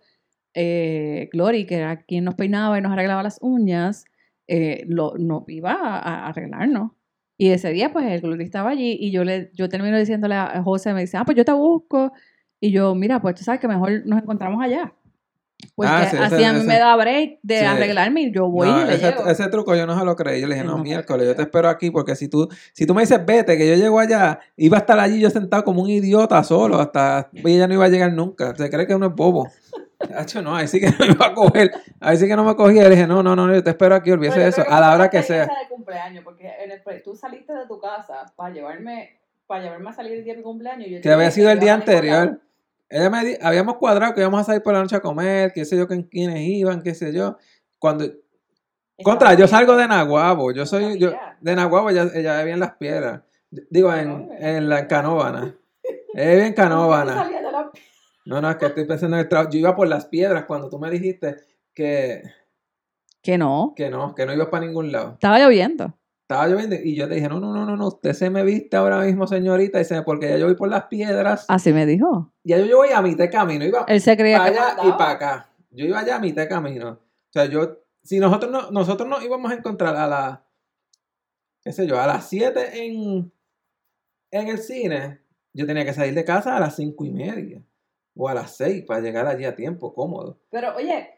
eh, 0.53 1.29
Glory, 1.33 1.65
que 1.65 1.77
era 1.77 2.03
quien 2.03 2.23
nos 2.25 2.35
peinaba 2.35 2.77
y 2.77 2.81
nos 2.81 2.91
arreglaba 2.91 3.23
las 3.23 3.39
uñas, 3.41 4.05
eh, 4.47 4.83
lo, 4.87 5.13
no, 5.17 5.43
iba 5.47 5.71
a, 5.73 5.97
a 5.97 6.27
arreglarnos. 6.27 6.91
Y 7.37 7.49
ese 7.49 7.69
día, 7.71 7.91
pues, 7.91 8.05
el 8.05 8.21
Glory 8.21 8.43
estaba 8.45 8.69
allí 8.69 8.97
y 8.99 9.11
yo 9.11 9.23
le 9.23 9.51
yo 9.53 9.67
termino 9.69 9.97
diciéndole 9.97 10.35
a 10.35 10.61
José, 10.63 10.93
me 10.93 11.01
dice, 11.01 11.17
ah, 11.17 11.25
pues 11.25 11.35
yo 11.37 11.43
te 11.45 11.51
busco. 11.51 12.13
Y 12.61 12.71
yo, 12.71 12.95
mira, 12.95 13.21
pues 13.21 13.35
tú 13.35 13.43
sabes 13.43 13.59
que 13.59 13.67
mejor 13.67 14.03
nos 14.05 14.21
encontramos 14.21 14.63
allá. 14.63 14.93
Porque 15.73 15.91
Ah, 15.91 16.07
sí, 16.09 16.15
ese- 16.17 16.25
así 16.35 16.43
a 16.43 16.51
mí 16.53 16.59
ese- 16.59 16.67
me 16.67 16.77
da 16.79 16.95
break 16.95 17.39
de 17.41 17.59
sí. 17.59 17.65
arreglarme 17.65 18.21
y 18.23 18.31
yo 18.31 18.47
voy 18.49 18.67
No, 18.69 18.81
y 18.81 18.85
le 18.85 18.95
ese, 18.95 19.09
llego. 19.11 19.27
ese 19.27 19.47
truco 19.47 19.75
yo 19.75 19.85
no 19.85 19.97
se 19.97 20.05
lo 20.05 20.15
creí. 20.15 20.39
Yo 20.41 20.47
le 20.47 20.55
dije, 20.55 20.65
no, 20.65 20.77
no. 20.77 20.83
miércoles, 20.83 21.25
yo 21.27 21.35
te 21.35 21.41
espero 21.43 21.69
aquí 21.69 21.91
porque 21.91 22.15
si 22.15 22.27
tú, 22.29 22.47
si 22.73 22.85
tú 22.85 22.93
me 22.93 23.01
dices 23.01 23.19
vete, 23.25 23.57
que 23.57 23.67
yo 23.67 23.75
llego 23.75 23.99
allá, 23.99 24.39
iba 24.57 24.77
a 24.77 24.79
estar 24.81 24.99
allí 24.99 25.19
yo 25.19 25.29
sentado 25.29 25.63
como 25.63 25.81
un 25.81 25.89
idiota 25.89 26.41
solo, 26.43 26.79
hasta 26.79 27.29
ella 27.33 27.67
no 27.67 27.73
iba 27.73 27.85
a 27.85 27.89
llegar 27.89 28.13
nunca. 28.13 28.55
Se 28.55 28.69
cree 28.69 28.85
que 28.87 28.95
uno 28.95 29.07
es 29.07 29.13
bobo. 29.15 29.49
Hacho, 30.15 30.41
no, 30.41 30.55
ahí 30.55 30.67
sí 30.67 30.79
que 30.79 30.87
no 30.89 30.95
me 30.99 31.07
iba 31.07 31.25
a 31.27 31.33
coger. 31.33 31.71
Ahí 31.99 32.17
sí 32.17 32.27
que 32.27 32.35
no 32.35 32.43
me 32.43 32.55
cogía. 32.55 32.83
Le 32.83 32.89
dije, 32.91 33.07
no, 33.07 33.23
no, 33.23 33.35
no, 33.35 33.53
yo 33.53 33.63
te 33.63 33.69
espero 33.71 33.95
aquí, 33.95 34.11
olvídese 34.11 34.39
de 34.39 34.47
eso, 34.49 34.63
a 34.67 34.79
la 34.79 34.93
hora 34.93 35.09
que 35.09 35.23
sea. 35.23 35.45
de 35.45 35.67
cumpleaños, 35.69 36.23
porque 36.23 36.51
en 36.63 36.71
el 36.71 36.81
tú 37.03 37.15
saliste 37.15 37.53
de 37.53 37.65
tu 37.67 37.79
casa 37.79 38.25
para 38.35 38.53
llevarme, 38.53 39.19
para 39.47 39.63
llevarme 39.63 39.89
a 39.89 39.93
salir 39.93 40.13
el 40.13 40.23
día 40.23 40.33
de 40.33 40.37
mi 40.37 40.43
cumpleaños. 40.43 40.87
yo 40.89 41.01
Que 41.01 41.11
había 41.11 41.31
sido 41.31 41.49
el 41.49 41.59
día 41.59 41.73
anterior. 41.73 42.39
Ella 42.89 43.09
me 43.09 43.25
di- 43.25 43.37
habíamos 43.41 43.77
cuadrado 43.77 44.13
que 44.13 44.21
íbamos 44.21 44.41
a 44.41 44.43
salir 44.43 44.61
por 44.61 44.73
la 44.73 44.79
noche 44.81 44.95
a 44.95 44.99
comer, 44.99 45.51
qué 45.53 45.65
sé 45.65 45.75
yo, 45.77 45.87
con 45.87 46.03
quiénes 46.03 46.39
iban, 46.41 46.81
qué 46.83 46.93
sé 46.93 47.11
yo. 47.11 47.37
Cuando, 47.79 48.05
contra, 49.03 49.33
yo 49.33 49.47
salgo 49.47 49.75
de 49.75 49.87
Naguabo, 49.87 50.51
yo 50.51 50.65
soy, 50.65 50.99
yo, 50.99 51.11
de 51.41 51.55
Naguabo 51.55 51.89
ella, 51.89 52.07
ella 52.13 52.37
vivía 52.39 52.53
en 52.53 52.59
Las 52.59 52.75
Piedras, 52.75 53.21
digo, 53.49 53.93
en, 53.93 54.29
en 54.39 54.69
la 54.69 54.87
Canóvana. 54.87 55.55
Es 56.13 56.35
bien 56.37 56.37
¿Cómo 56.37 56.39
que 56.45 56.51
tú 56.51 56.55
canóvana. 56.55 57.29
No, 58.25 58.41
no, 58.41 58.49
es 58.49 58.55
que 58.57 58.65
estoy 58.65 58.85
pensando 58.85 59.15
en 59.17 59.21
el 59.21 59.29
trabajo. 59.29 59.51
Yo 59.51 59.59
iba 59.59 59.75
por 59.75 59.87
las 59.87 60.05
piedras 60.05 60.45
cuando 60.45 60.67
tú 60.69 60.79
me 60.79 60.89
dijiste 60.89 61.35
que, 61.73 62.23
Que 63.21 63.37
no. 63.37 63.73
que 63.75 63.89
no, 63.89 64.15
que 64.15 64.25
no 64.25 64.33
ibas 64.33 64.47
para 64.47 64.65
ningún 64.65 64.91
lado. 64.91 65.13
Estaba 65.13 65.39
lloviendo. 65.39 65.95
Estaba 66.23 66.47
lloviendo 66.47 66.75
y 66.75 66.95
yo 66.95 67.07
te 67.07 67.15
dije, 67.15 67.29
no, 67.29 67.39
no, 67.39 67.53
no, 67.53 67.67
no, 67.67 67.77
no, 67.77 67.87
usted 67.87 68.13
se 68.13 68.31
me 68.31 68.43
viste 68.43 68.75
ahora 68.77 68.99
mismo, 69.01 69.27
señorita, 69.27 69.79
y 69.79 69.85
se 69.85 70.01
porque 70.01 70.27
ya 70.27 70.39
yo 70.39 70.47
voy 70.47 70.55
por 70.55 70.69
las 70.69 70.85
piedras. 70.85 71.45
Así 71.47 71.71
me 71.71 71.85
dijo. 71.85 72.33
Ya 72.43 72.57
yo, 72.57 72.65
yo 72.65 72.77
voy 72.77 72.89
a 72.89 73.01
mitad 73.03 73.25
de 73.25 73.29
camino, 73.29 73.63
iba 73.63 73.85
Él 73.87 74.01
se 74.01 74.17
creía 74.17 74.39
para 74.39 74.51
que 74.51 74.57
allá 74.57 74.75
y 74.83 74.91
para 74.93 75.11
acá. 75.11 75.49
Yo 75.69 75.85
iba 75.85 75.99
allá 75.99 76.15
a 76.15 76.19
mitad 76.19 76.41
de 76.41 76.47
camino. 76.47 76.89
O 76.89 77.31
sea, 77.31 77.45
yo, 77.45 77.77
si 78.03 78.17
nosotros 78.19 78.51
no, 78.51 78.71
nosotros 78.71 79.07
nos 79.07 79.23
íbamos 79.23 79.51
a 79.51 79.55
encontrar 79.55 79.95
a 79.95 80.07
las, 80.07 80.39
qué 81.61 81.71
sé 81.71 81.85
yo, 81.85 82.01
a 82.01 82.07
las 82.07 82.27
7 82.27 82.85
en, 82.85 83.31
en 84.31 84.47
el 84.47 84.57
cine, 84.57 85.19
yo 85.53 85.67
tenía 85.67 85.85
que 85.85 85.93
salir 85.93 86.15
de 86.15 86.25
casa 86.25 86.57
a 86.57 86.59
las 86.59 86.75
5 86.75 87.05
y 87.05 87.11
media 87.11 87.61
o 88.15 88.29
a 88.29 88.33
las 88.33 88.55
6 88.55 88.83
para 88.85 89.01
llegar 89.01 89.27
allí 89.27 89.45
a 89.45 89.55
tiempo, 89.55 89.93
cómodo. 89.93 90.39
Pero 90.49 90.75
oye, 90.75 91.09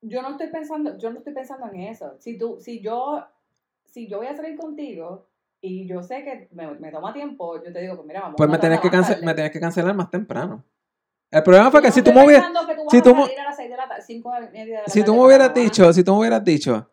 yo 0.00 0.22
no 0.22 0.30
estoy 0.32 0.48
pensando, 0.48 0.98
yo 0.98 1.10
no 1.10 1.18
estoy 1.18 1.32
pensando 1.32 1.66
en 1.72 1.82
eso. 1.82 2.16
Si 2.18 2.36
tú, 2.36 2.58
si 2.60 2.80
yo, 2.80 3.24
si 3.84 4.08
yo 4.08 4.18
voy 4.18 4.26
a 4.26 4.36
salir 4.36 4.56
contigo 4.58 5.28
y 5.60 5.86
yo 5.86 6.02
sé 6.02 6.24
que 6.24 6.48
me, 6.52 6.66
me 6.74 6.90
toma 6.90 7.12
tiempo, 7.12 7.62
yo 7.64 7.72
te 7.72 7.80
digo, 7.80 7.94
pues 7.96 8.06
mira, 8.06 8.20
vamos. 8.22 8.34
Pues 8.36 8.50
me 8.50 8.58
tenías, 8.58 8.80
que 8.80 8.88
tanda 8.90 8.98
más 9.00 9.06
cance- 9.08 9.14
tarde. 9.14 9.26
me 9.26 9.34
tenías 9.34 9.52
que 9.52 9.60
cancelar 9.60 9.94
más 9.94 10.10
temprano. 10.10 10.64
El 11.30 11.42
problema 11.42 11.70
fue 11.70 11.80
que 11.80 11.88
no 11.88 11.94
si 11.94 12.02
tú 12.02 12.12
me 12.12 12.24
hubieras, 12.26 12.52
si 12.90 13.00
tú 13.00 13.14
me- 13.14 13.22
salir 13.22 13.40
a 13.40 13.44
las 13.44 13.56
6 13.56 13.70
de 13.70 13.76
la 13.76 13.88
tarde, 13.88 14.02
5 14.06 14.32
de 14.32 14.40
media 14.50 14.64
de 14.64 14.82
la 14.82 14.88
si 14.88 15.02
tú 15.04 15.14
me 15.14 15.20
hubieras 15.24 15.54
dicho, 15.54 15.92
si 15.92 16.04
tú 16.04 16.12
me 16.12 16.18
hubieras 16.18 16.44
dicho, 16.44 16.90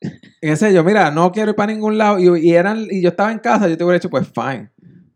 qué 0.40 0.56
sé 0.56 0.72
yo, 0.72 0.82
mira, 0.84 1.10
no 1.10 1.30
quiero 1.32 1.50
ir 1.50 1.56
para 1.56 1.72
ningún 1.72 1.98
lado 1.98 2.18
y, 2.18 2.48
y 2.48 2.54
eran, 2.54 2.86
y 2.90 3.02
yo 3.02 3.10
estaba 3.10 3.32
en 3.32 3.38
casa, 3.38 3.68
yo 3.68 3.76
te 3.76 3.84
hubiera 3.84 3.98
dicho, 3.98 4.08
pues 4.08 4.28
fine. 4.32 4.70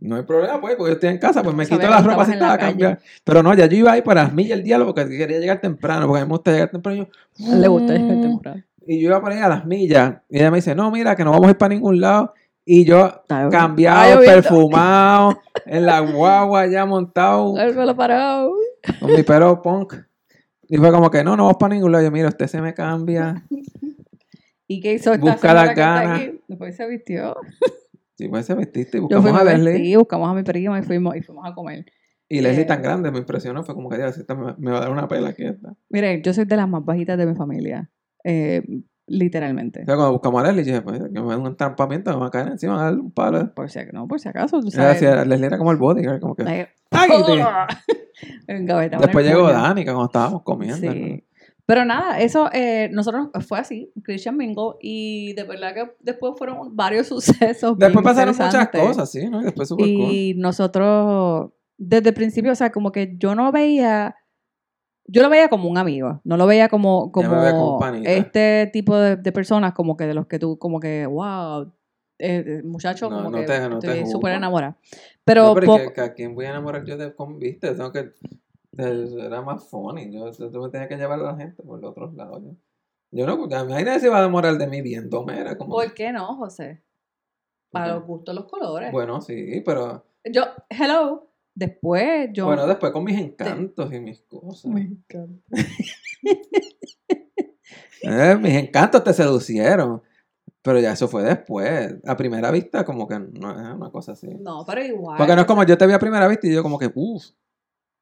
No 0.05 0.17
hay 0.17 0.23
problema, 0.23 0.61
pues, 0.61 0.77
porque 0.77 0.91
yo 0.91 0.95
estoy 0.97 1.09
en 1.09 1.19
casa, 1.19 1.43
pues 1.43 1.57
me 1.57 1.65
quito 1.65 1.79
la 1.79 2.03
ropa 2.03 2.25
estaba 2.25 2.53
a 2.53 2.59
cambiar. 2.59 2.99
Pero 3.25 3.43
no, 3.43 3.55
ya 3.55 3.65
yo 3.65 3.79
iba 3.79 3.93
ahí 3.93 4.03
para 4.03 4.25
las 4.25 4.35
millas 4.35 4.59
el 4.59 4.63
diálogo 4.63 4.95
porque 4.95 5.17
quería 5.17 5.41
llegar 5.41 5.63
temprano, 5.63 6.07
porque 6.07 6.21
a 6.21 6.25
mí 6.25 6.29
me 6.29 6.35
gusta 6.35 6.53
llegar 6.53 6.71
temprano. 6.71 7.09
y 7.39 7.47
yo, 7.47 7.55
Le 7.57 7.69
gusta 7.69 7.97
el 7.97 8.21
temprano. 8.21 8.63
Y 8.87 9.01
yo 9.01 9.09
iba 9.09 9.21
por 9.23 9.33
ahí 9.33 9.39
a 9.39 9.49
las 9.49 9.65
millas. 9.65 10.17
Y 10.29 10.37
ella 10.37 10.51
me 10.51 10.59
dice, 10.59 10.75
no, 10.75 10.91
mira, 10.91 11.17
que 11.17 11.25
no 11.25 11.31
vamos 11.31 11.47
a 11.47 11.51
ir 11.53 11.57
para 11.57 11.75
ningún 11.75 12.03
lado. 12.03 12.35
Y 12.67 12.85
yo, 12.85 13.23
cambiado, 13.51 14.21
perfumado, 14.21 15.41
en 15.65 15.87
la 15.87 16.01
guagua 16.01 16.67
ya 16.67 16.85
montado, 16.85 17.59
El 17.59 17.75
pelo 17.75 17.97
parado. 17.97 18.53
con 19.01 19.11
mi 19.11 19.23
pelo 19.23 19.63
punk. 19.63 19.95
Y 20.69 20.77
fue 20.77 20.93
como 20.93 21.11
que, 21.11 21.25
no, 21.25 21.35
no 21.35 21.45
vamos 21.45 21.57
para 21.59 21.75
ningún 21.75 21.93
lado. 21.93 22.05
Yo, 22.05 22.11
mira, 22.11 22.29
usted 22.29 22.47
se 22.47 22.61
me 22.61 22.75
cambia. 22.75 23.43
¿Y 24.69 24.81
qué 24.83 24.93
hizo 24.93 25.15
esta 25.15 25.33
Busca 25.33 25.55
las 25.55 25.75
ganas. 25.75 26.21
Después 26.47 26.77
se 26.77 26.87
vistió. 26.89 27.35
Sí, 28.17 28.29
pues 28.29 28.47
se 28.47 28.55
vestiste 28.55 28.99
y 28.99 29.01
Yo 29.01 29.07
buscamos 29.09 29.31
fui, 29.31 29.41
a 29.41 29.45
Leslie. 29.45 29.73
vestí, 29.73 29.97
buscamos 29.97 30.31
a 30.31 30.35
mi 30.35 30.43
prima 30.45 30.79
y 30.79 30.83
fuimos, 30.83 31.17
y 31.17 31.23
fuimos 31.23 31.45
a 31.47 31.55
comer. 31.55 31.85
Y 32.29 32.41
Leslie 32.41 32.63
Eh. 32.63 32.67
tan 32.67 32.81
grande 32.83 33.11
me 33.11 33.19
impresionó. 33.19 33.65
Fue 33.65 33.75
como 33.75 33.89
que, 33.91 33.97
"Dios, 33.99 34.17
esta 34.17 34.35
me, 34.35 34.55
me 34.59 34.71
va 34.71 34.79
a 34.79 34.81
dar 34.83 34.91
una 34.91 35.09
pela 35.09 35.31
aquí 35.31 35.45
esta. 35.45 35.75
Miren, 35.91 36.23
yo 36.23 36.33
soy 36.33 36.45
de 36.45 36.57
las 36.57 36.69
más 36.69 36.85
bajitas 36.85 37.19
de 37.19 37.27
mi 37.27 37.35
familia. 37.35 37.91
eh, 38.27 38.63
literalmente. 39.07 39.83
O 39.83 39.85
sea, 39.85 39.97
cuando 39.97 40.13
buscamos 40.13 40.43
a 40.43 40.47
Leslie, 40.47 40.65
yo 40.65 40.71
dije, 40.73 40.81
pues, 40.83 40.99
que 41.13 41.21
me 41.21 41.29
da 41.29 41.37
un 41.37 41.47
entrampamiento, 41.47 42.11
me 42.15 42.21
va 42.21 42.27
a 42.29 42.31
caer 42.31 42.49
encima, 42.49 42.73
me 42.73 42.79
va 42.79 42.87
a 42.87 42.91
dar 42.91 42.99
un 43.01 43.11
palo. 43.13 43.55
Por 43.55 43.69
si, 43.69 43.79
no, 43.93 44.09
por 44.09 44.19
si 44.19 44.31
acaso, 44.31 44.61
tú 44.61 44.69
Era 44.73 44.93
así, 44.93 45.05
Leslie 45.05 45.47
era 45.47 45.59
como 45.59 45.73
el 45.73 45.77
bodyguard, 45.77 46.21
como 46.21 46.35
que... 46.35 46.43
Eh, 46.45 46.69
engavetaban 48.47 49.03
Después 49.05 49.27
llegó 49.27 49.41
puño. 49.43 49.53
Danica 49.53 49.93
cuando 49.93 50.07
estábamos 50.07 50.43
comiendo. 50.43 50.91
Sí. 50.91 51.25
Pero 51.67 51.85
nada, 51.87 52.21
eso 52.21 52.51
eh, 52.53 52.91
nosotros 52.93 53.29
fue 53.47 53.59
así, 53.59 53.91
Christian 54.03 54.37
Mingle, 54.37 54.75
y 54.81 55.33
de 55.33 55.45
verdad 55.45 55.73
que 55.75 55.95
después 56.01 56.35
fueron 56.37 56.77
varios 56.77 57.07
sucesos. 57.09 57.79
Después 57.79 58.05
pasaron 58.05 58.35
muchas 58.37 58.69
cosas, 58.69 59.11
sí, 59.11 59.29
¿no? 59.29 59.41
Y 59.41 59.45
después 59.45 59.69
super 59.69 59.87
cool. 59.87 60.11
Y 60.11 60.35
nosotros, 60.37 61.51
desde 61.79 62.11
el 62.11 62.15
principio, 62.15 62.53
o 62.53 62.55
sea, 62.55 62.71
como 62.71 62.93
que 62.93 63.15
yo 63.17 63.35
no 63.35 63.51
veía, 63.51 64.15
yo 65.07 65.23
lo 65.23 65.31
veía 65.31 65.49
como 65.49 65.69
un 65.71 65.79
amigo, 65.79 66.21
no 66.25 66.37
lo 66.37 66.47
veía 66.47 66.69
como, 66.69 67.11
me 67.17 67.29
veía 67.29 67.53
como 67.53 67.79
como 67.79 67.79
este 68.05 68.69
tipo 68.73 68.97
de, 68.99 69.17
de 69.17 69.33
personas, 69.33 69.73
como 69.73 69.97
que 69.97 70.07
de 70.07 70.15
los 70.15 70.27
que 70.27 70.39
tú, 70.39 70.59
como 70.59 70.81
que, 70.81 71.07
wow, 71.07 71.73
eh, 72.19 72.61
muchacho, 72.63 73.09
No, 73.09 73.17
como 73.17 73.31
no 73.31 73.39
que 73.39 73.45
te- 73.47 73.69
no 73.69 73.79
estoy 73.79 74.07
súper 74.07 74.35
enamorada. 74.35 74.77
Pero, 75.25 75.45
No, 75.47 75.55
pero 75.55 75.77
a 76.03 76.13
quién 76.13 76.35
voy 76.35 76.45
a 76.45 76.51
enamorar 76.51 76.85
yo 76.85 76.97
de 76.99 77.15
viste, 77.39 77.71
tengo 77.75 77.91
que 77.91 78.13
era 78.77 79.43
más 79.43 79.65
funny, 79.69 80.13
yo, 80.13 80.31
yo, 80.33 80.71
tenía 80.71 80.89
que 80.89 80.97
llevar 80.97 81.21
a 81.21 81.23
la 81.23 81.37
gente 81.37 81.63
por 81.63 81.81
los 81.81 81.91
otros 81.91 82.15
lados. 82.15 82.43
Yo, 82.43 82.55
yo 83.11 83.27
no, 83.27 83.57
a 83.57 83.65
mí 83.65 83.73
nadie 83.73 84.01
se 84.01 84.07
iba 84.07 84.17
a 84.17 84.21
enamorar 84.21 84.57
de 84.57 84.67
mí 84.67 84.83
viéndome, 84.83 85.39
era 85.41 85.57
como 85.57 85.75
¿por 85.75 85.95
qué 85.95 86.13
no, 86.13 86.37
José? 86.37 86.83
Para 87.71 87.95
los 87.95 88.07
gustos, 88.07 88.35
los 88.35 88.45
colores. 88.45 88.93
bueno, 88.93 89.21
sí, 89.21 89.63
pero 89.65 90.07
Yo, 90.25 90.43
hello, 90.69 91.29
después 91.55 92.31
yo... 92.33 92.47
bueno, 92.47 92.67
después 92.67 92.93
con 92.93 93.05
mis 93.05 93.19
encantos 93.19 93.93
y 93.93 94.01
mis 94.01 94.21
cosas. 94.23 94.71
Me 94.71 94.83
encanta. 94.83 95.43
Eh, 98.07 98.37
mis 98.39 98.53
encantos 98.53 99.03
te 99.03 99.15
seducieron. 99.15 100.03
Pero 100.65 100.81
ya 100.81 100.93
eso 100.93 101.09
fue 101.09 101.23
después. 101.23 101.95
A 102.07 102.17
primera 102.17 102.51
vista, 102.51 102.85
como 102.85 103.07
que 103.07 103.19
no 103.19 103.51
es 103.51 103.75
una 103.75 103.91
cosa 103.91 104.13
así. 104.13 104.29
No, 104.41 104.65
pero 104.67 104.83
igual. 104.83 105.19
Porque 105.19 105.35
no 105.35 105.43
es 105.43 105.47
como 105.47 105.63
yo 105.65 105.77
te 105.77 105.87
vi 105.87 105.93
a 105.93 105.99
primera 105.99 106.27
vista 106.27 106.47
y 106.47 106.55
yo 106.55 106.63
como 106.63 106.79
que, 106.79 106.91
uff, 106.95 107.25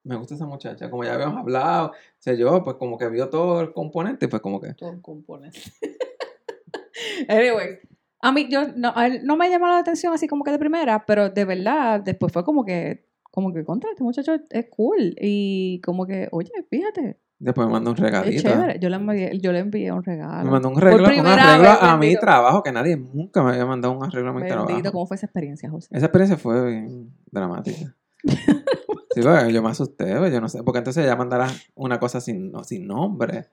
me 0.04 0.16
gusta 0.16 0.34
esa 0.34 0.46
muchacha. 0.46 0.90
Como 0.90 1.04
ya 1.04 1.14
habíamos 1.14 1.38
hablado, 1.38 1.88
o 1.88 1.92
sea, 2.18 2.34
yo 2.34 2.62
pues 2.62 2.76
como 2.76 2.98
que 2.98 3.08
vio 3.08 3.28
todo 3.28 3.60
el 3.60 3.72
componente 3.72 4.28
pues 4.28 4.42
como 4.42 4.60
que... 4.60 4.74
Todo 4.74 5.00
componente. 5.00 5.60
anyway, 7.28 7.78
a 8.20 8.32
mí 8.32 8.48
yo 8.50 8.68
no, 8.76 8.92
a 8.94 9.06
él 9.06 9.20
no 9.24 9.36
me 9.36 9.50
llamó 9.50 9.66
la 9.66 9.78
atención 9.78 10.12
así 10.12 10.26
como 10.26 10.44
que 10.44 10.50
de 10.50 10.58
primera, 10.58 11.04
pero 11.06 11.30
de 11.30 11.44
verdad 11.44 12.00
después 12.00 12.32
fue 12.32 12.44
como 12.44 12.64
que 12.64 13.06
como 13.32 13.52
que 13.52 13.64
contra 13.64 13.90
este 13.90 14.04
muchacho 14.04 14.32
es 14.50 14.66
cool 14.68 15.14
y 15.18 15.80
como 15.80 16.06
que, 16.06 16.28
oye, 16.32 16.50
fíjate, 16.68 17.18
Después 17.42 17.66
me 17.66 17.72
mandó 17.72 17.90
un 17.90 17.96
es 17.96 18.02
regalito. 18.04 18.40
chévere. 18.40 18.78
Yo 18.78 18.88
le 18.88 18.94
envié, 18.94 19.36
yo 19.40 19.50
le 19.50 19.58
envié 19.58 19.90
un 19.90 20.04
regalo. 20.04 20.44
Me 20.44 20.50
mandó 20.52 20.68
un 20.68 20.76
arreglo, 20.76 21.02
un 21.02 21.26
arreglo 21.26 21.70
vez, 21.70 21.78
a 21.80 21.96
mi 21.96 22.14
trabajo, 22.14 22.62
que 22.62 22.70
nadie 22.70 22.96
nunca 22.96 23.42
me 23.42 23.50
había 23.50 23.66
mandado 23.66 23.98
un 23.98 24.04
arreglo 24.04 24.30
a 24.30 24.32
mi 24.32 24.42
Bendito, 24.42 24.62
trabajo. 24.64 24.92
¿cómo 24.92 25.06
fue 25.06 25.16
esa 25.16 25.26
experiencia, 25.26 25.68
José? 25.68 25.88
Esa 25.90 26.06
experiencia 26.06 26.36
fue 26.36 26.70
bien 26.70 27.10
dramática. 27.32 27.96
Sí, 29.14 29.20
yo 29.52 29.62
me 29.62 29.70
asusté, 29.70 30.16
pues, 30.16 30.32
yo 30.32 30.40
no 30.40 30.48
sé, 30.48 30.62
porque 30.62 30.78
entonces 30.78 31.04
ella 31.04 31.16
mandara 31.16 31.48
una 31.74 32.00
cosa 32.00 32.20
sin, 32.20 32.50
no, 32.50 32.64
sin 32.64 32.86
nombre 32.86 33.48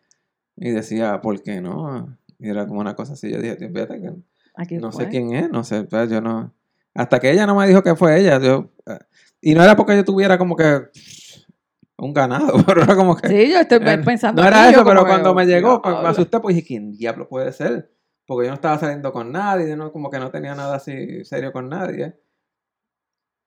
y 0.56 0.72
decía, 0.72 1.20
¿por 1.22 1.42
qué 1.44 1.60
no? 1.62 2.18
Y 2.40 2.50
era 2.50 2.66
como 2.66 2.80
una 2.80 2.96
cosa 2.96 3.14
así, 3.14 3.30
yo 3.30 3.42
dije, 3.42 3.56
"Tío, 3.58 3.70
fíjate 3.70 4.00
que 4.02 4.14
Aquí 4.56 4.78
no 4.78 4.92
fue. 4.92 5.06
sé 5.06 5.10
quién 5.10 5.34
es, 5.36 5.50
no 5.50 5.64
sé, 5.66 5.84
pues, 5.84 6.10
yo 6.10 6.22
no, 6.22 6.54
hasta 6.94 7.20
que 7.20 7.32
ella 7.32 7.46
no 7.46 7.56
me 7.56 7.68
dijo 7.68 7.84
que 7.84 7.96
fue 7.96 8.20
ella, 8.22 8.40
yo, 8.40 8.72
eh, 8.86 9.00
y 9.42 9.54
no 9.54 9.64
era 9.64 9.76
porque 9.76 9.96
yo 9.98 10.06
tuviera 10.06 10.38
como 10.38 10.56
que 10.56 10.90
un 11.98 12.14
ganado, 12.14 12.54
pero 12.66 12.84
era 12.84 12.96
como 12.96 13.16
que, 13.18 13.28
Sí, 13.28 13.52
yo 13.52 13.60
estoy 13.60 13.80
eh, 13.82 13.98
pensando. 14.04 14.42
no 14.42 14.48
era 14.48 14.70
eso, 14.70 14.86
pero 14.86 15.06
cuando 15.06 15.34
me 15.34 15.46
llegó, 15.46 15.82
pues, 15.82 15.94
me 15.94 16.00
diablo. 16.00 16.10
asusté, 16.10 16.40
pues 16.40 16.56
dije, 16.56 16.68
¿quién 16.68 16.92
diablo 16.94 17.28
puede 17.28 17.52
ser? 17.52 17.92
Porque 18.26 18.46
yo 18.46 18.52
no 18.52 18.56
estaba 18.56 18.78
saliendo 18.78 19.12
con 19.12 19.32
nadie, 19.32 19.68
yo 19.68 19.76
no, 19.76 19.92
como 19.92 20.10
que 20.10 20.20
no 20.20 20.30
tenía 20.32 20.56
nada 20.56 20.76
así 20.76 21.26
serio 21.26 21.52
con 21.52 21.68
nadie. 21.68 22.16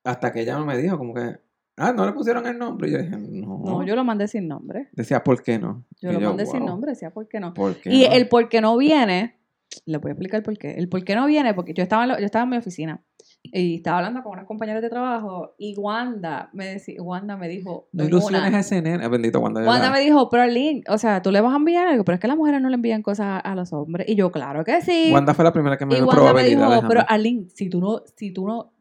Hasta 0.04 0.32
que 0.32 0.40
ella 0.40 0.58
no 0.58 0.64
me 0.66 0.76
dijo, 0.76 0.98
como 0.98 1.14
que, 1.14 1.38
ah, 1.76 1.92
no 1.92 2.04
le 2.06 2.12
pusieron 2.12 2.46
el 2.46 2.58
nombre. 2.58 2.88
Y 2.88 2.92
yo 2.92 2.98
dije, 2.98 3.16
no. 3.16 3.58
No, 3.64 3.84
yo 3.84 3.94
lo 3.94 4.04
mandé 4.04 4.26
sin 4.28 4.48
nombre. 4.48 4.88
Decía, 4.92 5.22
¿por 5.22 5.42
qué 5.42 5.58
no? 5.58 5.84
Yo 6.00 6.10
Y 6.10 6.14
lo 6.14 6.20
mandé 6.20 6.46
sin 6.46 6.60
"Wow, 6.60 6.68
nombre, 6.68 6.92
decía, 6.92 7.10
¿por 7.10 7.28
qué 7.28 7.38
no? 7.40 7.54
¿Por 7.54 7.76
qué 7.80 7.90
Y 7.94 8.02
no?". 8.04 8.12
el 8.12 8.28
por 8.28 8.48
qué 8.48 8.60
no 8.60 8.76
viene, 8.76 9.38
le 9.86 9.98
voy 9.98 10.10
a 10.10 10.12
explicar 10.12 10.42
por 10.42 10.58
qué. 10.58 10.72
El 10.72 10.88
por 10.88 11.04
qué 11.04 11.14
no 11.14 11.26
viene, 11.26 11.54
porque 11.54 11.72
yo 11.72 11.82
estaba 11.82 12.02
en, 12.02 12.08
lo- 12.10 12.18
yo 12.18 12.24
estaba 12.26 12.42
en 12.44 12.50
mi 12.50 12.56
oficina 12.56 13.02
y 13.44 13.76
estaba 13.76 13.98
hablando 13.98 14.22
con 14.22 14.32
unas 14.32 14.44
compañeras 14.46 14.82
de 14.82 14.90
trabajo 14.90 15.54
y 15.56 15.74
Wanda 15.76 16.50
me, 16.52 16.66
decía, 16.66 17.00
Wanda 17.00 17.36
me 17.36 17.48
dijo, 17.48 17.88
No 17.92 18.04
ilusiones 18.04 18.52
a 18.52 18.58
ese 18.58 18.82
nene. 18.82 19.06
Bendito 19.08 19.38
Wanda 19.40 19.60
la- 19.62 19.90
me 19.90 20.00
dijo, 20.00 20.28
pero 20.28 20.46
Lynn, 20.46 20.82
o 20.88 20.98
sea, 20.98 21.22
tú 21.22 21.30
le 21.30 21.40
vas 21.40 21.52
a 21.52 21.56
enviar 21.56 21.86
algo, 21.86 22.04
pero 22.04 22.14
es 22.14 22.20
que 22.20 22.26
las 22.28 22.36
mujeres 22.36 22.60
no 22.60 22.68
le 22.68 22.74
envían 22.74 23.02
cosas 23.02 23.40
a, 23.44 23.54
los 23.54 23.72
hombres. 23.72 24.08
Y 24.08 24.14
yo, 24.16 24.30
claro 24.32 24.64
que 24.64 24.80
sí. 24.82 25.10
Wanda 25.12 25.32
fue 25.32 25.44
la 25.44 25.52
primera 25.52 25.76
que 25.78 25.86
me 25.86 25.94
y 25.94 25.96
dio 25.98 26.06
Wanda 26.06 26.32
me 26.34 26.42
dijo, 26.44 26.62
pero. 26.88 27.02
Alin, 27.08 27.48
si 27.50 27.70
tú 27.70 27.80
no, 27.80 28.02
si 28.16 28.32
tú 28.32 28.46
no, 28.46 28.72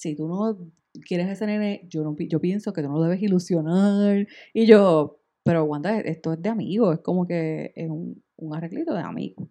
si 0.00 0.16
tú 0.16 0.26
no 0.28 0.58
quieres 1.06 1.28
ese 1.28 1.46
nene, 1.46 1.86
yo 1.88 2.02
no 2.02 2.16
yo 2.18 2.40
pienso 2.40 2.72
que 2.72 2.82
tú 2.82 2.88
no 2.88 2.96
lo 2.96 3.04
debes 3.04 3.22
ilusionar. 3.22 4.26
Y 4.54 4.66
yo, 4.66 5.20
pero 5.44 5.64
Wanda, 5.64 6.00
esto 6.00 6.32
es 6.32 6.42
de 6.42 6.48
amigo, 6.48 6.92
es 6.92 7.00
como 7.00 7.26
que 7.26 7.72
es 7.76 7.90
un, 7.90 8.22
un 8.36 8.56
arreglito 8.56 8.94
de 8.94 9.02
amigo. 9.02 9.48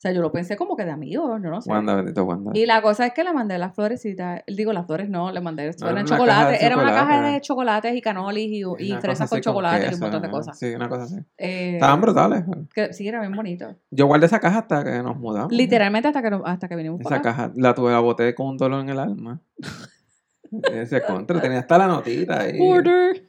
O 0.00 0.02
sea, 0.02 0.12
yo 0.12 0.22
lo 0.22 0.32
pensé 0.32 0.56
como 0.56 0.76
que 0.76 0.86
de 0.86 0.92
amigo, 0.92 1.28
yo 1.42 1.50
no 1.50 1.60
sé. 1.60 1.70
Wanda, 1.70 1.94
bendito 1.94 2.24
Wanda. 2.24 2.52
Y 2.54 2.64
la 2.64 2.80
cosa 2.80 3.04
es 3.04 3.12
que 3.12 3.22
le 3.22 3.34
mandé 3.34 3.58
las 3.58 3.74
florecitas, 3.74 4.40
digo 4.46 4.72
las 4.72 4.86
flores 4.86 5.10
no, 5.10 5.30
le 5.30 5.42
mandé, 5.42 5.64
era 5.64 5.74
eran 5.78 5.92
una 5.92 6.04
caja 6.04 6.16
chocolate, 6.16 6.52
de 6.58 6.64
era 6.64 6.76
una 6.78 6.90
caja 6.94 7.20
de 7.30 7.40
chocolates 7.42 7.94
y 7.94 8.00
canolis 8.00 8.48
y, 8.50 8.62
y 8.92 8.96
fresas 8.96 9.28
con 9.28 9.42
chocolate 9.42 9.90
y 9.90 9.94
un 9.94 10.00
montón 10.00 10.22
de 10.22 10.28
¿no? 10.28 10.32
cosas. 10.32 10.58
Sí, 10.58 10.74
una 10.74 10.88
cosa 10.88 11.02
así. 11.04 11.16
Eh, 11.36 11.74
Estaban 11.74 12.00
brutales. 12.00 12.44
que 12.74 12.94
sí, 12.94 13.06
era 13.08 13.20
bien 13.20 13.36
bonito. 13.36 13.76
Yo 13.90 14.06
guardé 14.06 14.24
esa 14.24 14.40
caja 14.40 14.60
hasta 14.60 14.82
que 14.84 15.02
nos 15.02 15.18
mudamos. 15.18 15.52
Literalmente 15.52 16.08
hasta 16.08 16.22
que, 16.22 16.30
no- 16.30 16.42
hasta 16.46 16.66
que 16.66 16.76
vinimos 16.76 17.00
Esa 17.00 17.08
para 17.10 17.20
acá. 17.20 17.30
caja 17.32 17.52
la 17.56 17.74
tuve, 17.74 17.90
la 17.92 18.00
boté 18.00 18.34
con 18.34 18.46
un 18.46 18.56
dolor 18.56 18.80
en 18.80 18.88
el 18.88 18.98
alma. 18.98 19.42
Ese 20.72 21.02
contra, 21.02 21.42
tenía 21.42 21.58
hasta 21.58 21.76
la 21.76 21.86
notita 21.86 22.40
ahí. 22.40 22.58
Order. 22.58 23.22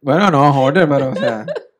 Bueno, 0.00 0.30
no, 0.30 0.58
order, 0.62 0.88
pero 0.88 1.10
o 1.10 1.14
sea. 1.14 1.44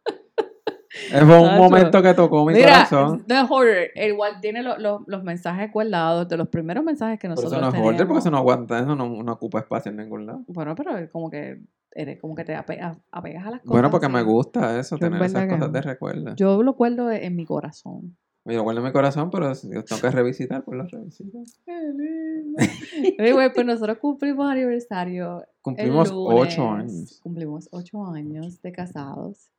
Es 1.12 1.22
un 1.22 1.56
momento 1.56 2.02
que 2.02 2.14
tocó 2.14 2.44
mi 2.44 2.54
Mira, 2.54 2.86
corazón. 2.88 3.24
The 3.26 3.40
Hoarder, 3.48 3.90
el 3.94 4.10
igual 4.12 4.40
tiene 4.40 4.62
lo- 4.62 4.78
lo- 4.78 5.04
los 5.06 5.22
mensajes 5.24 5.72
guardados 5.72 6.28
de 6.28 6.36
los 6.36 6.48
primeros 6.48 6.84
mensajes 6.84 7.18
que 7.18 7.28
nosotros 7.28 7.52
eso 7.52 7.60
no 7.60 7.68
es 7.68 7.74
holder, 7.82 8.06
porque 8.06 8.18
eso 8.20 8.30
no 8.30 8.38
aguanta, 8.38 8.78
eso 8.78 8.94
no, 8.94 9.22
no 9.22 9.32
ocupa 9.32 9.60
espacio 9.60 9.90
en 9.90 9.96
ningún 9.98 10.26
lado. 10.26 10.42
Bueno, 10.48 10.74
pero 10.74 10.96
es 10.98 11.10
como 11.10 11.30
que 11.30 11.60
eres 11.92 12.20
como 12.20 12.34
que 12.34 12.44
te 12.44 12.54
ape- 12.56 12.80
a- 12.80 12.96
apegas 13.10 13.46
a 13.46 13.50
las 13.50 13.60
cosas. 13.60 13.70
Bueno, 13.72 13.90
porque 13.90 14.08
me 14.08 14.18
así. 14.18 14.26
gusta 14.28 14.78
eso, 14.78 14.96
Yo 14.98 15.06
en 15.06 15.12
tener 15.14 15.26
esas 15.26 15.46
cosas 15.46 15.72
de 15.72 15.80
recuerdo. 15.82 16.34
Yo 16.36 16.62
lo 16.62 16.74
guardo 16.74 17.10
en 17.10 17.34
mi 17.36 17.44
corazón. 17.46 18.16
Yo 18.44 18.56
lo 18.56 18.62
guardo 18.62 18.80
en 18.80 18.86
mi 18.86 18.92
corazón, 18.92 19.30
pero 19.30 19.52
yo 19.52 19.84
tengo 19.84 20.00
que 20.00 20.10
revisitar, 20.10 20.62
pues 20.64 20.78
lo 20.78 20.84
revisito. 20.84 21.38
Anyway, 23.18 23.52
pues 23.52 23.66
nosotros 23.66 23.98
cumplimos 23.98 24.50
aniversario. 24.50 25.40
el 25.40 25.46
Cumplimos 25.62 26.10
lunes. 26.10 26.40
ocho 26.52 26.70
años. 26.70 27.20
Cumplimos 27.22 27.68
ocho 27.72 28.04
años 28.06 28.60
de 28.62 28.72
casados. 28.72 29.50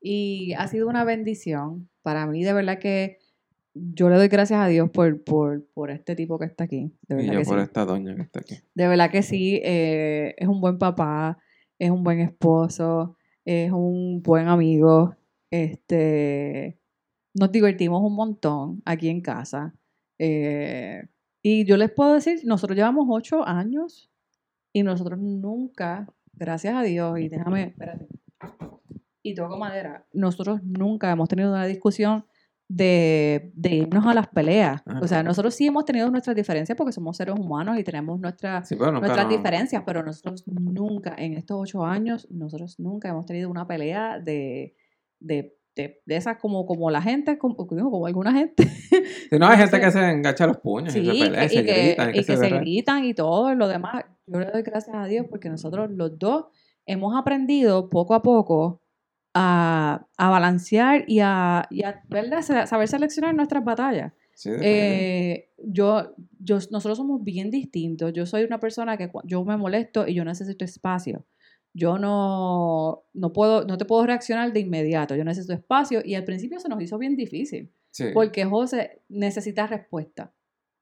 Y 0.00 0.52
ha 0.54 0.66
sido 0.68 0.88
una 0.88 1.04
bendición. 1.04 1.88
Para 2.02 2.26
mí, 2.26 2.44
de 2.44 2.52
verdad 2.52 2.78
que 2.78 3.18
yo 3.74 4.08
le 4.10 4.16
doy 4.16 4.28
gracias 4.28 4.60
a 4.60 4.66
Dios 4.68 4.90
por, 4.90 5.22
por, 5.24 5.64
por 5.74 5.90
este 5.90 6.14
tipo 6.16 6.38
que 6.38 6.44
está 6.46 6.64
aquí. 6.64 6.92
De 7.08 7.14
Y 7.16 7.16
verdad 7.16 7.34
yo 7.34 7.38
que 7.38 7.44
por 7.44 7.58
sí. 7.58 7.64
esta 7.64 7.84
doña 7.84 8.14
que 8.16 8.22
está 8.22 8.40
aquí. 8.40 8.56
De 8.74 8.88
verdad 8.88 9.10
que 9.10 9.22
sí, 9.22 9.60
eh, 9.64 10.34
es 10.36 10.48
un 10.48 10.60
buen 10.60 10.78
papá, 10.78 11.38
es 11.78 11.90
un 11.90 12.04
buen 12.04 12.20
esposo, 12.20 13.16
es 13.44 13.72
un 13.72 14.22
buen 14.22 14.48
amigo. 14.48 15.16
Este, 15.50 16.78
nos 17.34 17.50
divertimos 17.52 18.02
un 18.02 18.14
montón 18.14 18.82
aquí 18.84 19.08
en 19.08 19.20
casa. 19.20 19.74
eh, 20.18 21.04
y 21.44 21.64
yo 21.64 21.76
les 21.76 21.90
puedo 21.90 22.14
decir, 22.14 22.40
nosotros 22.44 22.76
llevamos 22.76 23.06
ocho 23.10 23.44
años 23.46 24.10
y 24.72 24.82
nosotros 24.84 25.18
nunca, 25.18 26.06
gracias 26.34 26.74
a 26.74 26.82
Dios, 26.82 27.18
y 27.18 27.28
déjame, 27.28 27.64
espérate, 27.64 28.06
y 29.22 29.34
toco 29.34 29.56
madera, 29.56 30.06
nosotros 30.12 30.62
nunca 30.62 31.10
hemos 31.10 31.28
tenido 31.28 31.50
una 31.50 31.66
discusión 31.66 32.24
de, 32.68 33.52
de 33.54 33.74
irnos 33.74 34.06
a 34.06 34.14
las 34.14 34.28
peleas. 34.28 34.82
O 35.00 35.06
sea, 35.06 35.22
nosotros 35.22 35.54
sí 35.54 35.66
hemos 35.66 35.84
tenido 35.84 36.10
nuestras 36.10 36.34
diferencias 36.34 36.76
porque 36.76 36.92
somos 36.92 37.16
seres 37.16 37.34
humanos 37.38 37.78
y 37.78 37.84
tenemos 37.84 38.18
Sí, 38.64 38.76
nunca 38.76 38.90
nuestras 38.92 39.28
diferencias, 39.28 39.82
pero 39.84 40.02
nosotros 40.02 40.44
nunca, 40.46 41.14
en 41.18 41.34
estos 41.34 41.60
ocho 41.60 41.84
años, 41.84 42.26
nosotros 42.30 42.78
nunca 42.78 43.08
hemos 43.08 43.26
tenido 43.26 43.50
una 43.50 43.66
pelea 43.66 44.18
de, 44.18 44.74
de, 45.20 45.54
de, 45.76 46.00
de 46.04 46.16
esas 46.16 46.38
como, 46.38 46.64
como 46.64 46.90
la 46.90 47.02
gente, 47.02 47.36
como, 47.36 47.56
como 47.56 48.06
alguna 48.06 48.32
gente. 48.32 48.64
Si 49.30 49.38
no, 49.38 49.46
hay 49.46 49.58
gente 49.58 49.80
que 49.80 49.90
se 49.90 50.10
engancha 50.10 50.46
los 50.46 50.58
puños 50.58 50.94
y 50.96 51.04
se 51.04 51.10
pelea 51.10 51.44
y, 51.44 51.48
se 51.48 51.60
y 51.60 51.64
que, 51.64 51.72
gritan 51.72 52.08
y, 52.08 52.10
y 52.10 52.14
que 52.14 52.26
que 52.26 52.36
se 52.36 52.48
gritan 52.50 53.04
y 53.04 53.14
todo 53.14 53.54
lo 53.54 53.68
demás. 53.68 54.04
Yo 54.26 54.40
le 54.40 54.46
doy 54.50 54.62
gracias 54.62 54.96
a 54.96 55.04
Dios 55.06 55.26
porque 55.28 55.50
nosotros 55.50 55.90
los 55.90 56.18
dos 56.18 56.46
hemos 56.86 57.16
aprendido 57.16 57.90
poco 57.90 58.14
a 58.14 58.22
poco 58.22 58.82
a, 59.34 60.06
a 60.16 60.30
balancear 60.30 61.04
y 61.06 61.20
a, 61.20 61.66
y 61.70 61.82
a 61.82 62.02
saber 62.66 62.88
seleccionar 62.88 63.34
nuestras 63.34 63.64
batallas. 63.64 64.12
Sí. 64.34 64.50
Eh, 64.60 65.50
yo, 65.58 66.14
yo, 66.38 66.56
nosotros 66.70 66.98
somos 66.98 67.22
bien 67.22 67.50
distintos. 67.50 68.12
Yo 68.12 68.26
soy 68.26 68.44
una 68.44 68.58
persona 68.58 68.96
que 68.96 69.10
yo 69.24 69.44
me 69.44 69.56
molesto 69.56 70.06
y 70.06 70.14
yo 70.14 70.24
necesito 70.24 70.64
espacio. 70.64 71.24
Yo 71.74 71.98
no, 71.98 73.04
no 73.14 73.32
puedo, 73.32 73.64
no 73.64 73.78
te 73.78 73.84
puedo 73.84 74.04
reaccionar 74.04 74.52
de 74.52 74.60
inmediato. 74.60 75.14
Yo 75.16 75.24
necesito 75.24 75.54
espacio 75.54 76.00
y 76.04 76.14
al 76.14 76.24
principio 76.24 76.58
se 76.60 76.68
nos 76.68 76.82
hizo 76.82 76.98
bien 76.98 77.16
difícil 77.16 77.72
Sí. 77.90 78.06
porque 78.14 78.46
José 78.46 79.02
necesita 79.10 79.66
respuesta 79.66 80.32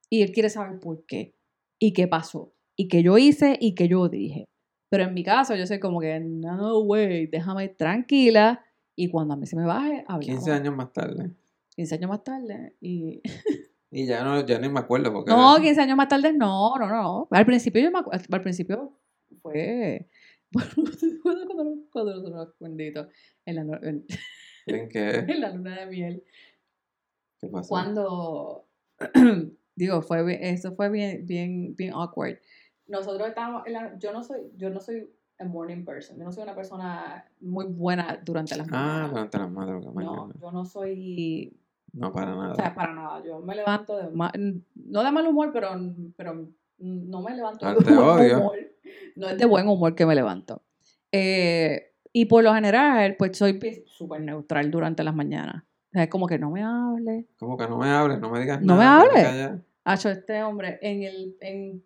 y 0.08 0.22
él 0.22 0.30
quiere 0.30 0.48
saber 0.48 0.78
por 0.78 1.04
qué 1.06 1.34
y 1.80 1.92
qué 1.92 2.06
pasó 2.06 2.54
y 2.76 2.86
qué 2.86 3.02
yo 3.02 3.18
hice 3.18 3.58
y 3.60 3.74
qué 3.74 3.88
yo 3.88 4.08
dije. 4.08 4.44
Pero 4.90 5.04
en 5.04 5.14
mi 5.14 5.22
caso 5.24 5.54
yo 5.56 5.66
soy 5.66 5.78
como 5.80 6.00
que, 6.00 6.20
no, 6.20 6.80
güey, 6.82 7.26
déjame 7.28 7.68
tranquila 7.68 8.62
y 8.96 9.08
cuando 9.08 9.34
a 9.34 9.36
mí 9.36 9.46
se 9.46 9.56
me 9.56 9.64
baje, 9.64 10.04
hablamos. 10.06 10.26
15 10.26 10.52
años 10.52 10.76
más 10.76 10.92
tarde. 10.92 11.30
15 11.76 11.94
años 11.94 12.10
más 12.10 12.22
tarde 12.22 12.76
y... 12.80 13.22
Y 13.92 14.06
ya 14.06 14.22
no, 14.22 14.46
ya 14.46 14.60
ni 14.60 14.68
me 14.68 14.78
acuerdo 14.78 15.12
porque... 15.12 15.32
No, 15.32 15.56
15 15.60 15.80
años 15.80 15.96
más 15.96 16.06
tarde, 16.06 16.32
no, 16.32 16.76
no, 16.78 16.88
no. 16.88 17.26
Al 17.32 17.44
principio 17.44 17.82
yo 17.82 17.90
me 17.90 17.98
acu- 17.98 18.12
al 18.32 18.40
principio 18.40 18.96
fue 19.42 20.08
cuando, 21.22 21.74
cuando 21.90 22.14
nosotros 22.14 22.54
bendito 22.60 23.08
en 23.46 23.56
la, 23.56 23.80
en, 23.82 24.06
¿En 24.66 24.88
qué? 24.90 25.10
en 25.26 25.40
la 25.40 25.50
luna 25.52 25.80
de 25.80 25.86
miel. 25.86 26.22
¿Qué 27.40 27.48
pasó? 27.48 27.68
Cuando 27.68 28.68
digo, 29.74 30.02
fue 30.02 30.38
eso 30.50 30.74
fue 30.76 30.88
bien, 30.88 31.26
bien, 31.26 31.74
bien 31.74 31.92
awkward. 31.92 32.38
Nosotros 32.90 33.28
estábamos, 33.28 33.66
en 33.66 33.72
la- 33.72 33.96
yo 33.98 34.12
no 34.12 34.22
soy, 34.22 34.40
yo 34.56 34.68
no 34.70 34.80
soy 34.80 35.08
a 35.38 35.44
morning 35.44 35.84
person, 35.84 36.18
yo 36.18 36.24
no 36.24 36.32
soy 36.32 36.42
una 36.42 36.54
persona 36.54 37.24
muy 37.40 37.64
buena 37.66 38.20
durante 38.22 38.56
las 38.56 38.66
Ah, 38.68 38.70
mañanas. 38.72 39.10
durante 39.10 39.38
las 39.38 39.50
madrugadas 39.50 39.86
no, 39.86 39.92
mañana. 39.94 40.34
yo 40.38 40.52
no 40.52 40.64
soy 40.64 41.56
No, 41.92 42.12
para 42.12 42.34
nada. 42.34 42.52
O 42.52 42.54
sea, 42.56 42.74
para 42.74 42.92
nada. 42.94 43.22
Yo 43.24 43.40
me 43.40 43.54
levanto 43.54 43.96
de 43.96 44.10
ma- 44.10 44.32
no 44.76 45.02
de 45.02 45.10
mal 45.12 45.26
humor, 45.26 45.50
pero, 45.52 45.70
pero 46.16 46.48
no 46.78 47.22
me 47.22 47.34
levanto 47.34 47.66
Ah, 47.66 47.74
de 47.74 47.80
buen 47.94 48.36
humor. 48.36 48.56
No 49.16 49.28
es 49.28 49.38
de 49.38 49.44
buen 49.46 49.68
humor 49.68 49.94
que 49.94 50.06
me 50.06 50.14
levanto. 50.14 50.62
Eh, 51.12 51.92
y 52.12 52.26
por 52.26 52.42
lo 52.44 52.52
general, 52.54 53.16
pues 53.18 53.36
soy 53.36 53.58
súper 53.86 54.20
neutral 54.20 54.70
durante 54.70 55.02
las 55.04 55.14
mañanas. 55.14 55.62
O 55.62 55.92
sea, 55.92 56.04
es 56.04 56.08
como 56.10 56.26
que 56.26 56.38
no 56.38 56.50
me 56.50 56.62
hable. 56.62 57.26
Como 57.38 57.56
que 57.56 57.66
no 57.66 57.76
me 57.78 57.88
hables, 57.88 58.20
no 58.20 58.30
me 58.30 58.40
digas 58.40 58.60
No 58.62 58.74
me 58.76 58.84
nada. 58.84 58.96
hables. 59.00 59.14
quédate 59.14 59.30
callada. 59.38 59.62
Hacho, 59.84 60.08
este 60.10 60.42
hombre, 60.42 60.78
en 60.82 61.02
el, 61.02 61.36
en 61.40 61.82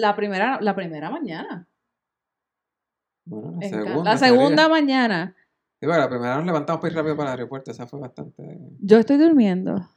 la 0.00 0.16
primera, 0.16 0.60
la 0.60 0.74
primera 0.74 1.10
mañana. 1.10 1.68
Bueno, 3.24 3.58
la 3.60 3.68
segunda. 3.68 4.04
la 4.04 4.18
segunda 4.18 4.68
mañana. 4.68 5.36
Sí, 5.80 5.86
bueno, 5.86 6.00
la 6.00 6.08
primera 6.08 6.36
nos 6.36 6.46
levantamos 6.46 6.80
para 6.80 6.92
ir 6.92 6.96
rápido 6.96 7.16
para 7.16 7.30
el 7.30 7.38
aeropuerto. 7.38 7.70
Esa 7.70 7.86
fue 7.86 8.00
bastante. 8.00 8.58
Yo 8.80 8.98
estoy 8.98 9.16
durmiendo. 9.16 9.88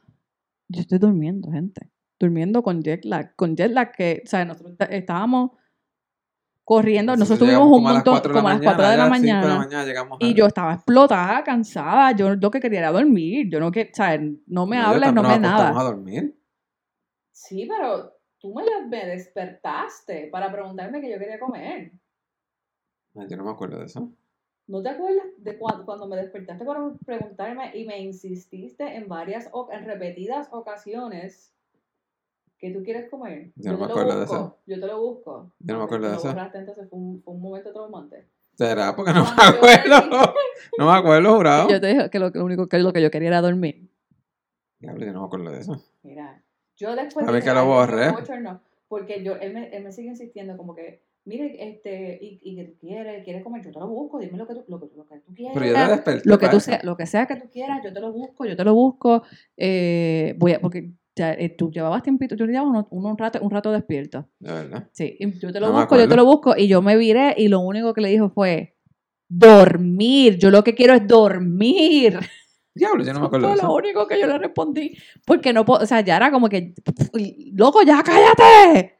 Yo 0.68 0.80
estoy 0.80 0.98
durmiendo, 0.98 1.50
gente. 1.50 1.90
Durmiendo 2.18 2.62
con 2.62 2.82
jet 2.82 3.04
lag. 3.04 3.34
Con 3.36 3.56
jet 3.56 3.70
lag 3.70 3.92
que, 3.92 4.22
o 4.24 4.28
sea, 4.28 4.44
nosotros 4.44 4.76
estábamos 4.90 5.52
corriendo. 6.64 7.16
Nosotros 7.16 7.38
tuvimos 7.38 7.66
un 7.66 7.72
como 7.72 7.88
a 7.88 7.92
las 7.92 8.04
montón, 8.04 8.14
4 8.14 8.28
de 8.28 8.34
la 8.34 8.40
como 8.40 8.48
a 8.48 8.54
las 8.54 8.62
4 8.62 8.82
de 8.82 8.88
la 8.88 8.96
ya 8.96 9.04
a 9.04 9.08
las 9.08 9.18
5 9.20 9.40
de 9.40 9.48
la 9.48 9.58
mañana. 9.58 10.16
Y 10.20 10.34
yo 10.34 10.46
estaba 10.46 10.74
explotada, 10.74 11.44
cansada. 11.44 12.12
Yo 12.12 12.34
lo 12.34 12.50
que 12.50 12.60
quería 12.60 12.80
era 12.80 12.92
dormir. 12.92 13.48
Yo 13.48 13.60
no 13.60 13.70
que, 13.70 13.90
o 13.92 13.94
sea, 13.94 14.18
no 14.46 14.66
me 14.66 14.76
yo 14.76 14.82
hables, 14.82 15.12
no 15.12 15.22
me 15.22 15.38
nada. 15.38 15.78
a 15.78 15.84
dormir. 15.84 16.36
Sí, 17.30 17.68
pero 17.68 18.15
tú 18.46 18.54
me, 18.54 18.64
me 18.86 19.06
despertaste 19.06 20.28
para 20.30 20.52
preguntarme 20.52 21.00
qué 21.00 21.10
yo 21.10 21.18
quería 21.18 21.38
comer. 21.38 21.90
Ay, 23.16 23.26
Yo 23.28 23.36
no 23.36 23.44
me 23.44 23.50
acuerdo 23.50 23.78
de 23.78 23.86
eso. 23.86 24.12
¿No 24.68 24.82
te 24.82 24.88
acuerdas 24.88 25.26
de 25.38 25.58
cuando, 25.58 25.84
cuando 25.84 26.06
me 26.06 26.16
despertaste 26.16 26.64
para 26.64 26.92
preguntarme 27.04 27.76
y 27.76 27.84
me 27.84 28.00
insististe 28.00 28.84
en 28.96 29.08
varias, 29.08 29.50
en 29.72 29.84
repetidas 29.84 30.48
ocasiones 30.52 31.52
que 32.58 32.70
tú 32.70 32.82
quieres 32.82 33.08
comer? 33.10 33.52
Yo 33.56 33.72
no 33.72 33.78
te 33.78 33.84
me 33.84 33.90
acuerdo 33.90 34.14
de 34.14 34.20
busco, 34.20 34.34
eso. 34.34 34.58
Yo 34.66 34.80
te 34.80 34.86
lo 34.86 35.00
busco. 35.00 35.52
Yo 35.60 35.74
no 35.74 35.78
me 35.80 35.84
acuerdo 35.84 36.06
de 36.06 36.12
lo 36.12 36.18
eso. 36.18 36.28
borraste, 36.28 36.58
entonces 36.58 36.88
fue 36.88 36.98
un, 36.98 37.22
fue 37.22 37.34
un 37.34 37.42
momento 37.42 37.72
traumante. 37.72 38.28
¿Será? 38.54 38.94
Porque 38.96 39.12
no 39.12 39.24
me 39.24 39.30
Cuando 39.34 39.56
yo 39.56 39.60
te 39.60 39.94
acuerdo. 39.94 40.34
No 40.78 40.86
me 40.86 40.98
acuerdo, 40.98 41.36
jurado. 41.36 41.68
Yo 41.68 41.80
te 41.80 41.86
dije 41.88 42.10
que 42.10 42.18
lo, 42.18 42.32
que 42.32 42.38
lo 42.38 42.44
único 42.44 42.68
que, 42.68 42.78
lo 42.78 42.92
que 42.92 43.02
yo 43.02 43.10
quería 43.10 43.28
era 43.28 43.40
dormir. 43.40 43.88
Diablo, 44.78 45.04
yo 45.04 45.12
no 45.12 45.20
me 45.20 45.26
acuerdo 45.26 45.50
de 45.50 45.60
eso. 45.60 45.82
Mira, 46.02 46.42
yo 46.76 46.94
después 46.96 47.26
A 47.28 47.32
ver 47.32 47.42
que 47.42 47.52
lo 47.52 47.66
bochorno", 48.12 48.60
porque 48.88 49.22
yo, 49.24 49.36
él, 49.36 49.52
me, 49.54 49.68
él 49.76 49.82
me 49.84 49.92
sigue 49.92 50.08
insistiendo 50.08 50.56
como 50.56 50.74
que, 50.74 51.02
mire, 51.24 51.68
este, 51.70 52.18
y, 52.20 52.40
y 52.42 52.56
que 52.56 52.64
tú 52.64 52.74
quieres, 52.78 53.24
quieres 53.24 53.42
comer, 53.42 53.64
yo 53.64 53.72
te 53.72 53.78
lo 53.80 53.88
busco, 53.88 54.18
dime 54.20 54.38
lo 54.38 54.46
que 54.46 54.54
tú, 54.54 54.64
lo 54.68 54.78
que, 54.80 54.86
lo 54.96 55.06
que 55.06 55.18
tú 55.20 55.34
quieras. 55.34 55.54
Pero 55.54 55.66
yo 55.66 55.72
te 55.74 55.90
desperté. 55.90 56.28
lo 56.28 56.38
que 56.38 56.48
tú 56.48 56.60
sea, 56.60 56.80
lo 56.84 56.96
que 56.96 57.06
sea 57.06 57.26
que 57.26 57.36
tú 57.36 57.48
quieras, 57.50 57.80
yo 57.84 57.92
te 57.92 58.00
lo 58.00 58.12
busco, 58.12 58.44
yo 58.46 58.56
te 58.56 58.64
lo 58.64 58.74
busco. 58.74 59.22
eh, 59.56 60.34
voy 60.38 60.52
a, 60.52 60.60
porque 60.60 60.90
ya, 61.16 61.32
eh, 61.32 61.48
tú 61.48 61.70
llevabas 61.70 62.02
tiempito, 62.02 62.34
yo 62.36 62.44
llevaba 62.46 62.68
uno- 62.68 62.88
un, 62.90 63.18
rato, 63.18 63.40
un 63.42 63.50
rato 63.50 63.72
despierto. 63.72 64.28
De 64.38 64.52
verdad. 64.52 64.88
Sí, 64.92 65.16
y 65.18 65.38
yo 65.38 65.52
te 65.52 65.60
lo 65.60 65.68
No 65.68 65.72
busco, 65.72 65.96
yo 65.96 66.08
te 66.08 66.16
lo 66.16 66.24
busco, 66.24 66.54
y 66.56 66.68
yo 66.68 66.82
me 66.82 66.96
viré 66.96 67.34
y 67.38 67.48
lo 67.48 67.60
único 67.60 67.94
que 67.94 68.02
le 68.02 68.10
dijo 68.10 68.28
fue 68.30 68.76
dormir. 69.28 70.38
Yo 70.38 70.50
lo 70.50 70.62
que 70.62 70.74
quiero 70.74 70.94
es 70.94 71.06
dormir. 71.06 72.18
Diablo, 72.76 73.02
yo 73.02 73.12
no 73.14 73.20
me 73.20 73.26
acuerdo 73.26 73.48
Fue 73.48 73.62
lo 73.62 73.74
único 73.74 74.06
que 74.06 74.20
yo 74.20 74.26
le 74.26 74.38
respondí. 74.38 74.96
Porque 75.24 75.52
no 75.52 75.64
puedo, 75.64 75.82
o 75.82 75.86
sea, 75.86 76.02
ya 76.02 76.16
era 76.16 76.30
como 76.30 76.48
que, 76.48 76.74
loco, 77.54 77.82
ya 77.82 78.02
cállate. 78.02 78.98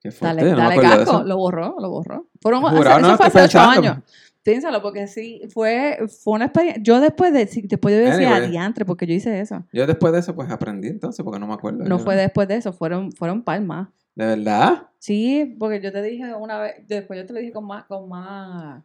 Qué 0.00 0.10
fuerte, 0.10 0.44
Dale, 0.44 0.52
no 0.52 0.56
dale 0.56 0.80
casco. 0.80 1.22
Lo 1.24 1.36
borró, 1.36 1.76
lo 1.78 1.90
borró. 1.90 2.28
Fueron, 2.40 2.62
no, 2.62 3.08
eso 3.08 3.16
fue 3.16 3.26
hace 3.26 3.42
ocho 3.42 3.60
años. 3.60 3.98
Piénsalo, 4.44 4.82
porque 4.82 5.06
sí, 5.06 5.42
fue, 5.52 5.98
fue 6.22 6.34
una 6.34 6.46
experiencia. 6.46 6.82
Yo 6.82 7.00
después 7.00 7.32
de, 7.32 7.44
después 7.64 7.94
yo 7.94 8.00
decía 8.00 8.34
Anyway. 8.34 8.48
adiantre, 8.48 8.84
porque 8.84 9.06
yo 9.06 9.14
hice 9.14 9.40
eso. 9.40 9.64
Yo 9.72 9.86
después 9.86 10.12
de 10.12 10.18
eso, 10.20 10.34
pues 10.34 10.50
aprendí 10.50 10.88
entonces, 10.88 11.24
porque 11.24 11.38
no 11.38 11.46
me 11.46 11.54
acuerdo. 11.54 11.84
No 11.84 11.98
fue 11.98 12.16
después 12.16 12.48
de 12.48 12.56
eso, 12.56 12.72
fueron, 12.72 13.12
fueron 13.12 13.42
palmas. 13.42 13.88
¿De 14.14 14.26
verdad? 14.26 14.88
Sí, 14.98 15.56
porque 15.58 15.80
yo 15.80 15.92
te 15.92 16.02
dije 16.02 16.34
una 16.34 16.58
vez, 16.58 16.74
después 16.86 17.18
yo 17.18 17.26
te 17.26 17.32
lo 17.32 17.38
dije 17.38 17.52
con 17.52 17.66
más, 17.66 17.84
con 17.84 18.08
más, 18.08 18.82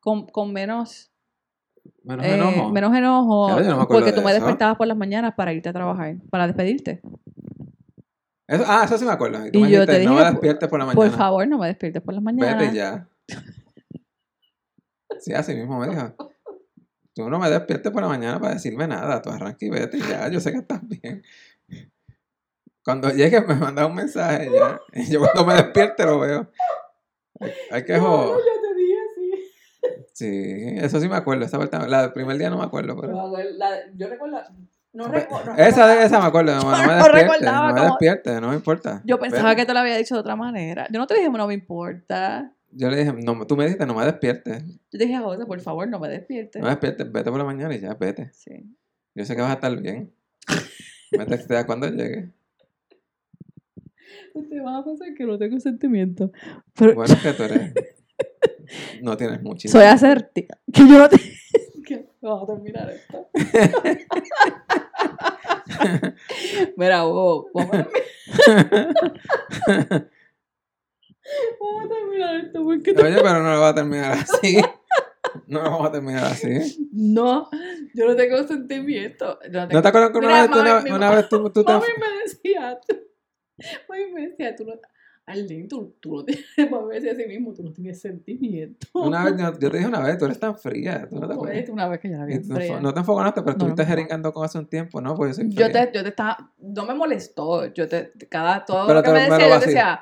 con, 0.00 0.26
con 0.26 0.52
menos, 0.52 1.12
Menos 2.04 2.24
eh, 2.26 2.34
enojo. 2.34 2.70
menos 2.70 2.96
enojo, 2.96 3.48
Ya, 3.60 3.68
no 3.70 3.78
me 3.80 3.86
porque 3.86 4.12
tú 4.12 4.22
me 4.22 4.30
eso. 4.30 4.40
despertabas 4.40 4.76
por 4.76 4.86
las 4.86 4.96
mañanas 4.96 5.34
para 5.34 5.52
irte 5.52 5.68
a 5.68 5.72
trabajar, 5.72 6.16
para 6.30 6.46
despedirte. 6.46 7.00
Eso- 8.48 8.64
ah, 8.66 8.82
eso 8.84 8.96
sí 8.98 9.04
me 9.04 9.10
acuerdo. 9.12 9.44
Y 9.46 9.50
tú 9.50 9.58
Y 9.58 9.62
me 9.62 9.70
yo 9.70 9.80
dijiste, 9.80 9.98
te 9.98 10.04
no 10.04 10.10
dije, 10.12 10.24
me 10.24 10.30
despiertes 10.30 10.68
por 10.68 10.78
la 10.78 10.86
mañana. 10.86 11.08
Por 11.08 11.16
favor, 11.18 11.48
no 11.48 11.58
me 11.58 11.66
despiertes 11.66 12.02
por 12.02 12.14
las 12.14 12.22
mañanas. 12.22 12.58
Vete 12.60 12.74
ya. 12.76 13.08
Sí, 15.18 15.32
así 15.32 15.54
mismo 15.54 15.78
me 15.80 15.88
dijo. 15.88 16.14
Tú 17.14 17.28
no 17.30 17.38
me 17.38 17.48
despiertes 17.50 17.90
por 17.90 18.02
la 18.02 18.08
mañana 18.08 18.38
para 18.38 18.54
decirme 18.54 18.86
nada. 18.86 19.20
Tú 19.22 19.30
arranca 19.30 19.64
y 19.64 19.70
vete 19.70 19.98
ya. 19.98 20.28
Yo 20.28 20.38
sé 20.40 20.52
que 20.52 20.58
estás 20.58 20.80
bien. 20.86 21.22
Cuando 22.84 23.10
llegue 23.10 23.40
me 23.40 23.54
manda 23.56 23.86
un 23.86 23.94
mensaje 23.94 24.48
ya. 24.52 24.80
Y 24.92 25.10
yo 25.10 25.20
cuando 25.20 25.44
me 25.46 25.54
despierte 25.54 26.04
lo 26.04 26.20
veo. 26.20 26.50
Hay, 27.40 27.50
hay 27.70 27.84
que 27.84 27.94
No, 27.96 28.00
joder. 28.02 28.28
no, 28.28 28.38
yo 28.38 28.60
te 28.62 28.74
dije 28.76 28.94
así. 29.10 30.05
Sí, 30.16 30.26
eso 30.78 30.98
sí 30.98 31.10
me 31.10 31.16
acuerdo. 31.16 31.44
Esa 31.44 31.58
vuelta, 31.58 31.86
la 31.86 32.00
del 32.00 32.12
primer 32.14 32.38
día 32.38 32.48
no 32.48 32.56
me 32.56 32.64
acuerdo, 32.64 32.98
pero. 32.98 33.12
Pero, 33.36 33.50
la- 33.58 33.92
yo 33.94 34.08
recuerdo. 34.08 34.38
No 34.94 35.10
Pe- 35.12 35.20
recuerdo. 35.20 35.52
esa, 35.58 35.86
de- 35.86 36.04
esa 36.06 36.20
me 36.20 36.24
acuerdo. 36.24 36.52
No, 36.56 36.62
no 36.70 36.70
me 36.70 36.86
no 36.86 36.94
despierte. 36.94 37.22
recordaba 37.22 37.68
No 37.68 37.74
me 37.74 37.80
despierte, 37.82 38.40
no 38.40 38.48
me 38.48 38.54
importa. 38.54 39.02
Yo 39.04 39.18
pensaba 39.18 39.54
que 39.54 39.66
te 39.66 39.74
lo 39.74 39.80
había 39.80 39.94
dicho 39.98 40.14
de 40.14 40.20
otra 40.22 40.34
manera. 40.34 40.88
Yo 40.90 40.98
no 40.98 41.06
te 41.06 41.16
dije, 41.16 41.28
no 41.28 41.46
me 41.46 41.52
importa. 41.52 42.50
Yo 42.70 42.88
le 42.88 42.96
dije, 42.96 43.12
no, 43.12 43.46
tú 43.46 43.58
me 43.58 43.64
dijiste, 43.64 43.84
no 43.84 43.92
me 43.94 44.06
despiertes. 44.06 44.64
Yo 44.90 44.98
te 44.98 45.04
dije, 45.04 45.18
José, 45.18 45.44
por 45.44 45.60
favor, 45.60 45.86
no 45.86 46.00
me 46.00 46.08
despiertes. 46.08 46.60
No 46.62 46.64
me 46.66 46.70
despiertes, 46.70 47.12
vete 47.12 47.28
por 47.30 47.38
la 47.38 47.44
mañana 47.44 47.74
y 47.74 47.80
ya, 47.80 47.92
vete. 47.92 48.30
Sí. 48.32 48.74
Yo 49.14 49.22
sé 49.26 49.36
que 49.36 49.42
vas 49.42 49.50
a 49.50 49.54
estar 49.54 49.76
bien. 49.78 50.14
Me 51.12 51.26
texteas 51.26 51.66
cuando 51.66 51.88
llegue. 51.90 52.30
Ustedes 54.32 54.62
van 54.62 54.76
a 54.76 54.82
pensar 54.84 55.08
que 55.14 55.24
no 55.26 55.36
tengo 55.36 55.60
sentimiento. 55.60 56.32
Pero 56.74 56.94
Bueno, 56.94 57.12
es 57.12 57.20
que 57.22 57.32
tú 57.34 57.42
eres. 57.42 57.74
No 59.02 59.16
tienes 59.16 59.42
muchísimo. 59.42 59.80
soy 59.80 59.88
asertiva. 59.90 60.56
Que 60.72 60.80
yo 60.82 60.98
no 60.98 61.08
te. 61.08 61.16
que 61.86 62.08
vamos 62.20 62.48
a 62.48 62.52
terminar 62.54 62.90
esto. 62.90 63.28
Mira, 66.76 67.06
Hugo, 67.06 67.48
vamos 67.54 67.74
a 67.74 67.84
terminar, 67.88 68.10
vamos 71.60 71.84
a 71.84 71.88
terminar 71.88 72.36
esto 72.44 72.64
porque 72.64 72.94
tú- 72.94 73.02
Oye, 73.02 73.16
pero 73.16 73.42
no 73.42 73.52
lo 73.54 73.60
va 73.60 73.68
a 73.70 73.74
terminar 73.74 74.12
así. 74.12 74.58
No 75.46 75.62
lo 75.62 75.70
vamos 75.70 75.88
a 75.88 75.92
terminar 75.92 76.24
así. 76.24 76.88
no, 76.92 77.48
yo 77.94 78.06
no 78.06 78.16
tengo 78.16 78.42
sentimiento. 78.46 79.38
Yo 79.44 79.50
no, 79.52 79.60
¿No 79.62 79.68
tengo... 79.68 79.82
te 79.82 79.88
acuerdas 79.88 80.10
que 80.10 80.18
una 80.18 80.28
Mira, 80.28 80.42
vez, 80.42 80.50
tú, 80.50 80.58
una, 80.60 80.96
una 80.96 81.10
vez 81.10 81.28
tú, 81.28 81.50
tú 81.50 81.64
te... 81.64 81.72
Mami 81.72 81.86
me 82.00 82.22
decía, 82.24 82.80
tú- 82.86 82.96
mami 83.88 84.12
me 84.12 84.28
decía, 84.28 84.56
tú 84.56 84.64
no, 84.64 84.74
Arlene, 85.26 85.66
tú, 85.66 85.96
tú 86.00 86.14
no 86.16 86.24
tienes, 86.24 86.44
me 86.56 86.94
decía 86.94 87.12
a 87.12 87.14
sí 87.16 87.26
mismo, 87.26 87.52
tú 87.52 87.62
no 87.64 87.72
tienes 87.72 88.00
sentimiento. 88.00 88.86
Una 88.94 89.24
vez, 89.24 89.34
yo, 89.36 89.52
yo 89.58 89.70
te 89.70 89.76
dije 89.78 89.88
una 89.88 90.00
vez, 90.00 90.16
tú 90.18 90.24
eres 90.26 90.38
tan 90.38 90.56
fría. 90.56 91.08
¿tú 91.08 91.16
no 91.16 91.22
te 91.22 91.26
No, 91.28 91.34
acuerdas? 91.34 91.62
es 91.64 91.68
una 91.68 91.88
vez 91.88 91.98
que 92.00 92.10
yo 92.10 92.16
la 92.16 92.24
vi 92.26 92.38
no, 92.38 92.54
fría. 92.56 92.80
no 92.80 92.94
te 92.94 93.00
enfocaste, 93.00 93.42
pero 93.42 93.52
No, 93.56 93.58
no 93.58 93.64
estuviste 93.70 93.82
me 93.82 93.88
jeringando 93.88 94.32
con 94.32 94.44
hace 94.44 94.58
un 94.58 94.66
tiempo, 94.66 95.00
¿no? 95.00 95.14
Pues 95.16 95.30
yo 95.36 95.42
soy 95.42 95.50
Yo 95.52 95.70
te, 95.70 95.90
yo 95.92 96.02
te 96.02 96.08
estaba, 96.10 96.52
no 96.58 96.86
me 96.86 96.94
molestó, 96.94 97.66
yo 97.74 97.88
te, 97.88 98.12
cada, 98.28 98.64
todo 98.64 98.86
Pero 98.86 98.98
lo 99.00 99.02
que 99.02 99.08
te- 99.08 99.14
me 99.14 99.20
decía, 99.22 99.38
yo 99.46 99.50
vacío. 99.50 99.66
decía, 99.66 100.00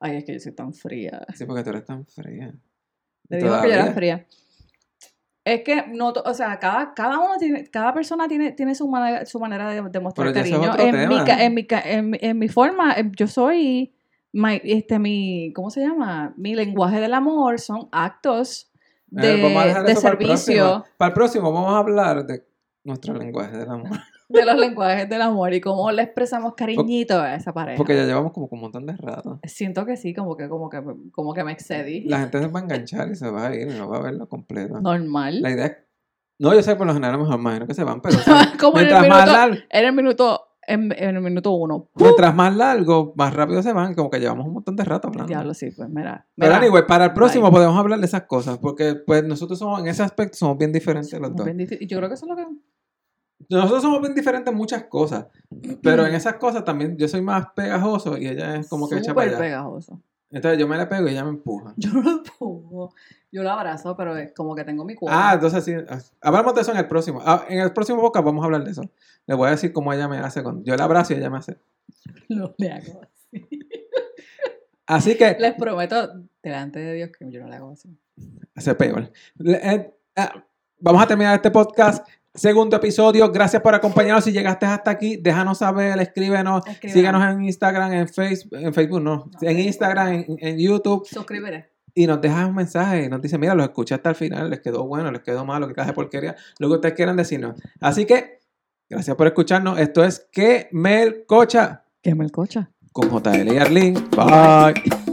ay, 0.00 0.16
es 0.18 0.24
que 0.24 0.32
yo 0.34 0.40
soy 0.40 0.52
tan 0.52 0.74
fría. 0.74 1.26
Sí, 1.34 1.46
porque 1.46 1.62
tú 1.64 1.70
eres 1.70 1.84
tan 1.84 2.04
fría. 2.06 2.54
Le 3.28 3.38
digo 3.38 3.60
que 3.62 3.68
yo 3.68 3.74
era 3.74 3.92
fría. 3.92 4.26
Es 5.42 5.62
que, 5.62 5.84
no, 5.86 6.08
o 6.08 6.34
sea, 6.34 6.58
cada, 6.58 6.92
cada 6.92 7.18
uno 7.20 7.36
tiene, 7.38 7.64
cada 7.70 7.94
persona 7.94 8.26
tiene, 8.28 8.50
tiene 8.52 8.74
su 8.74 8.88
manera, 8.88 9.24
su 9.24 9.38
manera 9.38 9.70
de, 9.70 9.80
de 9.80 10.00
mostrar 10.00 10.26
Pero 10.26 10.34
ya 10.34 10.42
eso 10.42 10.56
es 10.64 10.76
cariño. 10.76 10.98
En 10.98 11.08
mi, 11.08 11.16
en, 11.44 11.54
mi, 11.54 11.66
en, 11.70 12.10
mi- 12.10 12.18
en 12.20 12.38
mi 12.38 12.48
forma, 12.48 12.92
eh, 12.94 13.10
yo 13.16 13.28
soy, 13.28 13.94
my- 14.36 14.60
este, 14.64 14.98
mi, 14.98 15.52
¿cómo 15.54 15.70
se 15.70 15.80
llama? 15.80 16.34
Mi 16.36 16.54
lenguaje 16.54 17.00
del 17.00 17.14
amor 17.14 17.58
son 17.58 17.88
actos 17.92 18.70
de, 19.08 19.38
Eh, 19.38 19.42
vamos 19.42 19.62
a 19.62 19.66
dejar 19.66 19.84
de 19.84 19.92
eso 19.92 20.02
para 20.02 20.14
el 20.14 20.18
servicio. 20.18 20.64
próximo. 20.64 20.84
Para 20.98 21.08
el 21.08 21.14
próximo 21.14 21.52
vamos 21.52 21.72
a 21.74 21.78
hablar 21.78 22.26
de 22.26 22.46
nuestro 22.84 23.14
lenguaje 23.14 23.56
del 23.56 23.70
amor. 23.70 23.90
de 24.28 24.44
los 24.44 24.56
lenguajes 24.58 25.08
del 25.08 25.22
amor 25.22 25.54
y 25.54 25.60
cómo 25.60 25.90
le 25.92 26.02
expresamos 26.02 26.54
cariñito 26.54 27.20
a 27.20 27.34
esa 27.36 27.52
pareja. 27.52 27.76
Porque 27.76 27.94
ya 27.96 28.04
llevamos 28.04 28.32
como 28.32 28.48
un 28.50 28.60
montón 28.60 28.84
de 28.86 28.96
rato. 28.96 29.38
Siento 29.44 29.86
que 29.86 29.96
sí, 29.96 30.12
como 30.14 30.36
que, 30.36 30.48
como 30.48 30.68
que, 30.68 30.82
como 31.12 31.32
que 31.32 31.44
me 31.44 31.52
excedí. 31.52 32.02
La 32.08 32.18
gente 32.20 32.40
se 32.40 32.48
va 32.48 32.60
a 32.60 32.62
enganchar 32.64 33.08
y 33.10 33.14
se 33.14 33.30
va 33.30 33.46
a 33.46 33.54
ir 33.54 33.68
y 33.70 33.74
no 33.78 33.88
va 33.88 33.98
a 33.98 34.02
verlo 34.02 34.28
completo. 34.28 34.80
Normal. 34.80 35.40
La 35.42 35.50
idea 35.50 35.66
es... 35.66 35.76
No, 36.38 36.52
yo 36.52 36.62
sé 36.62 36.72
que 36.72 36.76
por 36.76 36.86
lo 36.86 36.92
general 36.92 37.14
a 37.14 37.16
lo 37.18 37.24
mejor 37.24 37.40
imagino 37.40 37.66
que 37.66 37.72
se 37.74 37.84
van, 37.84 38.02
pero 38.02 38.16
como 38.60 38.78
en 38.78 38.88
el, 38.88 38.92
mientras, 38.92 39.08
más 39.08 39.32
largo, 39.32 39.56
en 39.70 39.84
el 39.86 39.92
minuto, 39.94 40.45
en, 40.66 40.92
en 40.96 41.16
el 41.16 41.22
minuto 41.22 41.52
uno. 41.52 41.88
mientras 41.94 42.34
más 42.34 42.54
largo, 42.54 43.12
más 43.16 43.32
rápido 43.34 43.62
se 43.62 43.72
van, 43.72 43.94
como 43.94 44.10
que 44.10 44.18
llevamos 44.18 44.46
un 44.46 44.54
montón 44.54 44.76
de 44.76 44.84
rato 44.84 45.08
hablando. 45.08 45.28
Diablo, 45.28 45.54
sí, 45.54 45.70
pues 45.70 45.88
mira. 45.88 46.26
Pero 46.36 46.52
mira, 46.54 46.58
anyway, 46.58 46.86
para 46.86 47.06
el 47.06 47.12
próximo 47.12 47.46
bye. 47.46 47.52
podemos 47.52 47.78
hablar 47.78 47.98
de 48.00 48.06
esas 48.06 48.22
cosas, 48.22 48.58
porque 48.58 48.94
pues 48.94 49.24
nosotros 49.24 49.58
somos, 49.58 49.80
en 49.80 49.88
ese 49.88 50.02
aspecto 50.02 50.36
somos 50.36 50.58
bien 50.58 50.72
diferentes 50.72 51.12
los 51.12 51.28
somos 51.28 51.36
dos. 51.36 51.44
bien 51.44 51.68
y 51.80 51.86
Yo 51.86 51.98
creo 51.98 52.08
que 52.08 52.14
eso 52.14 52.26
es 52.26 52.30
lo 52.30 52.36
que. 52.36 52.46
Nosotros 53.48 53.82
somos 53.82 54.00
bien 54.00 54.14
diferentes 54.14 54.50
en 54.50 54.56
muchas 54.56 54.84
cosas, 54.84 55.26
pero 55.82 56.06
en 56.06 56.14
esas 56.14 56.34
cosas 56.36 56.64
también 56.64 56.96
yo 56.96 57.06
soy 57.06 57.20
más 57.20 57.46
pegajoso 57.54 58.16
y 58.18 58.26
ella 58.28 58.56
es 58.56 58.68
como 58.68 58.88
que 58.88 58.96
echa 58.96 59.14
para 59.14 59.26
súper 59.28 59.28
allá. 59.28 59.38
pegajoso. 59.38 60.00
Entonces 60.36 60.58
yo 60.60 60.68
me 60.68 60.76
le 60.76 60.86
pego 60.86 61.08
y 61.08 61.12
ella 61.12 61.24
me 61.24 61.30
empuja. 61.30 61.72
Yo 61.78 61.90
no 61.92 62.02
lo 62.02 62.22
pongo. 62.38 62.94
Yo 63.32 63.42
lo 63.42 63.50
abrazo, 63.50 63.96
pero 63.96 64.16
es 64.16 64.32
como 64.32 64.54
que 64.54 64.64
tengo 64.64 64.84
mi 64.84 64.92
Ah, 64.92 64.96
cuerpo. 64.98 65.18
entonces 65.34 65.64
sí. 65.64 65.74
ah, 65.88 65.98
Hablamos 66.20 66.54
de 66.54 66.60
eso 66.60 66.72
en 66.72 66.76
el 66.78 66.86
próximo. 66.88 67.20
Ah, 67.24 67.44
en 67.48 67.60
el 67.60 67.72
próximo 67.72 68.00
podcast 68.00 68.24
vamos 68.24 68.42
a 68.42 68.46
hablar 68.46 68.64
de 68.64 68.70
eso. 68.72 68.82
Le 69.26 69.34
voy 69.34 69.48
a 69.48 69.52
decir 69.52 69.72
cómo 69.72 69.92
ella 69.92 70.08
me 70.08 70.18
hace 70.18 70.42
con. 70.42 70.62
Yo 70.64 70.76
la 70.76 70.84
abrazo 70.84 71.14
y 71.14 71.16
ella 71.16 71.30
me 71.30 71.38
hace. 71.38 71.56
No 72.28 72.54
le 72.58 72.70
hago 72.72 73.00
así. 73.02 73.48
Así 74.86 75.16
que. 75.16 75.36
Les 75.40 75.54
prometo 75.54 76.12
delante 76.42 76.78
de 76.78 76.94
Dios 76.94 77.10
que 77.18 77.30
yo 77.30 77.40
no 77.40 77.48
le 77.48 77.56
hago 77.56 77.72
así. 77.72 77.88
Hace 78.54 78.74
peor. 78.74 79.10
Le- 79.38 79.60
eh, 79.74 79.94
ah, 80.16 80.44
vamos 80.78 81.02
a 81.02 81.06
terminar 81.08 81.34
este 81.34 81.50
podcast. 81.50 82.06
Segundo 82.36 82.76
episodio. 82.76 83.30
Gracias 83.32 83.60
por 83.62 83.74
acompañarnos. 83.74 84.24
Si 84.24 84.32
llegaste 84.32 84.66
hasta 84.66 84.90
aquí, 84.90 85.16
déjanos 85.16 85.58
saber, 85.58 85.98
escríbenos. 86.00 86.66
Escríbenos. 86.66 86.94
Síganos 86.94 87.32
en 87.34 87.44
Instagram, 87.44 87.92
en 87.92 88.08
Facebook, 88.08 88.58
en 88.58 88.72
Facebook 88.74 89.00
no, 89.02 89.30
en 89.40 89.58
Instagram, 89.58 90.08
en, 90.12 90.26
en 90.40 90.58
YouTube 90.58 91.06
Suscríbete. 91.06 91.70
y 91.94 92.06
nos 92.06 92.20
dejas 92.20 92.46
un 92.48 92.54
mensaje 92.54 93.04
y 93.04 93.08
nos 93.08 93.20
dice, 93.22 93.38
mira, 93.38 93.54
los 93.54 93.66
escuché 93.66 93.94
hasta 93.94 94.10
el 94.10 94.16
final, 94.16 94.50
les 94.50 94.60
quedó 94.60 94.86
bueno, 94.86 95.10
les 95.10 95.22
quedó 95.22 95.44
malo, 95.44 95.66
qué 95.66 95.74
clase 95.74 95.90
de 95.90 95.94
porquería, 95.94 96.36
lo 96.58 96.68
que 96.68 96.74
ustedes 96.74 96.94
quieran 96.94 97.16
decirnos. 97.16 97.54
Así 97.80 98.04
que, 98.04 98.40
gracias 98.88 99.16
por 99.16 99.26
escucharnos. 99.26 99.78
Esto 99.78 100.04
es 100.04 100.28
Que 100.30 100.68
Mel 100.72 101.24
Cocha 101.26 101.84
Que 102.02 102.14
me 102.14 102.24
el 102.24 102.32
cocha. 102.32 102.70
con 102.92 103.08
JL 103.10 103.52
y 103.52 103.58
Arlene. 103.58 104.00
Bye. 104.16 105.05